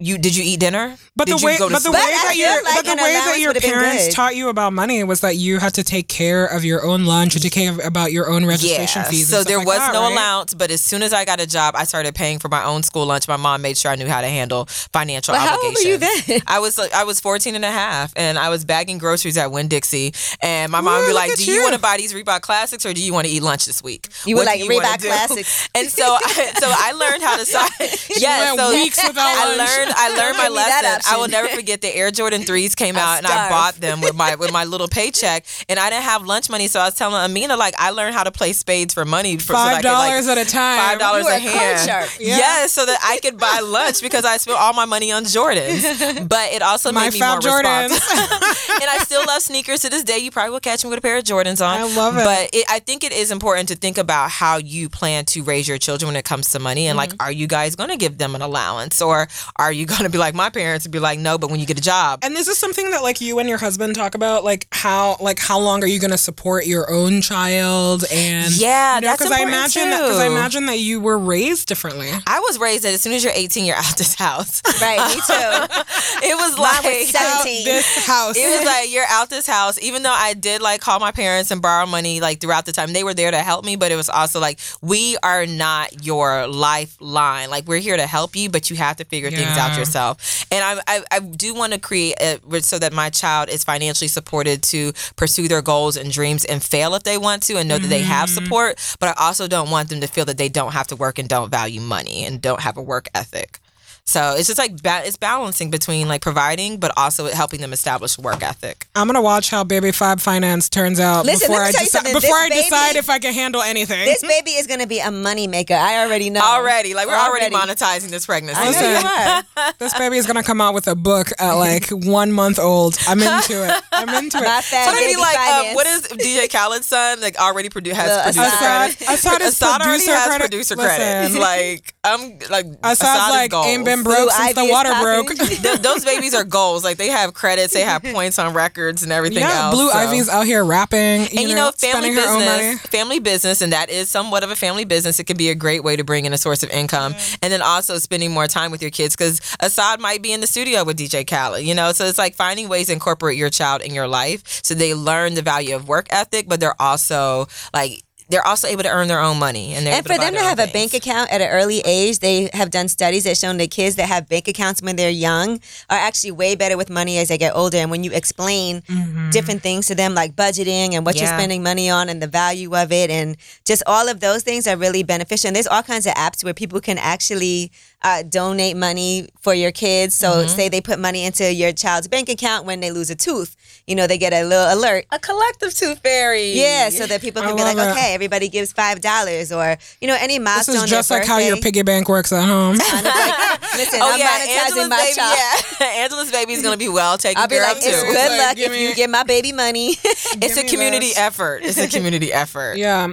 You 0.00 0.16
did 0.16 0.36
you 0.36 0.44
eat 0.44 0.60
dinner? 0.60 0.96
But 1.16 1.26
did 1.26 1.40
the 1.40 1.44
way, 1.44 1.56
but 1.58 1.82
the 1.82 1.90
way 1.90 1.98
that 1.98 2.34
your, 2.36 2.62
like 2.62 2.76
but 2.76 2.84
the 2.84 3.02
way 3.02 3.14
that 3.14 3.38
your 3.40 3.52
parents 3.52 4.14
taught 4.14 4.36
you 4.36 4.48
about 4.48 4.72
money 4.72 5.02
was 5.02 5.22
that 5.22 5.34
you 5.34 5.58
had 5.58 5.74
to 5.74 5.82
take 5.82 6.06
care 6.06 6.46
of 6.46 6.64
your 6.64 6.86
own 6.86 7.04
lunch, 7.04 7.34
you 7.34 7.40
take 7.40 7.50
care 7.50 7.72
of, 7.72 7.80
about 7.84 8.12
your 8.12 8.30
own 8.30 8.46
registration 8.46 9.02
Yeah, 9.02 9.10
fees. 9.10 9.32
and 9.32 9.38
so 9.38 9.42
there 9.42 9.58
like 9.58 9.66
was 9.66 9.78
that, 9.78 9.92
no 9.92 10.02
right? 10.02 10.12
allowance, 10.12 10.54
but 10.54 10.70
as 10.70 10.80
soon 10.80 11.02
as 11.02 11.12
I 11.12 11.24
got 11.24 11.40
a 11.40 11.48
job, 11.48 11.74
I 11.74 11.82
started 11.82 12.14
paying 12.14 12.38
for 12.38 12.48
my 12.48 12.62
own 12.62 12.84
school 12.84 13.06
lunch. 13.06 13.26
My 13.26 13.36
mom 13.36 13.60
made 13.60 13.76
sure 13.76 13.90
I 13.90 13.96
knew 13.96 14.06
how 14.06 14.20
to 14.20 14.28
handle 14.28 14.66
financial 14.66 15.34
But 15.34 15.40
how 15.40 15.56
old 15.56 15.64
were 15.64 15.68
obligations. 15.70 16.28
you 16.28 16.34
then? 16.34 16.42
I 16.46 16.60
was 16.60 16.78
I 16.78 17.02
was 17.02 17.18
14 17.18 17.56
and 17.56 17.64
a 17.64 17.70
half 17.72 18.12
and 18.14 18.38
I 18.38 18.50
was 18.50 18.64
bagging 18.64 18.98
groceries 18.98 19.36
at 19.36 19.50
Winn 19.50 19.66
Dixie 19.66 20.14
and 20.40 20.70
my 20.70 20.80
mom 20.80 21.00
would 21.00 21.08
be 21.08 21.12
like, 21.12 21.34
"Do 21.34 21.44
you, 21.44 21.54
you. 21.54 21.62
want 21.64 21.74
to 21.74 21.80
buy 21.80 21.96
these 21.96 22.14
Reebok 22.14 22.42
classics 22.42 22.86
or 22.86 22.92
do 22.94 23.02
you 23.02 23.12
want 23.12 23.26
to 23.26 23.32
eat 23.32 23.42
lunch 23.42 23.66
this 23.66 23.82
week?" 23.82 24.06
You 24.24 24.36
were 24.36 24.44
What 24.44 24.46
like, 24.46 24.60
"Reebok? 24.60 25.02
Classics. 25.02 25.68
And 25.74 25.88
so 25.90 26.04
I, 26.04 26.52
so 26.60 26.68
I 26.70 26.92
learned 26.92 27.22
how 27.24 27.36
to 27.36 27.44
sign. 27.54 27.68
yeah, 28.16 28.54
so 28.54 28.70
weeks 28.70 29.02
without 29.04 29.26
I 29.26 29.56
lunch. 29.56 29.58
learned 29.58 29.87
I 29.96 30.08
learned 30.16 30.36
my 30.36 30.44
Give 30.44 30.52
me 30.52 30.56
that 30.58 30.80
lesson. 30.84 31.12
I 31.14 31.16
will 31.18 31.28
never 31.28 31.48
forget 31.48 31.80
the 31.80 31.94
Air 31.94 32.10
Jordan 32.10 32.42
3s 32.42 32.74
came 32.76 32.96
I 32.96 33.00
out 33.00 33.18
and 33.18 33.26
I 33.26 33.48
bought 33.48 33.74
them 33.76 34.00
with 34.00 34.14
my 34.14 34.34
with 34.36 34.52
my 34.52 34.64
little 34.64 34.88
paycheck 34.88 35.44
and 35.68 35.78
I 35.78 35.90
didn't 35.90 36.04
have 36.04 36.24
lunch 36.26 36.48
money 36.50 36.68
so 36.68 36.80
I 36.80 36.84
was 36.86 36.94
telling 36.94 37.14
Amina 37.16 37.56
like 37.56 37.74
I 37.78 37.90
learned 37.90 38.14
how 38.14 38.24
to 38.24 38.30
play 38.32 38.52
spades 38.52 38.94
for 38.94 39.04
money 39.04 39.36
for 39.38 39.52
so 39.52 39.52
that 39.54 39.58
I 39.58 39.68
Five 39.68 39.74
like, 39.74 39.82
dollars 39.82 40.28
at 40.28 40.38
a 40.38 40.44
time. 40.44 40.78
five 40.78 40.98
dollars 40.98 41.26
a 41.26 41.36
a 41.36 41.38
hand. 41.38 41.88
shark. 41.88 42.10
Yeah. 42.20 42.36
Yes, 42.38 42.72
so 42.72 42.84
that 42.86 42.98
I 43.02 43.18
could 43.20 43.38
buy 43.38 43.60
lunch 43.62 44.00
because 44.02 44.24
I 44.24 44.36
spent 44.38 44.58
all 44.58 44.72
my 44.72 44.84
money 44.84 45.12
on 45.12 45.24
Jordans. 45.24 45.82
But 46.28 46.52
it 46.52 46.62
also 46.62 46.92
My 46.92 47.04
made 47.04 47.14
me 47.14 47.18
Fab 47.20 47.42
more 47.42 47.52
Jordans. 47.52 47.90
responsible. 47.90 48.46
and 48.82 48.90
I 48.90 48.98
still 49.02 49.24
love 49.26 49.42
sneakers 49.42 49.80
to 49.80 49.88
this 49.90 50.02
day. 50.02 50.18
You 50.18 50.30
probably 50.30 50.50
will 50.52 50.60
catch 50.60 50.84
me 50.84 50.90
with 50.90 50.98
a 50.98 51.02
pair 51.02 51.16
of 51.18 51.24
Jordans 51.24 51.64
on. 51.66 51.80
I 51.80 51.94
love 51.96 52.16
it. 52.16 52.24
But 52.24 52.50
it, 52.52 52.64
I 52.68 52.78
think 52.80 53.04
it 53.04 53.12
is 53.12 53.30
important 53.30 53.68
to 53.68 53.76
think 53.76 53.98
about 53.98 54.30
how 54.30 54.56
you 54.58 54.88
plan 54.88 55.24
to 55.26 55.42
raise 55.42 55.66
your 55.68 55.78
children 55.78 56.08
when 56.08 56.16
it 56.16 56.24
comes 56.24 56.50
to 56.50 56.58
money, 56.58 56.86
and 56.86 56.96
like, 56.96 57.08
Mm-hmm. 57.10 57.22
are 57.22 57.32
you 57.32 57.46
guys 57.46 57.74
going 57.76 57.88
to 57.90 57.96
give 57.96 58.18
them 58.18 58.34
an 58.34 58.42
allowance, 58.42 59.00
or 59.00 59.28
are 59.56 59.72
you 59.78 59.86
going 59.86 60.02
to 60.02 60.10
be 60.10 60.18
like 60.18 60.34
my 60.34 60.50
parents 60.50 60.84
and 60.84 60.92
be 60.92 60.98
like, 60.98 61.18
no, 61.18 61.38
but 61.38 61.50
when 61.50 61.60
you 61.60 61.66
get 61.66 61.78
a 61.78 61.82
job, 61.82 62.20
And 62.22 62.34
this 62.34 62.48
is 62.48 62.58
something 62.58 62.90
that 62.90 63.02
like 63.02 63.20
you 63.20 63.38
and 63.38 63.48
your 63.48 63.58
husband 63.58 63.94
talk 63.94 64.14
about, 64.14 64.44
like 64.44 64.66
how 64.72 65.16
like 65.20 65.38
how 65.38 65.58
long 65.58 65.82
are 65.82 65.86
you 65.86 66.00
going 66.00 66.10
to 66.10 66.18
support 66.18 66.66
your 66.66 66.90
own 66.90 67.22
child? 67.22 68.04
And 68.12 68.54
Yeah, 68.56 68.96
you 68.96 69.00
know, 69.02 69.06
that's 69.08 69.22
because 69.22 69.32
I 69.32 69.42
important, 69.42 69.76
imagine 69.76 69.90
that 69.90 70.02
because 70.02 70.18
I 70.18 70.26
imagine 70.26 70.66
that 70.66 70.78
you 70.78 71.00
were 71.00 71.18
raised 71.18 71.68
differently. 71.68 72.10
I 72.26 72.40
was 72.40 72.58
raised 72.58 72.82
that 72.84 72.92
as 72.92 73.00
soon 73.00 73.12
as 73.12 73.22
you're 73.24 73.32
18, 73.34 73.64
you're 73.64 73.76
out 73.76 73.96
this 73.96 74.14
house. 74.14 74.62
Right, 74.80 75.00
me 75.08 75.20
too. 75.26 75.84
It 76.22 76.34
was 76.36 76.58
like 76.58 76.84
was 76.84 77.10
17. 77.10 77.64
This 77.64 78.06
house. 78.06 78.36
It 78.38 78.58
was 78.58 78.66
like 78.66 78.92
you're 78.92 79.06
out 79.08 79.28
this 79.30 79.46
house. 79.46 79.80
Even 79.82 80.02
though 80.02 80.12
I 80.12 80.34
did 80.34 80.60
like 80.62 80.80
call 80.80 80.98
my 81.00 81.10
parents 81.12 81.50
and 81.50 81.60
borrow 81.62 81.86
money 81.86 82.20
like 82.20 82.40
throughout 82.40 82.64
the 82.66 82.72
time, 82.72 82.92
they 82.92 83.04
were 83.04 83.14
there 83.14 83.30
to 83.30 83.38
help 83.38 83.64
me. 83.64 83.76
But 83.76 83.92
it 83.92 83.96
was 83.96 84.08
also 84.08 84.40
like 84.40 84.58
we 84.82 85.16
are 85.22 85.46
not 85.46 86.04
your 86.04 86.46
lifeline. 86.46 87.50
Like 87.50 87.66
we're 87.66 87.80
here 87.80 87.96
to 87.96 88.06
help 88.06 88.36
you, 88.36 88.48
but 88.50 88.70
you 88.70 88.76
have 88.76 88.96
to 88.96 89.04
figure 89.04 89.30
things 89.30 89.56
out 89.56 89.67
Yeah. 89.72 89.78
yourself. 89.80 90.46
And 90.50 90.64
I, 90.64 90.82
I, 90.86 91.04
I 91.10 91.18
do 91.20 91.54
want 91.54 91.72
to 91.72 91.78
create 91.78 92.16
a, 92.20 92.38
so 92.62 92.78
that 92.78 92.92
my 92.92 93.10
child 93.10 93.48
is 93.48 93.64
financially 93.64 94.08
supported 94.08 94.62
to 94.64 94.92
pursue 95.16 95.48
their 95.48 95.62
goals 95.62 95.96
and 95.96 96.10
dreams 96.10 96.44
and 96.44 96.62
fail 96.62 96.94
if 96.94 97.02
they 97.02 97.18
want 97.18 97.42
to, 97.44 97.56
and 97.56 97.68
know 97.68 97.78
that 97.78 97.88
they 97.88 98.02
have 98.02 98.28
mm-hmm. 98.28 98.44
support. 98.44 98.96
But 98.98 99.16
I 99.16 99.26
also 99.26 99.48
don't 99.48 99.70
want 99.70 99.88
them 99.88 100.00
to 100.00 100.06
feel 100.06 100.24
that 100.26 100.38
they 100.38 100.48
don't 100.48 100.72
have 100.72 100.86
to 100.88 100.96
work 100.96 101.18
and 101.18 101.28
don't 101.28 101.50
value 101.50 101.80
money 101.80 102.24
and 102.24 102.40
don't 102.40 102.60
have 102.60 102.76
a 102.76 102.82
work 102.82 103.08
ethic. 103.14 103.60
So 104.08 104.34
it's 104.38 104.46
just 104.48 104.58
like 104.58 104.82
ba- 104.82 105.02
it's 105.04 105.18
balancing 105.18 105.70
between 105.70 106.08
like 106.08 106.22
providing, 106.22 106.78
but 106.78 106.92
also 106.96 107.26
helping 107.26 107.60
them 107.60 107.74
establish 107.74 108.16
work 108.16 108.42
ethic. 108.42 108.86
I'm 108.94 109.06
gonna 109.06 109.20
watch 109.20 109.50
how 109.50 109.64
Baby 109.64 109.92
Five 109.92 110.22
Finance 110.22 110.70
turns 110.70 110.98
out 110.98 111.26
Listen, 111.26 111.48
before 111.48 111.56
let 111.62 111.64
me 111.64 111.68
I 111.68 111.72
tell 111.72 111.80
you 111.82 111.84
decide 111.86 111.98
something. 112.06 112.14
before 112.14 112.36
I 112.36 112.48
baby- 112.48 112.62
decide 112.62 112.96
if 112.96 113.10
I 113.10 113.18
can 113.18 113.34
handle 113.34 113.60
anything. 113.60 114.06
This 114.06 114.22
baby 114.22 114.52
is 114.52 114.66
going 114.66 114.80
to 114.80 114.86
be 114.86 115.00
a 115.00 115.10
money 115.10 115.46
maker. 115.46 115.74
I 115.74 115.98
already 116.06 116.30
know. 116.30 116.40
Already, 116.40 116.94
like 116.94 117.06
we're 117.06 117.14
already, 117.16 117.54
monetizing 117.54 118.08
this 118.08 118.24
pregnancy. 118.24 118.58
I 118.58 118.70
know 118.70 119.44
you 119.44 119.62
are. 119.62 119.72
this 119.78 119.92
baby 119.98 120.16
is 120.16 120.26
gonna 120.26 120.42
come 120.42 120.62
out 120.62 120.72
with 120.72 120.88
a 120.88 120.94
book 120.96 121.28
at 121.38 121.52
like 121.52 121.88
one 121.90 122.32
month 122.32 122.58
old. 122.58 122.96
I'm 123.06 123.20
into 123.20 123.62
it. 123.62 123.82
I'm 123.92 124.08
into 124.24 124.38
it. 124.38 124.42
My 124.44 124.62
fat 124.62 124.86
So 124.86 124.92
maybe 124.92 125.12
baby 125.12 125.20
like 125.20 125.36
uh, 125.36 125.44
finance. 125.44 125.74
what 125.76 125.86
is 125.86 126.02
DJ 126.08 126.48
Khaled's 126.48 126.86
son 126.86 127.20
like 127.20 127.38
already 127.38 127.68
produ- 127.68 127.92
has 127.92 128.08
Well, 128.08 128.22
producer 128.24 128.42
Asahd- 128.42 128.96
credits? 128.96 129.24
Asahd 129.26 129.40
is 129.42 129.62
already 129.62 129.84
producer 129.84 130.12
has 130.14 130.26
credit- 130.28 130.40
producer 130.50 130.76
Listen. 130.76 130.96
credits. 130.96 131.36
Like 131.38 131.94
I'm 132.04 132.20
like 132.48 132.66
Asahd's 132.80 133.00
Asahd 133.02 133.28
is 133.28 133.30
like 133.34 133.50
goals. 133.50 133.66
Been 134.02 134.12
broke 134.12 134.30
since 134.30 134.54
the 134.54 134.66
water 134.66 134.92
broke. 135.00 135.28
Th- 135.36 135.78
those 135.78 136.04
babies 136.04 136.34
are 136.34 136.44
goals. 136.44 136.84
Like 136.84 136.96
they 136.96 137.08
have 137.08 137.34
credits, 137.34 137.72
they 137.72 137.82
have 137.82 138.02
points 138.02 138.38
on 138.38 138.54
records 138.54 139.02
and 139.02 139.12
everything 139.12 139.40
yeah, 139.40 139.66
else. 139.66 139.74
Blue 139.74 139.90
so. 139.90 139.98
Ivy's 139.98 140.28
out 140.28 140.46
here 140.46 140.64
rapping. 140.64 141.22
You 141.22 141.40
and 141.40 141.48
you 141.48 141.54
know, 141.54 141.70
family 141.72 142.12
spending 142.12 142.14
her 142.14 142.28
own 142.28 142.44
money. 142.44 142.58
business, 142.72 142.80
family 142.86 143.18
business, 143.18 143.60
and 143.62 143.72
that 143.72 143.90
is 143.90 144.10
somewhat 144.10 144.44
of 144.44 144.50
a 144.50 144.56
family 144.56 144.84
business. 144.84 145.18
It 145.18 145.24
can 145.24 145.36
be 145.36 145.50
a 145.50 145.54
great 145.54 145.84
way 145.84 145.96
to 145.96 146.04
bring 146.04 146.24
in 146.24 146.32
a 146.32 146.38
source 146.38 146.62
of 146.62 146.70
income, 146.70 147.14
and 147.42 147.52
then 147.52 147.62
also 147.62 147.98
spending 147.98 148.32
more 148.32 148.46
time 148.46 148.70
with 148.70 148.82
your 148.82 148.90
kids 148.90 149.16
because 149.16 149.40
Asahd 149.62 149.98
might 150.00 150.22
be 150.22 150.32
in 150.32 150.40
the 150.40 150.46
studio 150.46 150.84
with 150.84 150.98
DJ 150.98 151.26
Khaled. 151.26 151.64
You 151.64 151.74
know, 151.74 151.92
so 151.92 152.04
it's 152.04 152.18
like 152.18 152.34
finding 152.34 152.68
ways 152.68 152.86
to 152.86 152.92
incorporate 152.92 153.36
your 153.36 153.50
child 153.50 153.82
in 153.82 153.94
your 153.94 154.08
life 154.08 154.42
so 154.62 154.74
they 154.74 154.94
learn 154.94 155.34
the 155.34 155.42
value 155.42 155.74
of 155.74 155.88
work 155.88 156.06
ethic, 156.10 156.48
but 156.48 156.60
they're 156.60 156.80
also 156.80 157.46
like 157.72 158.02
they're 158.28 158.46
also 158.46 158.68
able 158.68 158.82
to 158.82 158.90
earn 158.90 159.08
their 159.08 159.20
own 159.20 159.38
money, 159.38 159.74
and 159.74 159.86
they're 159.86 159.94
And 159.94 160.06
for 160.06 160.16
buy 160.16 160.24
them 160.24 160.34
to 160.34 160.40
have 160.40 160.58
a 160.58 160.66
bank 160.66 160.94
account 160.94 161.30
at 161.30 161.40
an 161.40 161.48
early 161.48 161.80
age, 161.80 162.18
they 162.18 162.50
have 162.52 162.70
done 162.70 162.88
studies 162.88 163.24
that 163.24 163.36
shown 163.36 163.56
that 163.56 163.70
kids 163.70 163.96
that 163.96 164.08
have 164.08 164.28
bank 164.28 164.48
accounts 164.48 164.82
when 164.82 164.96
they're 164.96 165.10
young 165.10 165.60
are 165.88 165.98
actually 165.98 166.32
way 166.32 166.54
better 166.54 166.76
with 166.76 166.90
money 166.90 167.18
as 167.18 167.28
they 167.28 167.38
get 167.38 167.54
older. 167.56 167.78
And 167.78 167.90
when 167.90 168.04
you 168.04 168.12
explain 168.12 168.82
mm-hmm. 168.82 169.30
different 169.30 169.62
things 169.62 169.86
to 169.86 169.94
them, 169.94 170.14
like 170.14 170.36
budgeting 170.36 170.94
and 170.94 171.06
what 171.06 171.16
you're 171.16 171.26
spending 171.26 171.62
money 171.62 171.88
on 171.88 172.08
and 172.08 172.20
the 172.20 172.26
value 172.26 172.76
of 172.76 172.92
it, 172.92 173.10
and 173.10 173.36
just 173.64 173.82
all 173.86 174.08
of 174.08 174.20
those 174.20 174.42
things 174.42 174.66
are 174.66 174.76
really 174.76 175.02
beneficial. 175.02 175.48
And 175.48 175.56
there's 175.56 175.66
all 175.66 175.82
kinds 175.82 176.06
of 176.06 176.14
apps 176.14 176.44
where 176.44 176.54
people 176.54 176.80
can 176.80 176.98
actually 176.98 177.72
uh, 178.02 178.22
donate 178.22 178.76
money 178.76 179.28
for 179.40 179.54
your 179.54 179.72
kids. 179.72 180.14
So, 180.14 180.46
say 180.46 180.68
they 180.68 180.80
put 180.80 180.98
money 180.98 181.24
into 181.24 181.52
your 181.52 181.72
child's 181.72 182.06
bank 182.08 182.28
account 182.28 182.64
when 182.66 182.80
they 182.80 182.90
lose 182.92 183.10
a 183.10 183.14
tooth, 183.16 183.56
you 183.86 183.94
know, 183.96 184.06
they 184.06 184.18
get 184.18 184.32
a 184.32 184.44
little 184.44 184.72
alert. 184.78 185.06
a 185.10 185.18
collective 185.18 185.74
tooth 185.74 185.98
fairy. 186.00 186.52
Yeah, 186.52 186.90
so 186.90 187.06
that 187.06 187.20
people 187.20 187.42
I 187.42 187.46
can 187.46 187.56
be 187.56 187.62
like, 187.62 187.76
love 187.76 187.88
it. 187.88 187.92
okay, 187.98 188.14
everybody 188.14 188.48
gives 188.48 188.72
five 188.72 189.00
dollars, 189.00 189.50
or 189.52 189.76
you 190.00 190.06
know, 190.08 190.16
any 190.20 190.38
This 190.38 190.68
is 190.68 190.84
just 190.90 191.08
their 191.08 191.18
like 191.20 191.28
how 191.28 191.38
your 191.38 191.56
birthday. 191.56 191.62
piggy 191.70 191.82
bank 191.82 192.08
works 192.08 192.32
at 192.32 192.46
home. 192.46 192.78
Kind 192.78 193.04
listen, 193.76 194.00
Oh 194.02 194.12
I'm 194.12 194.18
yeah, 194.18 194.26
monetizing 194.28 194.66
Angela's 194.66 194.88
my 194.88 194.96
baby. 194.98 195.14
child. 195.14 195.38
Yeah, 195.80 195.86
Angela's 196.04 196.30
baby 196.32 196.52
is 196.52 196.62
gonna 196.62 196.76
be 196.76 196.88
well 196.88 197.18
taken 197.26 197.40
I'll 197.40 197.48
be 197.48 197.56
care 197.56 197.64
like, 197.64 197.76
of 197.78 197.82
it's 197.82 198.00
too. 198.02 198.06
good 198.06 198.16
It's 198.16 198.30
like, 198.30 198.38
luck 198.48 198.56
give 198.56 198.72
if 198.72 198.80
you 198.80 198.94
get 198.94 199.10
my 199.10 199.22
baby 199.24 199.52
money. 199.52 199.96
It's 200.40 200.56
a 200.56 200.64
community 200.64 201.08
this. 201.08 201.18
effort. 201.18 201.62
It's 201.64 201.78
a 201.78 201.88
community 201.88 202.32
effort. 202.32 202.76
yeah. 202.76 203.08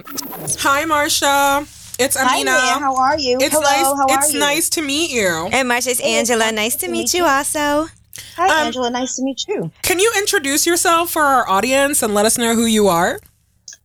Hi, 0.60 0.84
Marsha. 0.84 1.66
It's 1.98 2.16
Hi 2.16 2.34
Amina. 2.36 2.50
there. 2.50 2.78
How 2.78 2.94
are 2.96 3.18
you? 3.18 3.38
It's 3.40 3.54
Hello. 3.54 3.62
nice. 3.62 3.84
How 3.84 4.06
are 4.14 4.18
it's 4.18 4.32
you? 4.34 4.40
nice 4.40 4.68
to 4.70 4.82
meet 4.82 5.10
you. 5.10 5.48
and 5.52 5.68
Marsha's 5.70 6.00
Angela. 6.00 6.52
Nice 6.52 6.76
to 6.76 6.88
meet 6.88 7.14
you 7.14 7.24
also. 7.24 7.88
Hi, 8.36 8.60
Um, 8.60 8.66
Angela. 8.66 8.90
Nice 8.90 9.16
to 9.16 9.22
meet 9.22 9.44
you. 9.48 9.70
Can 9.82 9.98
you 9.98 10.12
introduce 10.18 10.66
yourself 10.66 11.10
for 11.10 11.22
our 11.22 11.48
audience 11.48 12.02
and 12.02 12.14
let 12.14 12.26
us 12.26 12.36
know 12.36 12.54
who 12.54 12.66
you 12.66 12.88
are? 12.88 13.20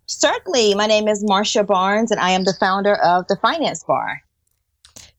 Certainly. 0.08 0.76
My 0.76 0.88
name 0.88 1.08
is 1.08 1.24
Marsha 1.24 1.65
Barnes, 1.65 2.12
and 2.12 2.19
I 2.19 2.32
am 2.32 2.43
the 2.43 2.54
founder 2.60 2.95
of 2.95 3.28
the 3.28 3.38
Finance 3.38 3.84
Bar. 3.86 4.21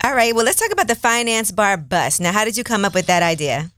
All 0.05 0.15
right, 0.15 0.35
well, 0.35 0.45
let's 0.45 0.59
talk 0.59 0.73
about 0.73 0.89
the 0.89 0.97
finance 0.97 1.53
bar 1.53 1.77
bus. 1.77 2.19
Now, 2.19 2.33
how 2.33 2.45
did 2.45 2.57
you 2.57 2.65
come 2.65 2.85
up 2.85 2.93
with 2.93 3.07
that 3.07 3.23
idea? 3.23 3.71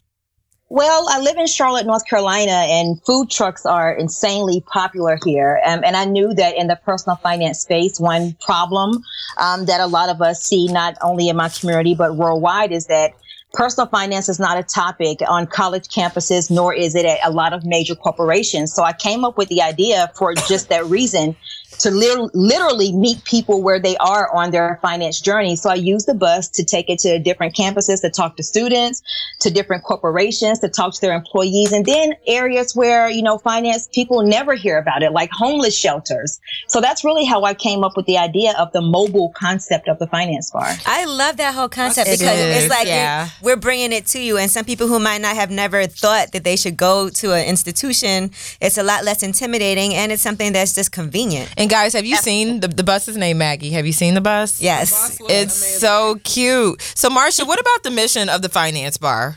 Well, 0.71 1.07
I 1.11 1.21
live 1.21 1.37
in 1.37 1.47
Charlotte, 1.47 1.87
North 1.87 2.07
Carolina, 2.07 2.51
and 2.51 3.01
food 3.05 3.31
trucks 3.31 3.67
are 3.67 3.93
insanely 3.93 4.63
popular 4.63 5.19
here. 5.23 5.61
Um, 5.65 5.83
and 5.85 5.95
I 5.95 6.07
knew 6.07 6.33
that 6.35 6.57
in 6.57 6.69
the 6.69 6.77
personal 6.77 7.17
finance 7.17 7.61
space, 7.61 8.01
one 8.01 8.35
problem 8.41 9.03
um, 9.39 9.67
that 9.67 9.81
a 9.81 9.87
lot 9.87 10.09
of 10.09 10.23
us 10.23 10.43
see, 10.43 10.67
not 10.69 10.97
only 11.03 11.29
in 11.29 11.37
my 11.37 11.51
community, 11.51 11.95
but 11.95 12.17
worldwide, 12.17 12.73
is 12.73 12.87
that 12.87 13.13
personal 13.53 13.87
finance 13.89 14.29
is 14.29 14.41
not 14.41 14.57
a 14.57 14.63
topic 14.63 15.19
on 15.29 15.47
college 15.47 15.89
campuses, 15.89 16.51
nor 16.51 16.75
is 16.75 16.95
it 16.95 17.05
at 17.05 17.19
a 17.25 17.31
lot 17.31 17.53
of 17.53 17.65
major 17.67 17.95
corporations. 17.95 18.73
So 18.73 18.83
I 18.83 18.95
came 18.95 19.23
up 19.25 19.37
with 19.37 19.49
the 19.51 19.61
idea 19.61 20.11
for 20.17 20.35
just 20.35 20.71
that 20.71 20.87
reason 20.87 21.37
to 21.79 21.91
li- 21.91 22.29
literally 22.35 22.93
meet 22.93 23.23
people 23.25 23.63
where 23.63 23.81
they 23.81 23.97
are 23.99 24.35
on 24.35 24.51
their 24.51 24.79
finance 24.83 25.21
journey. 25.21 25.57
So 25.57 25.71
I 25.71 25.75
use 25.75 26.05
the 26.05 26.15
bus 26.15 26.49
to 26.51 26.65
take 26.65 26.89
it 26.89 26.99
to 27.01 27.19
different 27.19 27.55
campuses 27.55 28.01
to 28.03 28.11
talk 28.11 28.37
to 28.37 28.43
students, 28.43 29.03
to 29.41 29.51
different 29.51 29.85
corporations, 29.85 30.59
to 30.61 30.69
talk 30.69 30.95
to 30.95 31.01
their 31.01 31.15
employees, 31.15 31.73
and 31.73 31.85
then 31.85 32.15
areas 32.27 32.75
where, 32.75 33.09
you 33.09 33.23
know, 33.23 33.39
finance 33.39 33.89
people 33.93 34.23
never 34.23 34.55
hear 34.55 34.79
about 34.79 35.03
it, 35.03 35.13
like 35.13 35.31
homeless 35.33 35.77
shelters. 35.77 36.41
So 36.69 36.81
that's 36.81 37.05
really 37.05 37.25
how 37.25 37.43
I 37.45 37.55
came 37.55 37.85
up 37.85 37.97
with 37.97 38.07
the 38.07 38.19
idea 38.19 38.55
of 38.59 38.73
the 38.73 38.81
mobile 38.81 39.33
concept 39.37 39.89
of 39.89 39.99
the 39.99 40.07
finance 40.07 40.51
bar. 40.51 40.73
I 40.87 41.05
love 41.05 41.37
that 41.39 41.55
whole 41.55 41.69
concept 41.69 42.09
It 42.09 42.19
because 42.21 42.39
is, 42.39 42.65
it's 42.65 42.71
like 42.71 42.87
yeah. 42.87 43.25
you're- 43.25 43.31
we're 43.43 43.57
bringing 43.61 43.93
it 43.93 44.07
to 44.07 44.19
you, 44.21 44.39
and 44.39 44.51
some 44.51 44.65
people 44.65 44.87
who 44.89 44.99
might 44.99 45.21
not 45.21 45.35
have 45.37 45.51
never 45.51 45.87
thought 45.87 46.33
that 46.33 46.45
they 46.45 46.57
should 46.57 46.77
go 46.77 47.09
to 47.11 47.33
an 47.33 47.45
institution, 47.47 48.31
it's 48.61 48.79
a 48.79 48.83
lot 48.83 49.05
less 49.05 49.23
intimidating, 49.23 49.95
and 49.95 50.13
it's 50.13 50.23
something 50.23 50.53
that's 50.53 50.73
just 50.75 50.93
convenient. 50.93 51.53
And 51.57 51.64
guys, 51.69 51.93
have 51.93 52.05
you 52.05 52.17
seen 52.17 52.61
the, 52.61 52.69
the 52.69 52.83
bus 52.85 53.09
is 53.09 53.17
named 53.17 53.39
Maggie? 53.39 53.71
Have 53.71 53.87
you 53.87 53.93
seen 53.93 54.15
the 54.15 54.21
bus? 54.21 54.61
Yes. 54.61 55.19
It's 55.29 55.55
so 55.55 56.19
cute. 56.25 56.81
So, 56.95 57.09
Marsha, 57.09 57.47
what 57.47 57.61
about 57.61 57.83
the 57.83 57.91
mission 57.91 58.29
of 58.29 58.43
the 58.43 58.49
finance 58.49 58.97
bar? 58.97 59.37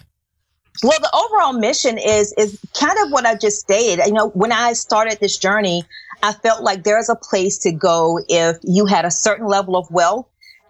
Well, 0.84 1.00
the 1.00 1.12
overall 1.13 1.54
mission 1.54 1.98
is 1.98 2.34
is 2.38 2.60
kind 2.80 2.98
of 3.04 3.12
what 3.12 3.26
I 3.26 3.36
just 3.36 3.60
stated. 3.60 4.06
You 4.06 4.13
know, 4.13 4.30
when 4.30 4.52
I 4.52 4.74
started 4.74 5.20
this 5.20 5.38
journey, 5.38 5.84
I 6.22 6.34
felt 6.34 6.63
like 6.63 6.84
there's 6.84 7.10
a 7.10 7.16
place 7.16 7.58
to 7.60 7.72
go 7.72 8.20
if 8.28 8.58
you 8.63 8.86
had 8.86 9.06
a 9.06 9.12
certain 9.12 9.48
level 9.48 9.76
of 9.76 9.90
wealth 9.90 10.28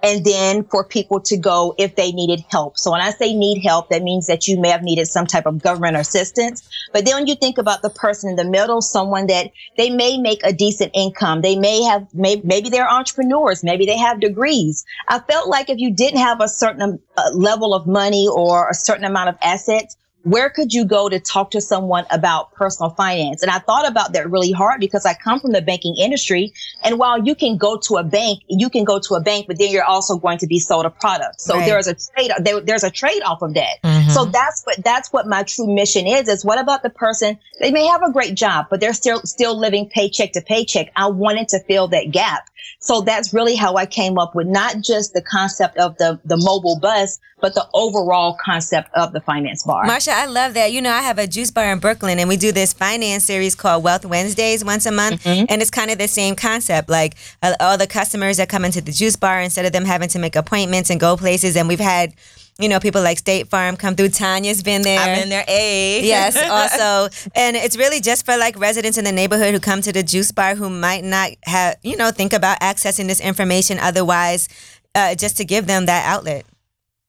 and 0.08 0.24
then 0.24 0.64
for 0.64 0.86
people 0.86 1.20
to 1.20 1.36
go 1.36 1.76
if 1.78 1.98
they 1.98 2.14
needed 2.14 2.42
help. 2.50 2.78
So 2.78 2.92
when 2.92 3.02
I 3.02 3.12
say 3.12 3.34
need 3.34 3.62
help, 3.62 3.90
that 3.90 4.04
means 4.04 4.28
that 4.28 4.48
you 4.48 4.58
may 4.58 4.70
have 4.70 4.82
needed 4.82 5.08
some 5.08 5.28
type 5.28 5.46
of 5.46 5.62
government 5.62 5.98
assistance. 5.98 6.68
But 6.94 7.06
then 7.06 7.16
when 7.16 7.28
you 7.28 7.36
think 7.36 7.58
about 7.58 7.82
the 7.82 7.90
person 7.90 8.30
in 8.30 8.38
the 8.38 8.46
middle, 8.46 8.82
someone 8.82 9.28
that 9.28 9.52
they 9.76 9.90
may 9.90 10.18
make 10.18 10.40
a 10.46 10.54
decent 10.54 10.92
income. 10.96 11.42
They 11.42 11.58
may 11.58 11.84
have, 11.84 12.08
may, 12.14 12.42
maybe 12.46 12.70
they're 12.70 12.90
entrepreneurs. 12.90 13.66
Maybe 13.66 13.86
they 13.86 13.98
have 13.98 14.22
degrees. 14.22 14.86
I 15.10 15.20
felt 15.20 15.50
like 15.50 15.70
if 15.70 15.78
you 15.78 15.94
didn't 15.94 16.22
have 16.22 16.40
a 16.40 16.48
certain 16.48 17.00
uh, 17.18 17.32
level 17.34 17.74
of 17.74 17.86
money 17.86 18.30
or 18.34 18.70
a 18.70 18.74
certain 18.74 19.04
amount 19.04 19.28
of 19.30 19.36
assets, 19.42 19.98
where 20.28 20.50
could 20.50 20.74
you 20.74 20.84
go 20.84 21.08
to 21.08 21.20
talk 21.22 21.52
to 21.52 21.62
someone 21.62 22.06
about 22.12 22.52
personal 22.54 22.90
finance? 22.90 23.42
And 23.42 23.50
I 23.50 23.60
thought 23.60 23.88
about 23.88 24.12
that 24.14 24.30
really 24.30 24.52
hard 24.52 24.82
because 24.82 25.06
I 25.06 25.14
come 25.14 25.40
from 25.40 25.54
the 25.54 25.62
banking 25.62 25.96
industry. 25.98 26.52
And 26.84 27.00
while 27.00 27.24
you 27.24 27.34
can 27.34 27.56
go 27.58 27.78
to 27.88 27.96
a 27.96 28.04
bank, 28.04 28.42
you 28.48 28.70
can 28.70 28.84
go 28.84 29.00
to 29.00 29.16
a 29.16 29.22
bank, 29.22 29.48
but 29.48 29.58
then 29.58 29.72
you're 29.72 29.86
also 29.86 30.18
going 30.18 30.38
to 30.40 30.48
be 30.48 30.60
sold 30.60 30.86
a 30.86 30.90
product. 30.90 31.40
So 31.40 31.56
Right. 31.56 31.66
there's 31.66 31.88
a 31.88 31.96
trade, 31.96 32.32
there, 32.40 32.60
there's 32.60 32.84
a 32.84 32.92
trade 32.92 33.22
off 33.24 33.42
of 33.42 33.54
that. 33.54 33.78
Mhm. 33.84 34.12
So 34.12 34.26
that's 34.26 34.64
what, 34.66 34.84
that's 34.84 35.14
what 35.14 35.28
my 35.28 35.44
true 35.44 35.74
mission 35.74 36.06
is, 36.06 36.28
is 36.28 36.44
what 36.44 36.60
about 36.60 36.84
the 36.84 36.90
person? 36.90 37.40
They 37.62 37.72
may 37.72 37.86
have 37.86 38.04
a 38.04 38.12
great 38.12 38.36
job, 38.36 38.66
but 38.70 38.82
they're 38.82 38.94
still, 38.94 39.22
still 39.22 39.58
living 39.58 39.88
paycheck 39.90 40.34
to 40.34 40.42
paycheck. 40.42 40.92
I 40.98 41.08
wanted 41.08 41.48
to 41.50 41.60
fill 41.62 41.88
that 41.90 42.12
gap. 42.12 42.50
So 42.80 43.02
that's 43.02 43.34
really 43.34 43.56
how 43.56 43.76
I 43.76 43.86
came 43.86 44.18
up 44.18 44.36
with 44.36 44.48
not 44.48 44.82
just 44.82 45.14
the 45.14 45.22
concept 45.22 45.78
of 45.78 45.98
the, 45.98 46.20
the 46.26 46.38
mobile 46.38 46.80
bus, 46.80 47.18
but 47.40 47.54
the 47.54 47.66
overall 47.74 48.36
concept 48.44 48.90
of 48.96 49.14
the 49.14 49.22
finance 49.22 49.64
bar. 49.64 49.86
Marsha, 49.86 50.10
I 50.18 50.26
love 50.26 50.56
that. 50.56 50.72
You 50.72 50.82
know, 50.82 50.92
I 50.92 51.02
have 51.02 51.20
a 51.20 51.28
juice 51.28 51.52
bar 51.52 51.72
in 51.72 51.78
Brooklyn 51.78 52.18
and 52.18 52.28
we 52.28 52.38
do 52.38 52.52
this 52.52 52.74
finance 52.74 53.24
series 53.24 53.54
called 53.54 53.84
Wealth 53.84 54.04
Wednesdays 54.04 54.66
once 54.66 54.88
a 54.88 54.92
month. 54.92 55.24
And 55.48 55.62
it's 55.62 55.70
kind 55.70 55.92
of 55.92 56.00
the 56.00 56.08
same 56.08 56.36
concept. 56.36 56.90
Like 56.90 57.14
uh, 57.44 57.54
all 57.60 57.78
the 57.78 57.86
customers 57.86 58.38
that 58.38 58.50
come 58.50 58.66
into 58.66 58.82
the 58.82 58.92
juice 58.92 59.16
bar, 59.16 59.40
instead 59.40 59.66
of 59.66 59.74
them 59.74 59.86
having 59.86 60.10
to 60.10 60.18
make 60.20 60.36
appointments 60.36 60.90
and 60.90 61.00
go 61.00 61.18
places, 61.18 61.56
and 61.56 61.68
we've 61.68 61.80
had, 61.80 62.16
you 62.58 62.68
know, 62.68 62.80
people 62.80 63.04
like 63.04 63.20
State 63.20 63.48
Farm 63.50 63.78
come 63.78 63.96
through. 63.96 64.10
Tonya's 64.10 64.64
been 64.64 64.82
there. 64.82 65.00
I've 65.00 65.20
been 65.20 65.30
there. 65.30 65.46
A. 65.48 66.04
yes, 66.04 66.36
also. 66.50 67.16
And 67.36 67.56
it's 67.56 67.78
really 67.78 68.02
just 68.02 68.26
for 68.26 68.38
like 68.38 68.58
residents 68.58 68.98
in 68.98 69.06
the 69.06 69.12
neighborhood 69.12 69.54
who 69.54 69.60
come 69.60 69.82
to 69.84 69.94
the 69.94 70.02
juice 70.02 70.32
bar 70.32 70.56
who 70.56 70.68
might 70.68 71.04
not 71.04 71.30
have, 71.44 71.76
you 71.84 71.96
know, 71.96 72.10
think 72.10 72.34
about 72.34 72.60
accessing 72.62 73.08
this 73.08 73.22
information 73.22 73.78
otherwise, 73.78 74.50
uh, 74.96 75.14
just 75.14 75.38
to 75.38 75.46
give 75.46 75.68
them 75.68 75.86
that 75.86 76.08
outlet. 76.08 76.48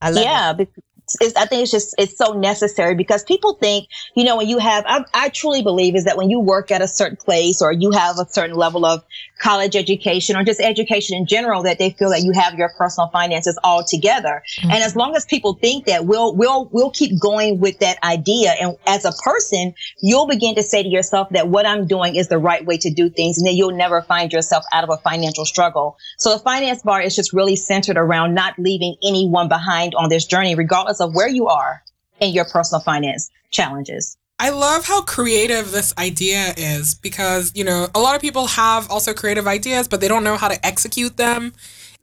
I 0.03 0.11
love 0.11 0.23
it. 0.23 0.27
yeah 0.27 0.53
because 0.53 0.83
it's, 1.21 1.37
I 1.37 1.47
think 1.47 1.63
it's 1.63 1.71
just 1.71 1.95
it's 1.99 2.17
so 2.17 2.33
necessary 2.33 2.95
because 2.95 3.25
people 3.25 3.55
think 3.55 3.89
you 4.15 4.25
know 4.25 4.37
when 4.37 4.49
you 4.49 4.59
have 4.59 4.85
I, 4.87 5.05
I 5.15 5.29
truly 5.29 5.63
believe 5.63 5.97
is 5.97 6.05
that 6.05 6.17
when 6.17 6.31
you 6.31 6.41
work 6.41 6.71
at 6.71 6.83
a 6.83 6.89
certain 6.89 7.17
place 7.17 7.63
or 7.63 7.73
you 7.73 7.91
have 7.93 8.19
a 8.19 8.27
certain 8.29 8.57
level 8.57 8.85
of 8.85 9.05
college 9.39 9.77
education 9.77 10.37
or 10.37 10.45
just 10.45 10.61
education 10.61 11.17
in 11.17 11.27
general 11.27 11.63
that 11.63 11.79
they 11.79 11.91
feel 11.91 12.11
that 12.11 12.23
you 12.23 12.33
have 12.33 12.55
your 12.55 12.71
personal 12.77 13.09
finances 13.09 13.59
all 13.63 13.85
together. 13.85 14.43
Mm-hmm. 14.61 14.71
And 14.71 14.83
as 14.83 14.97
long 14.97 15.15
as 15.17 15.25
people 15.25 15.55
think 15.55 15.87
that 15.87 16.07
we'll 16.07 16.35
we'll 16.35 16.69
we'll 16.73 16.91
keep 16.91 17.21
going 17.21 17.61
with 17.61 17.79
that 17.79 17.99
idea. 18.05 18.55
And 18.61 18.77
as 18.87 19.05
a 19.05 19.13
person 19.23 19.75
you'll 20.01 20.27
begin 20.27 20.55
to 20.57 20.63
say 20.63 20.83
to 20.83 20.89
yourself 20.89 21.29
that 21.31 21.49
what 21.49 21.67
I'm 21.67 21.87
doing 21.87 22.17
is 22.17 22.29
the 22.29 22.39
right 22.39 22.65
way 22.65 22.77
to 22.79 22.91
do 22.91 23.09
things 23.09 23.39
and 23.39 23.47
then 23.47 23.57
you'll 23.57 23.77
never 23.77 24.03
find 24.03 24.33
yourself 24.33 24.65
out 24.73 24.85
of 24.85 24.91
a 24.91 24.97
financial 24.99 25.45
struggle. 25.45 25.97
So 26.19 26.33
the 26.33 26.41
finance 26.41 26.83
bar 26.83 27.01
is 27.01 27.15
just 27.15 27.33
really 27.33 27.57
centered 27.57 27.97
around 27.97 28.35
not 28.35 28.59
leaving 28.59 28.97
anyone 29.03 29.49
behind 29.49 29.95
on 29.95 30.09
this 30.09 30.27
journey 30.27 30.55
regardless 30.55 30.98
of 31.01 31.15
where 31.15 31.29
you 31.29 31.49
are 31.49 31.83
in 32.21 32.33
your 32.33 32.45
personal 32.45 32.81
finance 32.81 33.31
challenges 33.51 34.17
I 34.41 34.51
love 34.51 34.87
how 34.87 35.03
creative 35.03 35.73
this 35.73 35.93
idea 35.99 36.55
is 36.57 36.95
because, 36.95 37.51
you 37.57 37.65
know, 37.65 37.89
a 37.93 37.99
lot 37.99 38.15
of 38.15 38.23
people 38.23 38.47
have 38.47 38.89
also 38.89 39.13
creative 39.13 39.49
ideas, 39.49 39.89
but 39.89 40.01
they 40.01 40.07
don't 40.07 40.23
know 40.23 40.37
how 40.37 40.47
to 40.47 40.65
execute 40.65 41.17
them. 41.17 41.55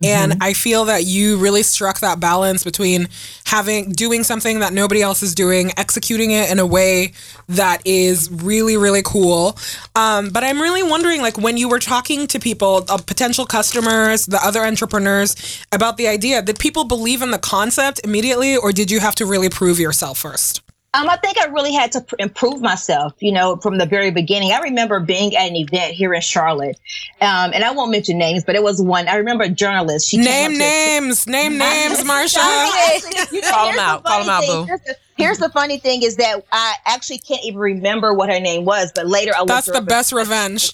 And 0.04 0.36
I 0.42 0.54
feel 0.54 0.86
that 0.86 1.06
you 1.06 1.38
really 1.38 1.64
struck 1.64 2.02
that 2.02 2.20
balance 2.20 2.64
between 2.64 3.08
having 3.46 3.92
doing 3.92 4.24
something 4.24 4.60
that 4.60 4.74
nobody 4.74 5.02
else 5.02 5.24
is 5.24 5.34
doing, 5.34 5.72
executing 5.78 6.32
it 6.32 6.52
in 6.52 6.60
a 6.60 6.66
way 6.66 7.14
that 7.48 7.82
is 7.86 8.30
really, 8.30 8.78
really 8.78 9.02
cool. 9.04 9.58
Um, 9.96 10.30
but 10.30 10.44
I'm 10.44 10.62
really 10.62 10.84
wondering, 10.84 11.22
like, 11.22 11.38
when 11.38 11.58
you 11.58 11.70
were 11.70 11.80
talking 11.80 12.28
to 12.28 12.40
people, 12.40 12.86
uh, 12.90 12.98
potential 12.98 13.46
customers, 13.46 14.26
the 14.26 14.44
other 14.46 14.64
entrepreneurs, 14.64 15.66
about 15.72 15.98
the 15.98 16.08
idea, 16.08 16.42
did 16.42 16.60
people 16.60 16.84
believe 16.84 17.22
in 17.22 17.32
the 17.32 17.40
concept 17.40 18.02
immediately, 18.04 18.58
or 18.58 18.72
did 18.72 18.92
you 18.92 19.00
have 19.00 19.16
to 19.16 19.26
really 19.26 19.50
prove 19.50 19.80
yourself 19.80 20.20
first? 20.20 20.62
Um, 20.96 21.10
I 21.10 21.18
think 21.18 21.38
I 21.38 21.46
really 21.48 21.74
had 21.74 21.92
to 21.94 22.02
pr- 22.02 22.16
improve 22.20 22.62
myself, 22.62 23.14
you 23.20 23.32
know, 23.34 23.58
from 23.58 23.78
the 23.78 23.86
very 23.86 24.12
beginning. 24.12 24.52
I 24.54 24.60
remember 24.60 25.00
being 25.00 25.36
at 25.36 25.50
an 25.50 25.56
event 25.56 25.94
here 25.94 26.14
in 26.14 26.22
Charlotte, 26.22 26.80
um, 27.22 27.52
and 27.54 27.64
I 27.64 27.72
won't 27.72 27.92
mention 27.92 28.18
names, 28.18 28.44
but 28.46 28.56
it 28.56 28.64
was 28.64 28.82
one. 28.82 29.08
I 29.08 29.16
remember 29.16 29.44
a 29.44 29.50
journalist. 29.50 30.08
She 30.10 30.18
came 30.18 30.26
Name 30.26 30.46
up 30.46 30.52
to- 30.54 30.58
names, 30.60 31.28
name 31.28 31.58
names, 31.58 32.04
Marsha. 32.04 32.38
Actually, 32.40 33.38
you 33.38 33.42
know, 33.42 33.52
Call 33.52 33.68
'em 33.70 33.74
here's 33.74 33.76
the 33.76 33.82
out, 33.82 34.04
call 34.06 34.20
'em 34.22 34.26
funny 34.26 34.30
out, 34.30 34.42
thing. 34.42 34.62
boo. 34.62 34.66
Here's 34.68 34.82
the, 34.82 34.96
here's 35.18 35.38
the 35.40 35.50
funny 35.50 35.78
thing 35.80 36.04
is 36.04 36.16
that 36.18 36.46
I 36.52 36.76
actually 36.86 37.18
can't 37.20 37.44
even 37.44 37.60
remember 37.60 38.14
what 38.14 38.30
her 38.30 38.40
name 38.40 38.64
was, 38.66 38.92
but 38.96 39.08
later 39.08 39.32
I 39.36 39.40
looked 39.40 39.50
That's 39.50 39.72
the 39.72 39.82
best 39.82 40.12
revenge. 40.14 40.72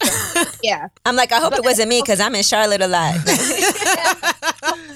Yeah, 0.63 0.89
I'm 1.05 1.15
like, 1.15 1.31
I 1.31 1.39
hope 1.39 1.53
it 1.53 1.63
wasn't 1.63 1.89
me 1.89 2.01
because 2.01 2.19
I'm 2.19 2.35
in 2.35 2.43
Charlotte 2.43 2.81
a 2.81 2.87
lot. 2.87 3.15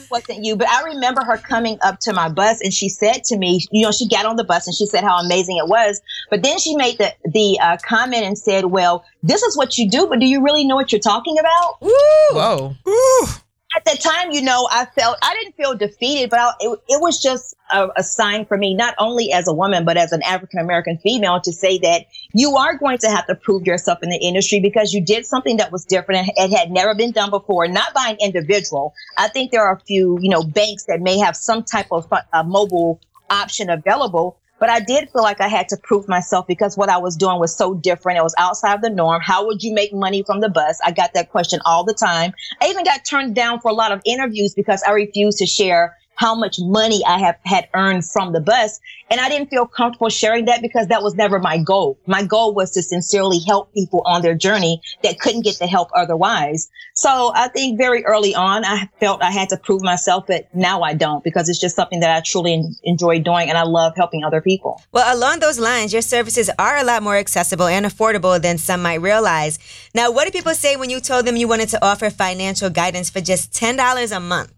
wasn't 0.09 0.43
you, 0.43 0.55
but 0.55 0.67
I 0.67 0.83
remember 0.83 1.23
her 1.23 1.37
coming 1.37 1.77
up 1.81 1.99
to 2.01 2.13
my 2.13 2.29
bus 2.29 2.61
and 2.61 2.73
she 2.73 2.89
said 2.89 3.23
to 3.25 3.37
me, 3.37 3.65
you 3.71 3.83
know, 3.83 3.91
she 3.91 4.07
got 4.07 4.25
on 4.25 4.35
the 4.35 4.43
bus 4.43 4.67
and 4.67 4.75
she 4.75 4.85
said 4.85 5.03
how 5.03 5.17
amazing 5.17 5.57
it 5.57 5.67
was, 5.67 6.01
but 6.29 6.43
then 6.43 6.57
she 6.59 6.75
made 6.75 6.97
the 6.97 7.13
the 7.25 7.59
uh, 7.61 7.77
comment 7.85 8.23
and 8.23 8.37
said, 8.37 8.65
"Well, 8.65 9.05
this 9.23 9.43
is 9.43 9.57
what 9.57 9.77
you 9.77 9.89
do, 9.89 10.07
but 10.07 10.19
do 10.19 10.25
you 10.25 10.43
really 10.43 10.65
know 10.65 10.75
what 10.75 10.91
you're 10.91 10.99
talking 10.99 11.37
about?" 11.39 11.77
Whoa. 11.81 12.75
Ooh. 12.87 13.27
at 13.75 13.85
that 13.85 13.99
time, 13.99 14.31
you 14.31 14.41
know, 14.41 14.67
I 14.71 14.85
felt 14.85 15.17
I 15.21 15.35
didn't 15.39 15.55
feel 15.55 15.75
defeated, 15.75 16.29
but 16.29 16.39
I, 16.39 16.51
it, 16.59 16.79
it 16.87 17.01
was 17.01 17.21
just 17.21 17.54
a, 17.71 17.87
a 17.97 18.03
sign 18.03 18.45
for 18.45 18.57
me, 18.57 18.73
not 18.73 18.95
only 18.97 19.31
as 19.31 19.47
a 19.47 19.53
woman, 19.53 19.85
but 19.85 19.97
as 19.97 20.11
an 20.11 20.21
African 20.23 20.59
American 20.59 20.97
female, 20.97 21.39
to 21.41 21.51
say 21.51 21.77
that 21.79 22.05
you 22.33 22.55
are 22.55 22.77
going 22.77 22.97
to 22.99 23.07
have 23.07 23.25
to 23.27 23.35
prove 23.35 23.65
yourself 23.65 23.99
in 24.03 24.09
the 24.09 24.17
industry 24.17 24.59
because 24.59 24.93
you 24.93 25.03
did 25.03 25.25
something 25.25 25.57
that 25.57 25.71
was 25.71 25.85
different 25.85 26.29
and 26.37 26.51
it 26.51 26.57
had 26.57 26.71
never 26.71 26.95
been 26.95 27.11
done 27.11 27.29
before, 27.29 27.67
not 27.67 27.93
by 27.93 28.09
an 28.09 28.17
individual. 28.21 28.93
I 29.17 29.27
think 29.27 29.51
there 29.51 29.65
are 29.65 29.75
a 29.75 29.79
few, 29.81 30.17
you 30.21 30.29
know, 30.29 30.43
banks 30.43 30.85
that 30.85 31.01
may 31.01 31.17
have 31.17 31.35
some 31.35 31.63
type 31.63 31.87
of 31.91 32.11
uh, 32.11 32.43
mobile 32.43 32.99
option 33.29 33.69
available. 33.69 34.37
But 34.57 34.69
I 34.69 34.79
did 34.79 35.09
feel 35.09 35.21
like 35.21 35.41
I 35.41 35.49
had 35.49 35.67
to 35.69 35.77
prove 35.77 36.07
myself 36.07 36.47
because 36.47 36.77
what 36.77 36.87
I 36.87 36.97
was 36.97 37.17
doing 37.17 37.39
was 37.39 37.55
so 37.55 37.73
different. 37.73 38.19
It 38.19 38.23
was 38.23 38.33
outside 38.37 38.75
of 38.75 38.81
the 38.81 38.89
norm. 38.89 39.21
How 39.21 39.45
would 39.45 39.61
you 39.61 39.73
make 39.73 39.93
money 39.93 40.23
from 40.23 40.39
the 40.39 40.47
bus? 40.47 40.79
I 40.83 40.91
got 40.91 41.13
that 41.13 41.29
question 41.29 41.59
all 41.65 41.83
the 41.83 41.93
time. 41.93 42.33
I 42.61 42.67
even 42.67 42.85
got 42.85 43.03
turned 43.03 43.35
down 43.35 43.59
for 43.59 43.69
a 43.69 43.73
lot 43.73 43.91
of 43.91 44.01
interviews 44.05 44.53
because 44.53 44.81
I 44.87 44.91
refused 44.91 45.39
to 45.39 45.45
share 45.45 45.97
how 46.15 46.35
much 46.35 46.57
money 46.59 47.01
I 47.07 47.19
have 47.19 47.37
had 47.45 47.67
earned 47.73 48.05
from 48.05 48.33
the 48.33 48.41
bus. 48.41 48.79
And 49.11 49.19
I 49.19 49.29
didn't 49.29 49.49
feel 49.49 49.67
comfortable 49.67 50.09
sharing 50.09 50.45
that 50.45 50.61
because 50.61 50.87
that 50.87 51.03
was 51.03 51.13
never 51.15 51.39
my 51.39 51.57
goal. 51.57 51.99
My 52.07 52.23
goal 52.23 52.53
was 52.53 52.71
to 52.71 52.81
sincerely 52.81 53.39
help 53.45 53.73
people 53.73 54.01
on 54.05 54.21
their 54.21 54.35
journey 54.35 54.81
that 55.03 55.19
couldn't 55.19 55.43
get 55.43 55.59
the 55.59 55.67
help 55.67 55.89
otherwise. 55.93 56.69
So 56.95 57.31
I 57.35 57.49
think 57.49 57.77
very 57.77 58.03
early 58.05 58.33
on, 58.33 58.65
I 58.65 58.89
felt 58.99 59.21
I 59.21 59.31
had 59.31 59.49
to 59.49 59.57
prove 59.57 59.83
myself, 59.83 60.25
but 60.27 60.47
now 60.55 60.81
I 60.81 60.93
don't 60.93 61.23
because 61.23 61.49
it's 61.49 61.59
just 61.59 61.75
something 61.75 61.99
that 61.99 62.15
I 62.15 62.21
truly 62.21 62.63
enjoy 62.83 63.19
doing 63.19 63.49
and 63.49 63.57
I 63.57 63.63
love 63.63 63.93
helping 63.95 64.23
other 64.23 64.41
people. 64.41 64.81
Well, 64.91 65.15
along 65.15 65.39
those 65.39 65.59
lines, 65.59 65.93
your 65.93 66.01
services 66.01 66.49
are 66.57 66.77
a 66.77 66.83
lot 66.83 67.03
more 67.03 67.17
accessible 67.17 67.67
and 67.67 67.85
affordable 67.85 68.41
than 68.41 68.57
some 68.57 68.81
might 68.81 69.01
realize. 69.01 69.59
Now, 69.93 70.11
what 70.11 70.23
did 70.23 70.33
people 70.33 70.55
say 70.55 70.75
when 70.77 70.89
you 70.89 70.99
told 70.99 71.25
them 71.25 71.35
you 71.35 71.47
wanted 71.47 71.69
to 71.69 71.85
offer 71.85 72.09
financial 72.09 72.69
guidance 72.69 73.09
for 73.09 73.21
just 73.21 73.51
$10 73.51 74.15
a 74.15 74.19
month? 74.19 74.54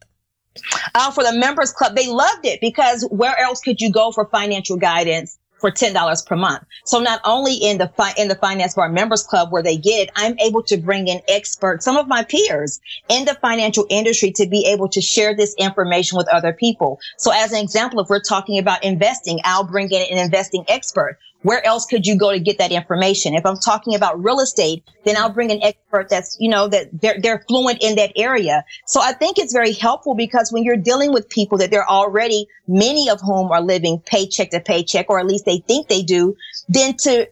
Uh, 0.96 1.12
for 1.12 1.24
the 1.24 1.34
members 1.34 1.72
club. 1.72 1.96
They 1.96 2.08
loved 2.08 2.46
it 2.46 2.62
because 2.62 3.08
where 3.12 3.38
else 3.40 3.62
could 3.62 3.82
you 3.82 3.92
go 3.92 4.12
for 4.12 4.26
financial 4.26 4.78
guidance 4.78 5.38
for 5.60 5.72
$10 5.72 5.94
per 6.22 6.36
month. 6.36 6.64
So 6.86 7.00
not 7.00 7.20
only 7.26 7.56
in 7.56 7.78
the 7.78 7.92
fi- 7.98 8.14
in 8.18 8.28
the 8.28 8.36
finance 8.36 8.76
bar 8.76 8.90
members 8.90 9.24
club 9.24 9.52
where 9.52 9.64
they 9.64 9.78
get 9.78 10.10
I'm 10.16 10.38
able 10.40 10.64
to 10.64 10.78
bring 10.78 11.08
in 11.08 11.22
experts, 11.28 11.86
some 11.86 11.98
of 11.98 12.08
my 12.08 12.24
peers 12.24 12.80
in 13.10 13.26
the 13.26 13.36
financial 13.36 13.86
industry 13.90 14.32
to 14.34 14.48
be 14.48 14.66
able 14.68 14.90
to 14.90 15.02
share 15.02 15.36
this 15.36 15.56
information 15.58 16.18
with 16.18 16.28
other 16.30 16.54
people. 16.54 17.00
So 17.18 17.32
as 17.34 17.52
an 17.52 17.60
example, 17.60 18.00
if 18.00 18.10
we're 18.10 18.22
talking 18.22 18.60
about 18.60 18.84
investing, 18.84 19.40
I'll 19.44 19.64
bring 19.64 19.90
in 19.92 20.06
an 20.12 20.24
investing 20.24 20.64
expert 20.68 21.18
where 21.44 21.66
else 21.66 21.86
could 21.86 22.06
you 22.06 22.18
go 22.18 22.32
to 22.32 22.40
get 22.40 22.58
that 22.58 22.72
information? 22.72 23.34
If 23.34 23.46
I'm 23.46 23.58
talking 23.58 23.96
about 23.96 24.22
real 24.24 24.40
estate, 24.40 24.84
then 25.06 25.16
I'll 25.18 25.30
bring 25.30 25.52
an 25.52 25.62
expert 25.62 26.10
that's, 26.10 26.36
you 26.40 26.50
know, 26.50 26.68
that 26.68 26.90
they're, 27.02 27.20
they're 27.22 27.44
fluent 27.48 27.82
in 27.82 27.96
that 27.96 28.12
area. 28.16 28.64
So 28.86 29.02
I 29.02 29.14
think 29.14 29.38
it's 29.38 29.54
very 29.54 29.74
helpful 29.74 30.16
because 30.16 30.52
when 30.52 30.64
you're 30.64 30.78
dealing 30.78 31.14
with 31.14 31.30
people 31.30 31.58
that 31.60 31.72
they're 31.72 31.90
already, 31.90 32.48
many 32.68 33.10
of 33.10 33.22
whom 33.22 33.52
are 33.52 33.62
living 33.62 34.02
paycheck 34.06 34.50
to 34.52 34.60
paycheck, 34.60 35.10
or 35.10 35.20
at 35.20 35.26
least 35.26 35.46
they 35.46 35.60
think 35.60 35.88
they 35.88 36.02
do, 36.02 36.36
then 36.68 36.96
to 36.98 37.30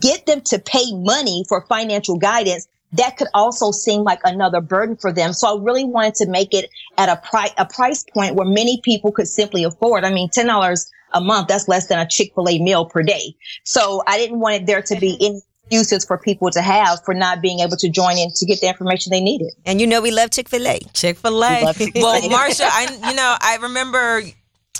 get 0.00 0.26
them 0.26 0.40
to 0.42 0.58
pay 0.58 0.92
money 0.92 1.44
for 1.48 1.64
financial 1.66 2.18
guidance, 2.18 2.68
that 2.92 3.16
could 3.16 3.28
also 3.34 3.72
seem 3.72 4.02
like 4.02 4.20
another 4.24 4.60
burden 4.60 4.96
for 4.96 5.12
them. 5.12 5.32
So 5.32 5.58
I 5.58 5.62
really 5.62 5.84
wanted 5.84 6.14
to 6.16 6.28
make 6.28 6.54
it 6.54 6.70
at 6.96 7.08
a 7.08 7.16
price, 7.16 7.52
a 7.58 7.66
price 7.66 8.04
point 8.04 8.34
where 8.34 8.46
many 8.46 8.80
people 8.82 9.12
could 9.12 9.28
simply 9.28 9.64
afford. 9.64 10.04
I 10.04 10.12
mean, 10.12 10.28
$10 10.28 10.86
a 11.12 11.20
month, 11.20 11.48
that's 11.48 11.68
less 11.68 11.86
than 11.86 11.98
a 11.98 12.06
Chick-fil-A 12.06 12.58
meal 12.58 12.86
per 12.86 13.02
day. 13.02 13.34
So 13.64 14.02
I 14.06 14.18
didn't 14.18 14.40
want 14.40 14.56
it 14.56 14.66
there 14.66 14.82
to 14.82 14.96
be 14.96 15.16
any 15.20 15.40
excuses 15.66 16.04
for 16.04 16.18
people 16.18 16.50
to 16.50 16.62
have 16.62 17.02
for 17.04 17.14
not 17.14 17.42
being 17.42 17.60
able 17.60 17.76
to 17.76 17.88
join 17.88 18.16
in 18.18 18.30
to 18.32 18.46
get 18.46 18.60
the 18.60 18.68
information 18.68 19.10
they 19.10 19.20
needed. 19.20 19.52
And 19.64 19.80
you 19.80 19.86
know 19.86 20.00
we 20.00 20.10
love 20.10 20.30
Chick-fil-A. 20.30 20.80
Chick-fil-A. 20.92 21.62
well, 21.94 22.22
Marsha, 22.22 22.68
I 22.70 23.10
you 23.10 23.16
know, 23.16 23.36
I 23.40 23.58
remember 23.62 24.22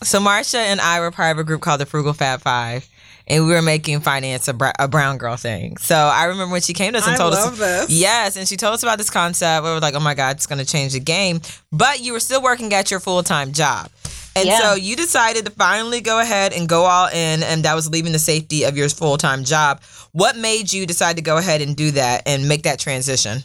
so 0.03 0.20
Marsha 0.20 0.59
and 0.59 0.81
I 0.81 1.01
were 1.01 1.11
part 1.11 1.33
of 1.33 1.39
a 1.39 1.45
group 1.45 1.62
called 1.62 1.81
the 1.81 1.87
Frugal 1.87 2.12
Fab 2.12 2.41
Five 2.41 2.89
and 3.27 3.47
we 3.47 3.53
were 3.53 3.62
making 3.62 4.01
finance 4.01 4.47
a, 4.49 4.55
br- 4.55 4.68
a, 4.79 4.87
brown 4.87 5.18
girl 5.18 5.37
thing. 5.37 5.77
So 5.79 5.97
I 5.97 6.24
remember 6.24 6.53
when 6.53 6.61
she 6.61 6.74
came 6.74 6.93
to 6.93 6.99
us 6.99 7.07
and 7.07 7.14
I 7.14 7.18
told 7.18 7.35
us, 7.35 7.59
this. 7.59 7.91
yes, 7.91 8.37
and 8.37 8.47
she 8.47 8.57
told 8.57 8.74
us 8.74 8.83
about 8.83 8.99
this 8.99 9.11
concept. 9.11 9.64
We 9.64 9.70
were 9.70 9.81
like, 9.81 9.95
oh 9.95 10.01
my 10.01 10.14
god, 10.14 10.37
it's 10.37 10.47
going 10.47 10.59
to 10.59 10.64
change 10.64 10.93
the 10.93 11.01
game. 11.01 11.41
But 11.72 12.01
you 12.01 12.12
were 12.12 12.20
still 12.20 12.41
working 12.41 12.72
at 12.72 12.91
your 12.91 13.01
full 13.01 13.22
time 13.22 13.53
job. 13.53 13.91
And 14.37 14.47
yeah. 14.47 14.61
so 14.61 14.74
you 14.74 14.97
decided 14.97 15.47
to 15.47 15.51
finally 15.51 16.03
go 16.03 16.20
ahead 16.20 16.53
and 16.53 16.68
go 16.68 16.84
all 16.84 17.09
in, 17.09 17.43
and 17.43 17.64
that 17.64 17.74
was 17.74 17.89
leaving 17.89 18.12
the 18.12 18.18
safety 18.18 18.64
of 18.64 18.76
your 18.76 18.89
full 18.91 19.16
time 19.16 19.45
job. 19.45 19.82
What 20.12 20.37
made 20.37 20.72
you 20.72 20.87
decide 20.87 21.16
to 21.16 21.22
go 21.22 21.39
ahead 21.39 21.62
and 21.62 21.74
do 21.74 21.91
that 21.93 22.22
and 22.26 22.47
make 22.47 22.64
that 22.64 22.78
transition? 22.78 23.43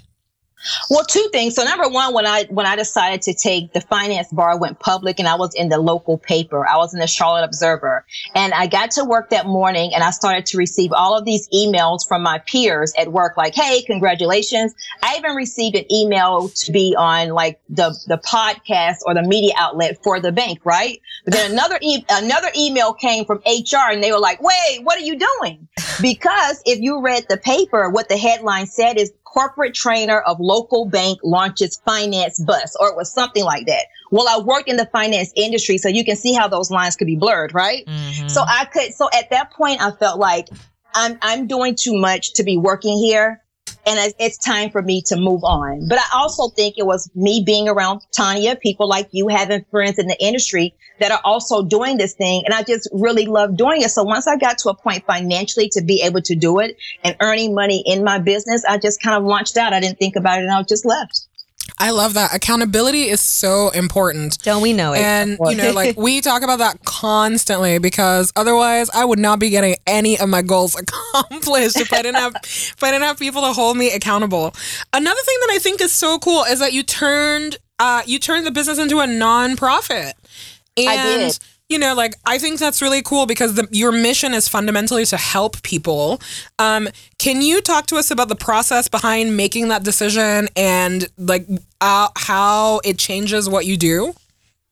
Well, 0.89 1.03
two 1.05 1.30
things. 1.32 1.55
So 1.55 1.64
number 1.64 1.88
one, 1.88 2.14
when 2.14 2.26
I 2.26 2.45
when 2.49 2.66
I 2.66 2.76
decided 2.76 3.22
to 3.24 3.34
take 3.34 3.74
the 3.74 3.82
finance 3.82 4.30
bar 4.32 4.57
went 4.59 4.80
public 4.80 5.20
and 5.20 5.28
I 5.28 5.36
was 5.36 5.53
in 5.55 5.70
the 5.70 5.80
local 5.80 6.18
paper. 6.18 6.68
I 6.68 6.78
was 6.78 6.93
in 6.93 6.99
the 6.99 7.07
Charlotte 7.07 7.43
Observer. 7.43 8.05
And 8.36 8.53
I 8.53 8.68
got 8.68 8.91
to 8.91 9.05
work 9.05 9.30
that 9.32 9.45
morning 9.45 9.93
and 9.93 10.03
I 10.03 10.12
started 10.12 10.45
to 10.47 10.57
receive 10.57 10.91
all 10.93 11.18
of 11.18 11.26
these 11.26 11.47
emails 11.49 12.07
from 12.07 12.24
my 12.24 12.39
peers 12.39 12.93
at 12.97 13.12
work 13.12 13.38
like, 13.38 13.55
"Hey, 13.55 13.82
congratulations." 13.84 14.74
I 15.03 15.16
even 15.18 15.36
received 15.36 15.76
an 15.76 15.86
email 15.91 16.49
to 16.49 16.72
be 16.72 16.95
on 16.97 17.30
like 17.30 17.59
the 17.70 17.97
the 18.07 18.18
podcast 18.18 18.97
or 19.05 19.14
the 19.14 19.24
media 19.24 19.53
outlet 19.57 19.97
for 20.03 20.20
the 20.20 20.32
bank, 20.32 20.59
right? 20.64 21.01
But 21.26 21.34
then 21.34 21.51
another 21.51 21.80
e- 21.82 22.05
another 22.09 22.49
email 22.57 22.93
came 22.93 23.26
from 23.26 23.41
HR 23.45 23.91
and 23.91 24.03
they 24.03 24.12
were 24.12 24.20
like, 24.20 24.41
"Wait, 24.41 24.80
what 24.84 24.97
are 24.97 25.03
you 25.03 25.18
doing?" 25.18 25.68
Because 26.01 26.62
if 26.66 26.80
you 26.80 27.01
read 27.01 27.26
the 27.30 27.38
paper, 27.38 27.89
what 27.89 28.09
the 28.09 28.18
headline 28.18 28.66
said 28.66 28.97
is 28.97 29.12
corporate 29.32 29.74
trainer 29.74 30.20
of 30.22 30.40
local 30.40 30.86
bank 30.86 31.20
launches 31.24 31.82
finance 31.86 32.40
bus, 32.40 32.76
or 32.80 32.90
it 32.90 32.96
was 32.96 33.12
something 33.14 33.44
like 33.44 33.66
that. 33.66 33.86
Well, 34.12 34.28
I 34.28 34.44
worked 34.44 34.68
in 34.68 34.78
the 34.78 34.88
finance 34.88 35.32
industry, 35.36 35.78
so 35.78 35.88
you 35.88 36.04
can 36.04 36.16
see 36.16 36.34
how 36.34 36.48
those 36.48 36.70
lines 36.70 36.96
could 36.96 37.08
be 37.08 37.16
blurred, 37.16 37.54
right? 37.54 37.86
Mm-hmm. 37.86 38.28
So 38.28 38.42
I 38.42 38.66
could, 38.66 38.94
so 38.94 39.10
at 39.14 39.30
that 39.30 39.52
point, 39.52 39.82
I 39.82 39.92
felt 39.92 40.20
like 40.20 40.50
I'm, 40.94 41.18
I'm 41.22 41.48
doing 41.48 41.76
too 41.76 41.98
much 41.98 42.34
to 42.34 42.44
be 42.44 42.58
working 42.58 42.98
here 42.98 43.42
and 43.86 44.14
it's 44.20 44.38
time 44.38 44.70
for 44.70 44.82
me 44.82 45.02
to 45.08 45.16
move 45.16 45.44
on. 45.44 45.88
But 45.88 45.98
I 45.98 46.20
also 46.20 46.50
think 46.50 46.78
it 46.78 46.86
was 46.86 47.10
me 47.16 47.42
being 47.46 47.68
around 47.68 48.02
Tonya, 48.16 48.60
people 48.60 48.88
like 48.88 49.10
you 49.12 49.28
having 49.28 49.66
friends 49.72 49.98
in 49.98 50.08
the 50.08 50.18
industry 50.24 50.76
that 51.02 51.12
are 51.12 51.20
also 51.24 51.64
doing 51.64 51.97
this 51.97 52.14
thing. 52.14 52.43
And 52.45 52.54
I 52.54 52.64
just 52.64 52.88
really 52.93 53.26
love 53.26 53.58
doing 53.58 53.82
it. 53.82 53.89
So 53.89 54.04
once 54.04 54.28
I 54.28 54.38
got 54.38 54.58
to 54.60 54.70
a 54.70 54.76
point 54.76 55.06
financially 55.06 55.68
to 55.70 55.82
be 55.82 56.02
able 56.04 56.22
to 56.22 56.36
do 56.36 56.60
it 56.60 56.78
and 57.04 57.16
earning 57.20 57.54
money 57.54 57.84
in 57.86 58.04
my 58.04 58.20
business, 58.20 58.64
I 58.64 58.78
just 58.78 59.02
kind 59.02 59.18
of 59.18 59.24
launched 59.24 59.58
out. 59.58 59.74
I 59.74 59.80
didn't 59.80 59.99
think 59.99 60.16
about 60.16 60.39
it 60.39 60.43
and 60.43 60.52
I 60.52 60.64
just 60.64 60.86
left. 60.86 61.28
I 61.78 61.89
love 61.91 62.14
that. 62.14 62.36
Accountability 62.36 63.04
is 63.10 63.22
so 63.22 63.70
important. 63.70 64.38
Don't 64.43 64.62
we 64.62 64.74
know 64.74 64.93
it? 64.93 64.99
And, 64.99 65.38
you 65.49 65.56
know, 65.56 65.72
like 65.72 65.97
we 65.97 66.22
talk 66.22 66.43
about 66.43 66.60
that 66.60 66.84
constantly 66.86 67.80
because 67.80 68.32
otherwise 68.36 68.89
I 68.91 69.04
would 69.04 69.20
not 69.20 69.39
be 69.39 69.49
getting 69.49 69.76
any 69.88 70.20
of 70.20 70.30
my 70.30 70.41
goals 70.41 70.76
accomplished 70.80 71.80
if 71.80 71.91
I 71.91 72.04
didn't 72.04 72.18
have 72.18 72.36
if 72.43 72.84
I 72.84 72.91
didn't 72.91 73.06
have 73.06 73.18
people 73.18 73.41
to 73.41 73.54
hold 73.54 73.78
me 73.78 73.91
accountable. 73.93 74.54
Another 74.93 75.22
thing 75.22 75.38
that 75.41 75.49
I 75.54 75.60
think 75.60 75.82
is 75.82 75.91
so 75.91 76.20
cool 76.20 76.43
is 76.43 76.60
that 76.60 76.74
you 76.74 76.84
turned 76.84 77.58
uh 77.80 78.04
you 78.06 78.20
turned 78.20 78.45
the 78.45 78.52
business 78.52 78.78
into 78.78 78.99
a 78.99 79.08
nonprofit. 79.08 80.14
And 80.78 81.38
you 81.70 81.80
know, 81.80 81.94
like 81.96 82.16
I 82.26 82.38
think 82.38 82.60
that's 82.60 82.82
really 82.82 83.02
cool 83.02 83.26
because 83.26 83.56
the, 83.56 83.68
your 83.72 83.92
mission 83.92 84.34
is 84.34 84.48
fundamentally 84.48 85.06
to 85.06 85.18
help 85.18 85.64
people. 85.64 86.22
Um, 86.60 86.90
can 87.18 87.42
you 87.42 87.62
talk 87.62 87.86
to 87.88 87.96
us 87.96 88.12
about 88.12 88.28
the 88.28 88.36
process 88.36 88.90
behind 88.90 89.38
making 89.38 89.70
that 89.70 89.84
decision 89.84 90.50
and 90.56 91.08
like 91.18 91.48
uh, 91.80 92.10
how 92.18 92.82
it 92.84 92.98
changes 92.98 93.50
what 93.50 93.66
you 93.66 93.78
do? 93.78 94.14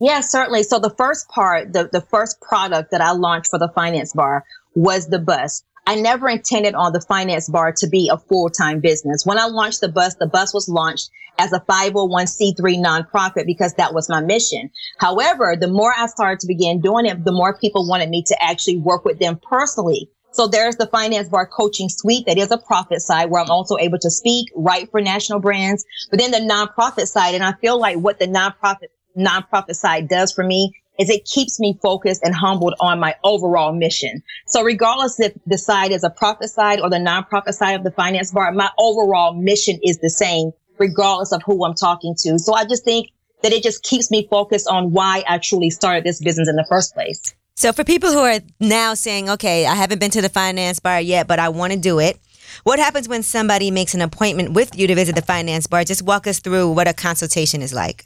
Yeah, 0.01 0.21
certainly. 0.21 0.63
So 0.63 0.79
the 0.79 0.89
first 0.91 1.29
part, 1.29 1.73
the, 1.73 1.89
the 1.91 2.01
first 2.01 2.39
product 2.41 2.91
that 2.91 3.01
I 3.01 3.11
launched 3.11 3.49
for 3.49 3.59
the 3.59 3.69
finance 3.69 4.13
bar 4.13 4.43
was 4.75 5.07
the 5.07 5.19
bus. 5.19 5.63
I 5.89 5.95
never 5.95 6.29
intended 6.29 6.75
on 6.75 6.93
the 6.93 7.01
finance 7.01 7.49
bar 7.49 7.73
to 7.77 7.87
be 7.87 8.11
a 8.13 8.17
full-time 8.19 8.79
business. 8.79 9.25
When 9.25 9.39
I 9.39 9.47
launched 9.47 9.81
the 9.81 9.89
bus, 9.89 10.13
the 10.13 10.27
bus 10.27 10.53
was 10.53 10.69
launched 10.69 11.09
as 11.39 11.51
a 11.51 11.61
501c3 11.61 12.55
nonprofit 12.77 13.47
because 13.47 13.73
that 13.73 13.91
was 13.91 14.07
my 14.07 14.21
mission. 14.21 14.69
However, 14.99 15.55
the 15.59 15.67
more 15.67 15.91
I 15.97 16.05
started 16.05 16.41
to 16.41 16.47
begin 16.47 16.79
doing 16.79 17.07
it, 17.07 17.25
the 17.25 17.31
more 17.31 17.57
people 17.57 17.87
wanted 17.87 18.09
me 18.09 18.23
to 18.27 18.37
actually 18.39 18.77
work 18.77 19.03
with 19.03 19.17
them 19.17 19.39
personally. 19.41 20.11
So 20.29 20.45
there's 20.45 20.75
the 20.75 20.85
finance 20.85 21.27
bar 21.27 21.47
coaching 21.47 21.89
suite 21.89 22.27
that 22.27 22.37
is 22.37 22.51
a 22.51 22.59
profit 22.59 23.01
side 23.01 23.31
where 23.31 23.41
I'm 23.41 23.49
also 23.49 23.75
able 23.79 23.97
to 23.97 24.11
speak, 24.11 24.49
write 24.55 24.91
for 24.91 25.01
national 25.01 25.39
brands, 25.39 25.83
but 26.11 26.19
then 26.19 26.29
the 26.29 26.37
nonprofit 26.37 27.07
side. 27.07 27.33
And 27.33 27.43
I 27.43 27.53
feel 27.53 27.79
like 27.79 27.97
what 27.97 28.19
the 28.19 28.27
nonprofit 28.27 28.89
nonprofit 29.17 29.73
side 29.73 30.07
does 30.07 30.31
for 30.31 30.43
me 30.43 30.71
is 30.99 31.09
it 31.09 31.25
keeps 31.25 31.59
me 31.59 31.79
focused 31.81 32.21
and 32.23 32.35
humbled 32.35 32.75
on 32.79 32.99
my 32.99 33.15
overall 33.23 33.73
mission. 33.73 34.21
So 34.45 34.61
regardless 34.61 35.19
if 35.19 35.33
the 35.47 35.57
side 35.57 35.91
is 35.91 36.03
a 36.03 36.09
profit 36.09 36.49
side 36.49 36.81
or 36.81 36.89
the 36.89 36.97
nonprofit 36.97 37.53
side 37.53 37.73
of 37.73 37.83
the 37.83 37.91
finance 37.91 38.31
bar, 38.31 38.51
my 38.51 38.69
overall 38.77 39.33
mission 39.33 39.79
is 39.81 39.97
the 39.99 40.09
same 40.09 40.51
regardless 40.77 41.31
of 41.31 41.41
who 41.43 41.65
I'm 41.65 41.75
talking 41.75 42.15
to. 42.19 42.37
So 42.37 42.53
I 42.53 42.65
just 42.65 42.83
think 42.83 43.07
that 43.41 43.53
it 43.53 43.63
just 43.63 43.83
keeps 43.83 44.11
me 44.11 44.27
focused 44.29 44.67
on 44.67 44.91
why 44.91 45.23
I 45.27 45.37
truly 45.37 45.69
started 45.69 46.03
this 46.03 46.21
business 46.21 46.49
in 46.49 46.55
the 46.55 46.65
first 46.67 46.93
place. 46.93 47.33
So 47.55 47.73
for 47.73 47.83
people 47.83 48.11
who 48.11 48.19
are 48.19 48.39
now 48.59 48.93
saying, 48.93 49.29
okay, 49.29 49.65
I 49.65 49.75
haven't 49.75 49.99
been 49.99 50.11
to 50.11 50.21
the 50.21 50.29
finance 50.29 50.79
bar 50.79 50.99
yet, 51.01 51.27
but 51.27 51.39
I 51.39 51.49
want 51.49 51.73
to 51.73 51.79
do 51.79 51.99
it. 51.99 52.17
What 52.63 52.79
happens 52.79 53.07
when 53.07 53.23
somebody 53.23 53.71
makes 53.71 53.93
an 53.93 54.01
appointment 54.01 54.53
with 54.53 54.77
you 54.77 54.87
to 54.87 54.95
visit 54.95 55.15
the 55.15 55.21
finance 55.21 55.67
bar? 55.67 55.83
Just 55.83 56.01
walk 56.01 56.27
us 56.27 56.39
through 56.39 56.71
what 56.71 56.87
a 56.87 56.93
consultation 56.93 57.61
is 57.61 57.73
like. 57.73 58.05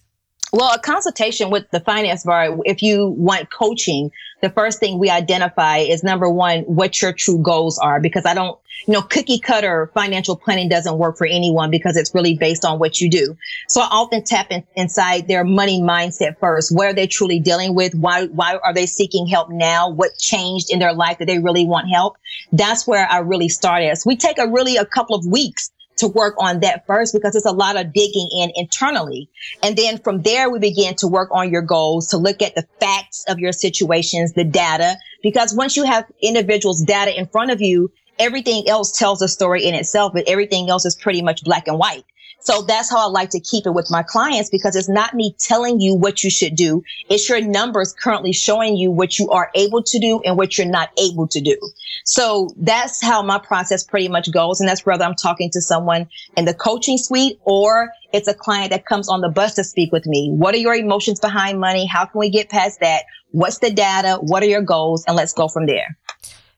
Well, 0.54 0.72
a 0.72 0.78
consultation 0.78 1.50
with 1.50 1.72
the 1.72 1.80
finance 1.80 2.26
bar, 2.26 2.60
if 2.66 2.84
you 2.84 3.08
want 3.08 3.50
coaching, 3.52 4.12
the 4.44 4.52
first 4.52 4.80
thing 4.80 5.00
we 5.00 5.10
identify 5.10 5.80
is 5.80 6.04
number 6.04 6.30
one, 6.30 6.60
what 6.62 7.02
your 7.02 7.12
true 7.12 7.40
goals 7.40 7.80
are, 7.80 8.00
because 8.00 8.24
I 8.28 8.36
don't, 8.36 8.60
you 8.86 8.94
know, 8.94 9.02
cookie 9.02 9.40
cutter 9.40 9.90
financial 9.96 10.36
planning 10.36 10.70
doesn't 10.70 11.00
work 11.00 11.18
for 11.18 11.26
anyone 11.26 11.72
because 11.72 11.98
it's 11.98 12.14
really 12.14 12.38
based 12.38 12.66
on 12.66 12.78
what 12.78 13.02
you 13.02 13.10
do. 13.10 13.36
So 13.68 13.82
I 13.82 13.88
often 13.90 14.24
tap 14.24 14.52
in, 14.52 14.64
inside 14.76 15.28
their 15.28 15.44
money 15.44 15.82
mindset 15.82 16.38
first. 16.38 16.72
What 16.72 16.86
are 16.86 16.94
they 16.94 17.08
truly 17.08 17.40
dealing 17.40 17.74
with? 17.74 17.96
Why, 17.96 18.28
why 18.28 18.60
are 18.64 18.76
they 18.76 18.86
seeking 18.86 19.26
help 19.26 19.50
now? 19.50 19.90
What 19.90 20.20
changed 20.20 20.72
in 20.72 20.78
their 20.78 20.94
life 20.94 21.18
that 21.18 21.26
they 21.26 21.40
really 21.40 21.66
want 21.66 21.90
help? 21.90 22.18
That's 22.52 22.86
where 22.86 23.08
I 23.10 23.20
really 23.20 23.50
started. 23.50 23.96
So 23.98 24.08
we 24.08 24.18
take 24.18 24.38
a 24.38 24.48
really 24.48 24.78
a 24.78 24.86
couple 24.86 25.16
of 25.16 25.26
weeks 25.26 25.72
to 25.98 26.08
work 26.08 26.36
on 26.38 26.62
that 26.62 26.86
first 26.86 27.14
because 27.14 27.36
it's 27.36 27.46
a 27.46 27.52
lot 27.52 27.76
of 27.76 27.94
digging 27.94 28.30
in 28.40 28.52
internally. 28.56 29.30
And 29.62 29.76
then 29.76 30.00
from 30.00 30.22
there, 30.22 30.50
we 30.50 30.60
begin 30.60 30.96
to 30.96 31.08
work 31.08 31.30
on 31.32 31.52
your 31.52 31.62
goals 31.62 32.08
to 32.08 32.18
look 32.18 32.42
at 32.42 32.56
the 32.56 32.68
facts 32.80 33.24
of 33.28 33.40
your 33.40 33.52
situations, 33.52 34.34
the 34.34 34.44
data, 34.44 34.98
because 35.22 35.54
once 35.54 35.78
you 35.78 35.84
have 35.84 36.06
individuals 36.22 36.82
data 36.84 37.18
in 37.18 37.28
front 37.28 37.52
of 37.52 37.62
you, 37.62 37.92
everything 38.20 38.68
else 38.68 38.98
tells 38.98 39.22
a 39.22 39.28
story 39.28 39.66
in 39.66 39.76
itself, 39.76 40.14
but 40.14 40.28
everything 40.28 40.70
else 40.70 40.86
is 40.86 40.96
pretty 40.96 41.22
much 41.22 41.44
black 41.44 41.68
and 41.68 41.78
white. 41.78 42.06
So 42.44 42.62
that's 42.62 42.90
how 42.90 43.08
I 43.08 43.10
like 43.10 43.30
to 43.30 43.40
keep 43.40 43.66
it 43.66 43.74
with 43.74 43.90
my 43.90 44.04
clients 44.04 44.50
because 44.50 44.76
it's 44.76 44.90
not 44.90 45.14
me 45.14 45.34
telling 45.40 45.80
you 45.80 45.96
what 45.96 46.24
you 46.24 46.30
should 46.30 46.56
do. 46.56 46.84
It's 47.10 47.30
your 47.30 47.40
numbers 47.40 47.94
currently 47.94 48.34
showing 48.34 48.76
you 48.76 48.92
what 48.92 49.18
you 49.18 49.30
are 49.30 49.50
able 49.56 49.82
to 49.82 50.00
do 50.00 50.22
and 50.26 50.38
what 50.38 50.58
you're 50.58 50.68
not 50.68 50.90
able 51.00 51.28
to 51.30 51.40
do. 51.40 51.58
So 52.04 52.54
that's 52.58 53.02
how 53.02 53.24
my 53.24 53.40
process 53.40 53.86
pretty 53.86 54.10
much 54.10 54.30
goes. 54.30 54.60
And 54.60 54.68
that's 54.68 54.86
whether 54.86 55.06
I'm 55.06 55.16
talking 55.16 55.52
to 55.52 55.62
someone 55.62 56.10
in 56.36 56.44
the 56.44 56.54
coaching 56.54 56.98
suite 56.98 57.40
or 57.46 57.90
it's 58.12 58.28
a 58.28 58.34
client 58.34 58.72
that 58.72 58.86
comes 58.86 59.08
on 59.08 59.22
the 59.22 59.30
bus 59.30 59.56
to 59.56 59.64
speak 59.64 59.94
with 59.94 60.06
me. 60.06 60.30
What 60.30 60.54
are 60.54 60.60
your 60.60 60.76
emotions 60.76 61.22
behind 61.22 61.62
money? 61.62 61.86
How 61.86 62.06
can 62.06 62.20
we 62.20 62.30
get 62.30 62.50
past 62.50 62.82
that? 62.82 63.04
What's 63.32 63.60
the 63.60 63.72
data? 63.72 64.18
What 64.22 64.44
are 64.44 64.48
your 64.48 64.62
goals? 64.62 65.06
And 65.08 65.16
let's 65.16 65.34
go 65.34 65.48
from 65.48 65.66
there. 65.66 65.98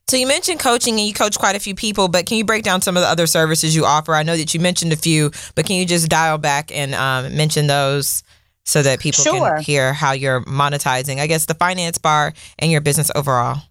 So 0.08 0.18
you 0.18 0.28
mentioned 0.28 0.60
coaching 0.60 1.00
and 1.00 1.08
you 1.08 1.14
coach 1.14 1.38
quite 1.40 1.56
a 1.56 1.60
few 1.60 1.74
people, 1.74 2.08
but 2.08 2.28
can 2.28 2.38
you 2.38 2.46
break 2.46 2.64
down 2.64 2.82
some 2.82 2.96
of 2.96 3.02
the 3.02 3.10
other 3.10 3.26
services 3.26 3.76
you 3.76 3.86
offer? 3.86 4.14
I 4.14 4.22
know 4.22 4.38
that 4.38 4.54
you 4.54 4.60
mentioned 4.60 4.94
a 4.94 4.96
few, 4.96 5.32
but 5.56 5.66
can 5.66 5.78
you 5.78 5.86
just 5.86 6.10
dial 6.10 6.38
back 6.38 6.72
and 6.72 6.94
um, 6.94 7.36
mention 7.36 7.66
those 7.66 8.22
so 8.66 8.84
that 8.84 9.00
people 9.00 9.24
Sure. 9.24 9.56
can 9.56 9.64
hear 9.64 9.94
how 9.94 10.12
you're 10.12 10.42
monetizing, 10.42 11.20
I 11.20 11.26
guess, 11.26 11.48
the 11.48 11.56
finance 11.56 11.98
bar 11.98 12.34
and 12.60 12.72
your 12.72 12.82
business 12.82 13.10
overall? 13.16 13.64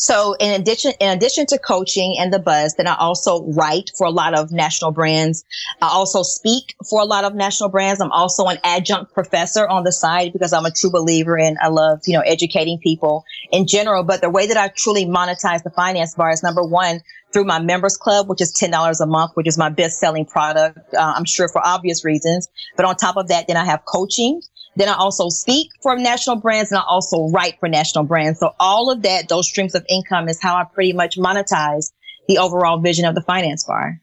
So 0.00 0.34
in 0.40 0.58
addition, 0.58 0.94
in 0.98 1.10
addition 1.10 1.44
to 1.48 1.58
coaching 1.58 2.16
and 2.18 2.32
the 2.32 2.38
buzz, 2.38 2.74
then 2.76 2.86
I 2.86 2.96
also 2.96 3.44
write 3.52 3.90
for 3.98 4.06
a 4.06 4.10
lot 4.10 4.32
of 4.32 4.50
national 4.50 4.92
brands. 4.92 5.44
I 5.82 5.88
also 5.88 6.22
speak 6.22 6.74
for 6.88 7.02
a 7.02 7.04
lot 7.04 7.24
of 7.24 7.34
national 7.34 7.68
brands. 7.68 8.00
I'm 8.00 8.10
also 8.10 8.46
an 8.46 8.56
adjunct 8.64 9.12
professor 9.12 9.68
on 9.68 9.84
the 9.84 9.92
side 9.92 10.32
because 10.32 10.54
I'm 10.54 10.64
a 10.64 10.70
true 10.70 10.90
believer 10.90 11.36
in 11.36 11.58
I 11.60 11.68
love, 11.68 12.00
you 12.06 12.14
know, 12.14 12.22
educating 12.22 12.78
people 12.78 13.24
in 13.52 13.66
general. 13.66 14.02
But 14.02 14.22
the 14.22 14.30
way 14.30 14.46
that 14.46 14.56
I 14.56 14.68
truly 14.68 15.04
monetize 15.04 15.62
the 15.64 15.70
finance 15.76 16.14
bar 16.14 16.30
is 16.30 16.42
number 16.42 16.64
one, 16.64 17.02
through 17.34 17.44
my 17.44 17.60
members 17.60 17.98
club, 17.98 18.28
which 18.28 18.40
is 18.40 18.54
$10 18.54 19.00
a 19.00 19.06
month, 19.06 19.32
which 19.34 19.46
is 19.46 19.58
my 19.58 19.68
best 19.68 20.00
selling 20.00 20.24
product. 20.24 20.78
Uh, 20.94 21.12
I'm 21.14 21.26
sure 21.26 21.48
for 21.48 21.64
obvious 21.64 22.06
reasons. 22.06 22.48
But 22.74 22.86
on 22.86 22.96
top 22.96 23.18
of 23.18 23.28
that, 23.28 23.46
then 23.48 23.58
I 23.58 23.66
have 23.66 23.84
coaching. 23.84 24.40
Then 24.80 24.88
I 24.88 24.94
also 24.94 25.28
speak 25.28 25.68
for 25.82 25.94
national 25.98 26.36
brands 26.36 26.72
and 26.72 26.78
I 26.78 26.84
also 26.88 27.28
write 27.28 27.60
for 27.60 27.68
national 27.68 28.04
brands. 28.04 28.40
So 28.40 28.54
all 28.58 28.90
of 28.90 29.02
that, 29.02 29.28
those 29.28 29.46
streams 29.46 29.74
of 29.74 29.84
income 29.90 30.26
is 30.26 30.40
how 30.40 30.56
I 30.56 30.64
pretty 30.64 30.94
much 30.94 31.18
monetize 31.18 31.92
the 32.28 32.38
overall 32.38 32.78
vision 32.78 33.04
of 33.04 33.14
the 33.14 33.20
finance 33.20 33.64
bar. 33.64 34.00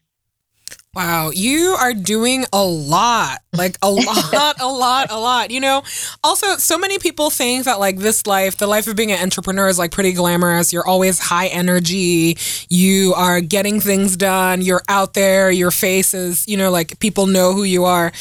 Wow, 0.94 1.30
you 1.34 1.76
are 1.80 1.94
doing 1.94 2.44
a 2.52 2.64
lot. 2.64 3.38
Like 3.52 3.76
a 3.82 3.90
lot, 3.90 4.60
a 4.60 4.68
lot, 4.68 5.10
a 5.10 5.18
lot. 5.18 5.50
You 5.50 5.58
know, 5.58 5.82
also 6.22 6.54
so 6.54 6.78
many 6.78 7.00
people 7.00 7.30
think 7.30 7.64
that 7.64 7.80
like 7.80 7.96
this 7.98 8.24
life, 8.24 8.56
the 8.56 8.68
life 8.68 8.86
of 8.86 8.94
being 8.94 9.10
an 9.10 9.20
entrepreneur 9.20 9.66
is 9.66 9.80
like 9.80 9.90
pretty 9.90 10.12
glamorous. 10.12 10.72
You're 10.72 10.86
always 10.86 11.18
high 11.18 11.48
energy. 11.48 12.38
You 12.68 13.14
are 13.16 13.40
getting 13.40 13.80
things 13.80 14.16
done. 14.16 14.62
You're 14.62 14.82
out 14.88 15.14
there. 15.14 15.50
Your 15.50 15.72
face 15.72 16.14
is, 16.14 16.46
you 16.46 16.56
know, 16.56 16.70
like 16.70 17.00
people 17.00 17.26
know 17.26 17.52
who 17.52 17.64
you 17.64 17.84
are. 17.84 18.12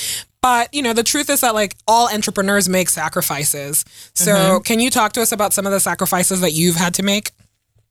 But, 0.47 0.73
you 0.73 0.81
know, 0.81 0.93
the 0.93 1.03
truth 1.03 1.29
is 1.29 1.41
that 1.41 1.53
like 1.53 1.75
all 1.89 2.07
entrepreneurs 2.07 2.69
make 2.69 2.87
sacrifices. 2.87 3.83
So, 4.13 4.31
mm-hmm. 4.31 4.61
can 4.61 4.79
you 4.79 4.89
talk 4.89 5.11
to 5.13 5.21
us 5.21 5.33
about 5.33 5.51
some 5.51 5.65
of 5.65 5.73
the 5.73 5.79
sacrifices 5.81 6.39
that 6.39 6.53
you've 6.53 6.77
had 6.77 6.93
to 6.93 7.03
make? 7.03 7.31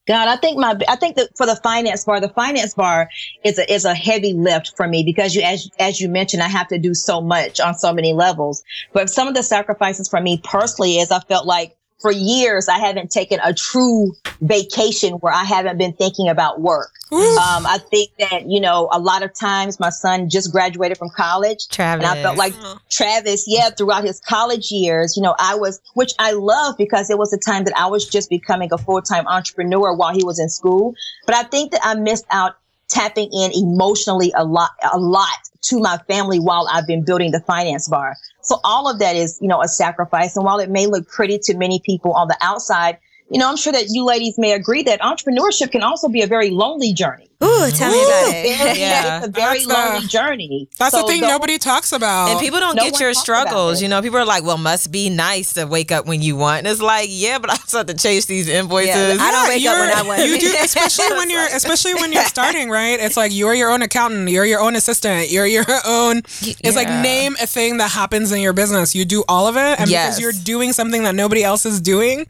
God, 0.08 0.26
I 0.26 0.36
think 0.36 0.56
my, 0.56 0.74
I 0.88 0.96
think 0.96 1.16
that 1.16 1.36
for 1.36 1.44
the 1.44 1.56
finance 1.56 2.06
bar, 2.06 2.18
the 2.18 2.30
finance 2.30 2.72
bar 2.72 3.10
is 3.44 3.58
a, 3.58 3.70
is 3.70 3.84
a 3.84 3.94
heavy 3.94 4.32
lift 4.32 4.72
for 4.74 4.88
me 4.88 5.02
because 5.04 5.34
you, 5.34 5.42
as, 5.42 5.68
as 5.78 6.00
you 6.00 6.08
mentioned, 6.08 6.42
I 6.42 6.48
have 6.48 6.68
to 6.68 6.78
do 6.78 6.94
so 6.94 7.20
much 7.20 7.60
on 7.60 7.74
so 7.74 7.92
many 7.92 8.14
levels. 8.14 8.62
But 8.94 9.10
some 9.10 9.28
of 9.28 9.34
the 9.34 9.42
sacrifices 9.42 10.08
for 10.08 10.22
me 10.22 10.40
personally 10.42 10.98
is 10.98 11.10
I 11.10 11.20
felt 11.20 11.44
like 11.44 11.76
for 11.98 12.10
years, 12.10 12.68
I 12.68 12.78
haven't 12.78 13.10
taken 13.10 13.40
a 13.42 13.54
true 13.54 14.14
vacation 14.40 15.14
where 15.14 15.32
I 15.32 15.44
haven't 15.44 15.78
been 15.78 15.94
thinking 15.94 16.28
about 16.28 16.60
work. 16.60 16.90
Um, 17.12 17.66
I 17.66 17.78
think 17.78 18.10
that, 18.18 18.50
you 18.50 18.60
know, 18.60 18.88
a 18.92 18.98
lot 18.98 19.22
of 19.22 19.32
times 19.32 19.78
my 19.78 19.90
son 19.90 20.28
just 20.28 20.52
graduated 20.52 20.98
from 20.98 21.08
college. 21.10 21.68
Travis. 21.68 22.04
And 22.04 22.18
I 22.18 22.22
felt 22.22 22.36
like 22.36 22.52
Travis, 22.90 23.44
yeah, 23.46 23.70
throughout 23.70 24.04
his 24.04 24.20
college 24.20 24.70
years, 24.70 25.16
you 25.16 25.22
know, 25.22 25.34
I 25.38 25.54
was, 25.54 25.80
which 25.94 26.12
I 26.18 26.32
love 26.32 26.76
because 26.76 27.08
it 27.08 27.16
was 27.16 27.32
a 27.32 27.38
time 27.38 27.64
that 27.64 27.74
I 27.78 27.86
was 27.86 28.06
just 28.08 28.28
becoming 28.28 28.70
a 28.72 28.78
full-time 28.78 29.26
entrepreneur 29.28 29.94
while 29.94 30.12
he 30.12 30.24
was 30.24 30.38
in 30.40 30.48
school. 30.48 30.94
But 31.26 31.36
I 31.36 31.44
think 31.44 31.72
that 31.72 31.80
I 31.84 31.94
missed 31.94 32.26
out 32.30 32.56
tapping 32.88 33.30
in 33.32 33.52
emotionally 33.54 34.32
a 34.36 34.44
lot, 34.44 34.70
a 34.92 34.98
lot 34.98 35.38
to 35.62 35.80
my 35.80 35.98
family 36.08 36.38
while 36.38 36.68
I've 36.70 36.86
been 36.86 37.04
building 37.04 37.32
the 37.32 37.40
finance 37.40 37.88
bar. 37.88 38.16
So 38.46 38.60
all 38.64 38.88
of 38.90 38.98
that 39.00 39.16
is, 39.16 39.38
you 39.40 39.48
know, 39.48 39.62
a 39.62 39.68
sacrifice. 39.68 40.36
And 40.36 40.44
while 40.44 40.58
it 40.58 40.70
may 40.70 40.86
look 40.86 41.08
pretty 41.08 41.38
to 41.44 41.56
many 41.56 41.80
people 41.84 42.12
on 42.12 42.28
the 42.28 42.36
outside, 42.40 42.98
you 43.30 43.40
know, 43.40 43.48
I'm 43.48 43.56
sure 43.56 43.72
that 43.72 43.86
you 43.90 44.04
ladies 44.04 44.38
may 44.38 44.52
agree 44.52 44.84
that 44.84 45.00
entrepreneurship 45.00 45.72
can 45.72 45.82
also 45.82 46.08
be 46.08 46.22
a 46.22 46.26
very 46.26 46.50
lonely 46.50 46.92
journey. 46.92 47.28
Ooh, 47.44 47.70
tell 47.70 47.90
me 47.92 48.02
about 48.02 48.34
it. 48.34 48.76
Yeah. 48.78 49.18
It's 49.18 49.26
a 49.26 49.30
very 49.30 49.64
That's 49.64 49.66
the- 49.66 49.72
lonely 49.74 50.06
journey. 50.06 50.68
That's 50.78 50.94
So 50.94 51.02
the 51.02 51.08
thing 51.08 51.20
those- 51.20 51.30
nobody 51.30 51.58
talks 51.58 51.92
about. 51.92 52.30
And 52.30 52.40
people 52.40 52.60
don't 52.60 52.76
No 52.76 52.84
get 52.84 52.98
your 53.00 53.12
struggles. 53.14 53.82
You 53.82 53.88
know, 53.88 54.00
people 54.00 54.18
are 54.18 54.24
like, 54.24 54.42
well, 54.42 54.56
must 54.58 54.90
be 54.90 55.10
nice 55.10 55.52
to 55.54 55.64
wake 55.66 55.92
up 55.92 56.06
when 56.06 56.22
you 56.22 56.36
want. 56.36 56.58
And 56.60 56.66
it's 56.68 56.80
like, 56.80 57.08
yeah, 57.10 57.38
but 57.38 57.50
I 57.50 57.54
also 57.54 57.78
have 57.78 57.86
to 57.88 57.94
chase 57.94 58.24
these 58.26 58.48
invoices. 58.48 58.88
Yeah, 58.88 59.16
I 59.20 59.30
don't 59.32 59.48
wake 59.48 59.66
up 59.66 59.78
when 59.78 59.88
You're- 59.88 59.92
I 59.92 60.02
want 60.02 60.26
You 60.26 60.38
do, 60.38 60.54
especially 60.62 61.14
when 61.16 61.28
you're, 61.30 61.46
especially 61.54 61.94
when 61.94 62.12
you're 62.12 62.24
starting, 62.36 62.70
right? 62.70 62.98
It's 62.98 63.16
like 63.16 63.32
you're 63.34 63.54
your 63.54 63.70
own 63.70 63.82
accountant, 63.82 64.28
you're 64.30 64.46
your 64.46 64.60
own 64.60 64.74
assistant, 64.76 65.30
you're 65.30 65.46
your 65.46 65.66
own. 65.86 66.18
It's 66.40 66.76
like 66.76 66.88
name 66.88 67.36
a 67.40 67.46
thing 67.46 67.76
that 67.78 67.90
happens 67.90 68.32
in 68.32 68.40
your 68.40 68.54
business. 68.54 68.94
You 68.94 69.04
do 69.04 69.24
all 69.28 69.46
of 69.46 69.56
it, 69.56 69.78
and 69.80 69.90
Yes. 69.90 70.06
because 70.16 70.20
you're 70.20 70.44
doing 70.44 70.72
something 70.72 71.02
that 71.02 71.14
nobody 71.14 71.44
else 71.44 71.66
is 71.66 71.80
doing, 71.80 72.26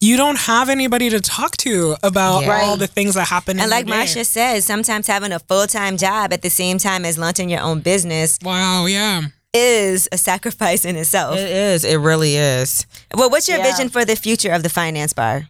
you 0.00 0.16
don't 0.16 0.38
have 0.38 0.68
anybody 0.68 1.10
to 1.10 1.20
talk 1.20 1.56
to 1.58 1.96
about 2.02 2.42
Yeah. 2.42 2.50
all 2.62 2.70
Right. 2.70 2.78
the 2.78 2.86
things 2.88 3.14
that 3.14 3.28
happen. 3.28 3.58
And 3.58 3.64
in 3.64 3.70
like 3.70 3.86
your 3.86 3.96
day. 3.96 4.00
Marsha 4.48 4.54
says, 4.54 4.64
sometimes 4.64 5.06
having 5.06 5.32
a 5.32 5.38
full 5.38 5.66
time 5.66 5.96
job 5.96 6.32
at 6.32 6.42
the 6.42 6.50
same 6.50 6.78
time 6.78 7.04
as 7.04 7.18
launching 7.18 7.48
your 7.50 7.60
own 7.60 7.80
business 7.80 8.38
Wow, 8.42 8.86
yeah. 8.86 9.22
is 9.54 10.08
a 10.12 10.18
sacrifice 10.18 10.84
in 10.84 10.96
itself. 10.96 11.36
It 11.38 11.50
is. 11.50 11.84
It 11.84 11.96
really 11.96 12.36
is. 12.36 12.86
well, 13.14 13.30
what's 13.30 13.48
your 13.48 13.58
Yeah. 13.58 13.70
vision 13.70 13.88
for 13.88 14.04
the 14.04 14.16
future 14.16 14.52
of 14.52 14.62
the 14.62 14.68
finance 14.68 15.12
bar? 15.12 15.48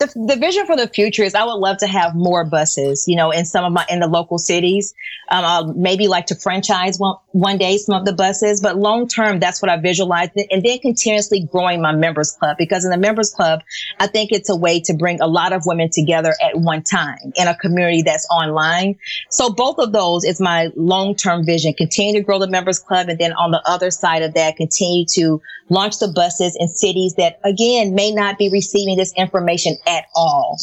The, 0.00 0.06
the 0.26 0.36
vision 0.36 0.64
for 0.64 0.76
the 0.76 0.88
future 0.88 1.22
is 1.22 1.34
I 1.34 1.44
would 1.44 1.54
love 1.54 1.76
to 1.78 1.86
have 1.86 2.14
more 2.14 2.42
buses, 2.44 3.04
you 3.06 3.16
know, 3.16 3.30
in 3.30 3.44
some 3.44 3.66
of 3.66 3.72
my, 3.72 3.84
in 3.90 4.00
the 4.00 4.06
local 4.06 4.38
cities. 4.38 4.94
Um, 5.30 5.44
I'll 5.44 5.74
maybe 5.74 6.08
like 6.08 6.26
to 6.26 6.34
franchise 6.34 6.98
one, 6.98 7.16
one 7.32 7.58
day 7.58 7.76
some 7.76 7.94
of 7.94 8.06
the 8.06 8.14
buses, 8.14 8.62
but 8.62 8.76
long 8.76 9.08
term, 9.08 9.40
that's 9.40 9.60
what 9.60 9.70
I 9.70 9.76
visualize. 9.78 10.30
And 10.50 10.62
then 10.62 10.78
continuously 10.78 11.46
growing 11.52 11.82
my 11.82 11.92
members 11.92 12.32
club 12.32 12.56
because 12.58 12.86
in 12.86 12.90
the 12.90 12.96
members 12.96 13.30
club, 13.30 13.60
I 13.98 14.06
think 14.06 14.32
it's 14.32 14.48
a 14.48 14.56
way 14.56 14.80
to 14.86 14.94
bring 14.94 15.20
a 15.20 15.26
lot 15.26 15.52
of 15.52 15.66
women 15.66 15.90
together 15.92 16.34
at 16.42 16.58
one 16.58 16.82
time 16.82 17.18
in 17.36 17.46
a 17.46 17.54
community 17.54 18.00
that's 18.00 18.26
online. 18.30 18.96
So 19.28 19.52
both 19.52 19.78
of 19.78 19.92
those 19.92 20.24
is 20.24 20.40
my 20.40 20.70
long 20.76 21.14
term 21.14 21.44
vision. 21.44 21.74
Continue 21.74 22.20
to 22.20 22.24
grow 22.24 22.38
the 22.38 22.48
members 22.48 22.78
club. 22.78 23.10
And 23.10 23.18
then 23.18 23.34
on 23.34 23.50
the 23.50 23.62
other 23.66 23.90
side 23.90 24.22
of 24.22 24.32
that, 24.32 24.56
continue 24.56 25.04
to 25.12 25.42
launch 25.70 25.98
the 26.00 26.08
buses 26.08 26.56
in 26.58 26.68
cities 26.68 27.14
that 27.14 27.38
again 27.44 27.94
may 27.94 28.12
not 28.12 28.36
be 28.36 28.50
receiving 28.50 28.96
this 28.96 29.12
information 29.16 29.76
at 29.96 30.04
all. 30.14 30.58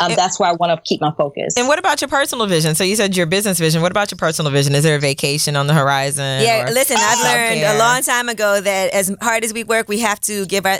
Um, 0.00 0.12
that's 0.16 0.40
where 0.40 0.48
I 0.48 0.52
want 0.52 0.70
to 0.76 0.80
keep 0.88 1.00
my 1.00 1.12
focus. 1.16 1.54
And 1.56 1.68
what 1.68 1.78
about 1.78 2.00
your 2.00 2.08
personal 2.08 2.46
vision? 2.46 2.74
So 2.74 2.84
you 2.84 2.96
said 2.96 3.16
your 3.16 3.26
business 3.26 3.58
vision. 3.58 3.82
What 3.82 3.90
about 3.92 4.10
your 4.10 4.16
personal 4.18 4.50
vision? 4.50 4.74
Is 4.74 4.82
there 4.84 4.96
a 4.96 5.00
vacation 5.00 5.56
on 5.56 5.66
the 5.66 5.74
horizon? 5.74 6.42
Yeah, 6.42 6.68
or 6.68 6.72
listen, 6.72 6.96
I've 6.98 7.18
learned 7.18 7.60
self-care? 7.60 7.76
a 7.76 7.78
long 7.78 8.02
time 8.02 8.28
ago 8.28 8.60
that 8.60 8.92
as 8.92 9.14
hard 9.20 9.44
as 9.44 9.52
we 9.52 9.64
work, 9.64 9.88
we 9.88 10.00
have 10.00 10.20
to 10.22 10.46
give 10.46 10.66
our 10.66 10.78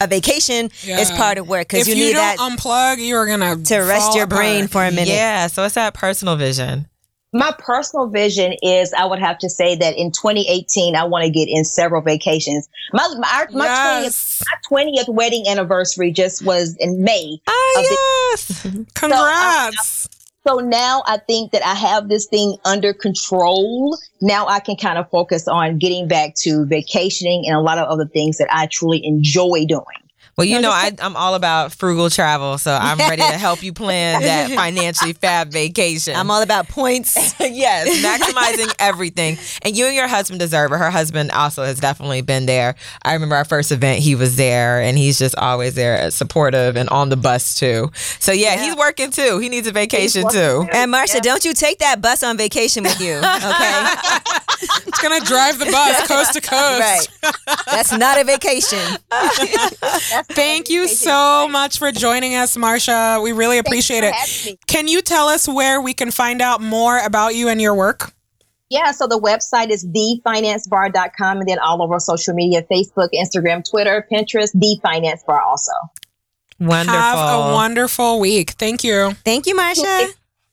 a 0.00 0.06
vacation 0.06 0.66
is 0.66 0.84
Yeah. 0.86 1.16
part 1.16 1.38
of 1.38 1.48
work 1.48 1.68
because 1.68 1.86
If 1.86 1.88
you 1.88 2.00
you, 2.00 2.06
need 2.08 2.12
don't 2.14 2.36
that 2.36 2.58
unplug, 2.58 2.98
you 2.98 3.16
are 3.16 3.26
gonna 3.26 3.56
to 3.62 3.78
rest 3.78 4.06
fall 4.08 4.16
your 4.16 4.26
brain 4.26 4.66
for 4.68 4.84
a 4.84 4.90
minute. 4.90 5.08
Yeah. 5.08 5.46
So 5.46 5.64
it's 5.64 5.74
that 5.74 5.94
personal 5.94 6.36
vision. 6.36 6.86
My 7.32 7.54
personal 7.58 8.08
vision 8.08 8.54
is 8.62 8.92
I 8.92 9.04
would 9.04 9.20
have 9.20 9.38
to 9.38 9.48
say 9.48 9.76
that 9.76 9.96
in 9.96 10.10
2018, 10.10 10.96
I 10.96 11.04
want 11.04 11.24
to 11.24 11.30
get 11.30 11.48
in 11.48 11.64
several 11.64 12.02
vacations. 12.02 12.68
My, 12.92 13.06
my, 13.18 13.46
my, 13.52 13.64
Yes. 13.66 14.42
20th, 14.70 14.72
my 14.72 14.84
20th 14.84 15.14
wedding 15.14 15.46
anniversary 15.48 16.10
just 16.12 16.44
was 16.44 16.76
in 16.78 17.02
May. 17.02 17.38
Oh, 17.46 18.30
yes. 18.32 18.62
Congrats. 18.94 20.06
Uh, 20.06 20.08
so 20.48 20.56
now 20.56 21.02
I 21.06 21.18
think 21.18 21.52
that 21.52 21.64
I 21.64 21.74
have 21.74 22.08
this 22.08 22.26
thing 22.26 22.56
under 22.64 22.94
control. 22.94 23.96
Now 24.20 24.46
I 24.46 24.58
can 24.58 24.76
kind 24.76 24.98
of 24.98 25.08
focus 25.10 25.46
on 25.46 25.78
getting 25.78 26.08
back 26.08 26.34
to 26.36 26.64
vacationing 26.64 27.44
and 27.46 27.54
a 27.56 27.60
lot 27.60 27.78
of 27.78 27.86
other 27.88 28.06
things 28.06 28.38
that 28.38 28.48
I 28.50 28.66
truly 28.66 29.04
enjoy 29.04 29.66
doing. 29.66 29.84
Well, 30.40 30.48
you 30.48 30.54
No, 30.56 30.70
know, 30.70 30.88
just 30.88 31.02
I, 31.02 31.06
I'm 31.06 31.16
all 31.16 31.34
about 31.34 31.72
frugal 31.74 32.08
travel, 32.08 32.56
so 32.58 32.72
I'm 32.72 32.96
ready 33.10 33.20
to 33.22 33.28
help 33.38 33.62
you 33.62 33.72
plan 33.74 34.22
that 34.22 34.50
financially 34.56 35.12
fab 35.12 35.52
vacation. 35.52 36.16
I'm 36.16 36.30
all 36.30 36.40
about 36.42 36.66
points. 36.68 37.14
yes, 37.40 37.88
maximizing 38.02 38.74
everything. 38.78 39.36
And 39.62 39.76
you 39.76 39.84
and 39.86 39.94
your 39.94 40.08
husband 40.08 40.40
deserve 40.40 40.72
it. 40.72 40.78
Her 40.78 40.90
husband 40.90 41.30
also 41.30 41.62
has 41.64 41.78
definitely 41.78 42.22
been 42.22 42.46
there. 42.46 42.74
I 43.02 43.12
remember 43.12 43.36
our 43.36 43.44
first 43.44 43.70
event, 43.70 44.00
he 44.00 44.14
was 44.14 44.36
there, 44.36 44.80
and 44.80 44.96
he's 44.96 45.18
just 45.18 45.36
always 45.36 45.74
there, 45.74 46.00
uh, 46.04 46.10
supportive 46.10 46.76
and 46.76 46.88
on 46.88 47.10
the 47.10 47.16
bus 47.18 47.54
too. 47.54 47.90
So, 48.18 48.32
yeah, 48.32 48.54
Yeah. 48.54 48.62
he's 48.64 48.76
working 48.76 49.10
too. 49.10 49.38
He 49.40 49.48
needs 49.50 49.66
a 49.66 49.72
vacation 49.72 50.22
too. 50.24 50.64
too. 50.64 50.68
And 50.72 50.90
Marsha, 50.92 51.14
Yeah. 51.16 51.20
don't 51.20 51.44
you 51.44 51.52
take 51.52 51.80
that 51.80 52.00
bus 52.00 52.22
on 52.22 52.38
vacation 52.38 52.82
with 52.84 52.98
you, 53.00 53.16
okay? 53.16 53.94
It's 54.86 55.00
gonna 55.00 55.20
drive 55.24 55.58
the 55.58 55.66
bus 55.66 56.06
coast 56.08 56.32
to 56.34 56.40
coast. 56.40 57.10
right. 57.22 57.34
That's 57.66 57.92
not 57.92 58.18
a 58.18 58.24
vacation. 58.24 58.78
Thank 60.34 60.70
you 60.70 60.88
so 60.88 61.48
much 61.48 61.78
for 61.78 61.92
joining 61.92 62.34
us, 62.34 62.56
Marsha. 62.56 63.22
We 63.22 63.32
really 63.32 63.58
appreciate 63.58 64.04
it. 64.04 64.58
Can 64.66 64.88
you 64.88 65.02
tell 65.02 65.28
us 65.28 65.48
where 65.48 65.80
we 65.80 65.94
can 65.94 66.10
find 66.10 66.40
out 66.40 66.60
more 66.60 66.98
about 66.98 67.34
you 67.34 67.48
and 67.48 67.60
your 67.60 67.74
work? 67.74 68.12
Yeah, 68.70 68.92
so 68.92 69.08
the 69.08 69.18
website 69.18 69.70
is 69.70 69.84
thefinancebar.com 69.86 71.38
and 71.38 71.48
then 71.48 71.58
all 71.58 71.82
over 71.82 71.98
social 71.98 72.34
media 72.34 72.62
Facebook, 72.70 73.08
Instagram, 73.12 73.68
Twitter, 73.68 74.06
Pinterest, 74.10 74.52
The 74.54 74.78
Finance 74.80 75.24
Bar 75.26 75.42
also. 75.42 75.72
Wonderful. 76.60 77.00
Have 77.00 77.50
a 77.50 77.52
wonderful 77.54 78.20
week. 78.20 78.50
Thank 78.50 78.84
you. 78.84 79.12
Thank 79.24 79.46
you, 79.46 79.56
Marsha. 79.56 80.12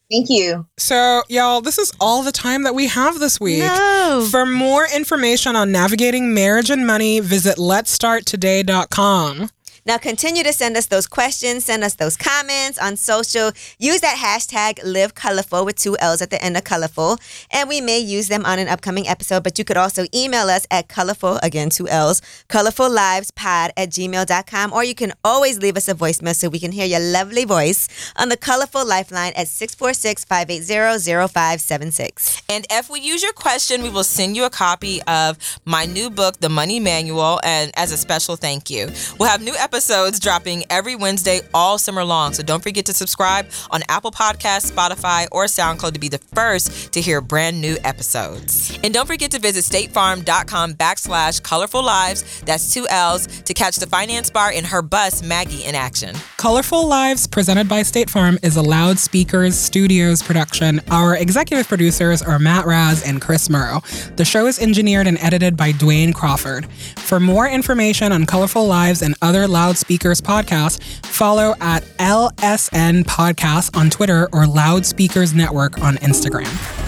Thank 0.10 0.30
you. 0.30 0.66
So, 0.78 1.22
y'all, 1.28 1.60
this 1.62 1.78
is 1.78 1.92
all 2.00 2.24
the 2.24 2.32
time 2.32 2.64
that 2.64 2.74
we 2.74 2.88
have 2.88 3.20
this 3.20 3.42
week. 3.42 3.60
No. 3.60 4.26
For 4.32 4.46
more 4.46 4.88
information 4.96 5.58
on 5.58 5.72
navigating 5.72 6.34
marriage 6.34 6.70
and 6.70 6.88
money, 6.88 7.20
visit 7.20 7.58
letstarttoday.com. 7.58 9.50
Now 9.88 9.98
continue 9.98 10.44
to 10.44 10.52
send 10.52 10.76
us 10.76 10.88
those 10.88 11.08
questions, 11.08 11.64
send 11.64 11.82
us 11.82 11.94
those 11.94 12.18
comments 12.18 12.78
on 12.78 12.98
social. 12.98 13.54
Use 13.80 14.02
that 14.02 14.18
hashtag 14.18 14.82
Live 14.84 15.16
ColorFull 15.16 15.66
with 15.66 15.78
two 15.78 15.98
L's 16.00 16.22
at 16.22 16.30
the 16.30 16.44
end 16.44 16.58
of 16.58 16.66
colorful. 16.66 17.18
And 17.52 17.70
we 17.70 17.80
may 17.80 17.98
use 17.98 18.28
them 18.28 18.44
on 18.44 18.60
an 18.60 18.68
upcoming 18.68 19.08
episode, 19.08 19.46
but 19.46 19.58
you 19.58 19.64
could 19.64 19.78
also 19.78 20.06
email 20.14 20.50
us 20.50 20.68
at 20.70 20.90
colorful, 20.90 21.40
again, 21.42 21.70
two 21.70 21.88
L's, 21.88 22.22
colorfullivespod 22.50 23.70
at 23.78 23.90
gmail.com. 23.90 24.74
Or 24.74 24.84
you 24.84 24.94
can 24.94 25.14
always 25.24 25.60
leave 25.60 25.78
us 25.78 25.88
a 25.88 25.96
voicemail 25.96 26.36
so 26.36 26.50
we 26.50 26.60
can 26.60 26.74
hear 26.74 26.86
your 26.86 27.00
lovely 27.00 27.46
voice 27.46 27.88
on 28.18 28.28
the 28.28 28.36
colorful 28.36 28.86
lifeline 28.86 29.32
at 29.38 29.48
646 29.48 30.26
580 30.26 31.30
0576. 31.30 32.42
And 32.50 32.68
if 32.70 32.90
we 32.90 33.00
use 33.00 33.24
your 33.24 33.32
question, 33.32 33.84
we 33.84 33.90
will 33.90 34.04
send 34.04 34.36
you 34.36 34.44
a 34.44 34.50
copy 34.50 35.02
of 35.04 35.38
my 35.64 35.86
new 35.86 36.10
book, 36.10 36.42
The 36.42 36.50
Money 36.50 36.82
Manual, 36.82 37.40
and 37.46 37.72
as 37.78 37.94
a 37.94 37.98
special 37.98 38.36
thank 38.36 38.70
you. 38.70 38.92
We'll 39.18 39.30
have 39.30 39.42
new 39.42 39.56
episodes 39.56 39.77
dropping 40.20 40.64
every 40.70 40.96
Wednesday 40.96 41.42
all 41.54 41.78
summer 41.78 42.04
long. 42.04 42.34
So 42.34 42.44
don't 42.44 42.64
forget 42.64 42.86
to 42.88 42.94
subscribe 42.94 43.48
on 43.72 43.82
Apple 43.90 44.12
Podcasts, 44.12 44.72
Spotify, 44.72 45.28
or 45.32 45.46
SoundCloud 45.46 45.94
to 45.94 46.00
be 46.00 46.10
the 46.10 46.18
first 46.18 46.94
to 46.94 47.02
hear 47.02 47.22
brand 47.22 47.62
new 47.62 47.78
episodes. 47.84 48.78
And 48.84 48.94
don't 48.94 49.08
forget 49.08 49.32
to 49.32 49.40
visit 49.40 49.64
statefarm.com 49.64 50.74
backslash 50.74 51.42
colorful 51.44 51.84
lives, 51.84 52.42
that's 52.42 52.74
two 52.74 52.88
L's, 52.90 53.28
to 53.44 53.54
catch 53.54 53.78
the 53.78 53.88
finance 53.88 54.30
bar 54.30 54.52
in 54.52 54.66
her 54.66 54.82
bus, 54.82 55.24
Maggie, 55.24 55.64
in 55.64 55.76
action. 55.76 56.16
Colorful 56.38 56.88
Lives, 56.88 57.28
presented 57.28 57.68
by 57.68 57.82
State 57.84 58.10
Farm, 58.10 58.38
is 58.44 58.56
a 58.56 58.62
Loudspeakers 58.62 59.56
Studios 59.56 60.22
production. 60.22 60.82
Our 60.90 61.16
executive 61.16 61.68
producers 61.68 62.22
are 62.22 62.40
Matt 62.40 62.66
Raz 62.66 63.04
and 63.04 63.22
Chris 63.22 63.48
Murrow. 63.48 63.84
The 64.16 64.26
show 64.26 64.46
is 64.46 64.60
engineered 64.60 65.08
and 65.08 65.18
edited 65.20 65.58
by 65.58 65.72
Dwayne 65.72 66.14
Crawford. 66.14 66.72
For 66.98 67.20
more 67.20 67.48
information 67.48 68.12
on 68.12 68.26
Colorful 68.26 68.66
Lives 68.68 69.02
and 69.02 69.16
other 69.22 69.48
Loudspeakers 69.68 70.22
Podcast, 70.22 70.82
follow 71.08 71.54
at 71.60 71.84
LSN 72.00 73.04
Podcast 73.04 73.76
on 73.78 73.90
Twitter 73.90 74.30
or 74.32 74.48
Loudspeakers 74.48 75.34
Network 75.34 75.82
on 75.82 75.96
Instagram. 75.96 76.87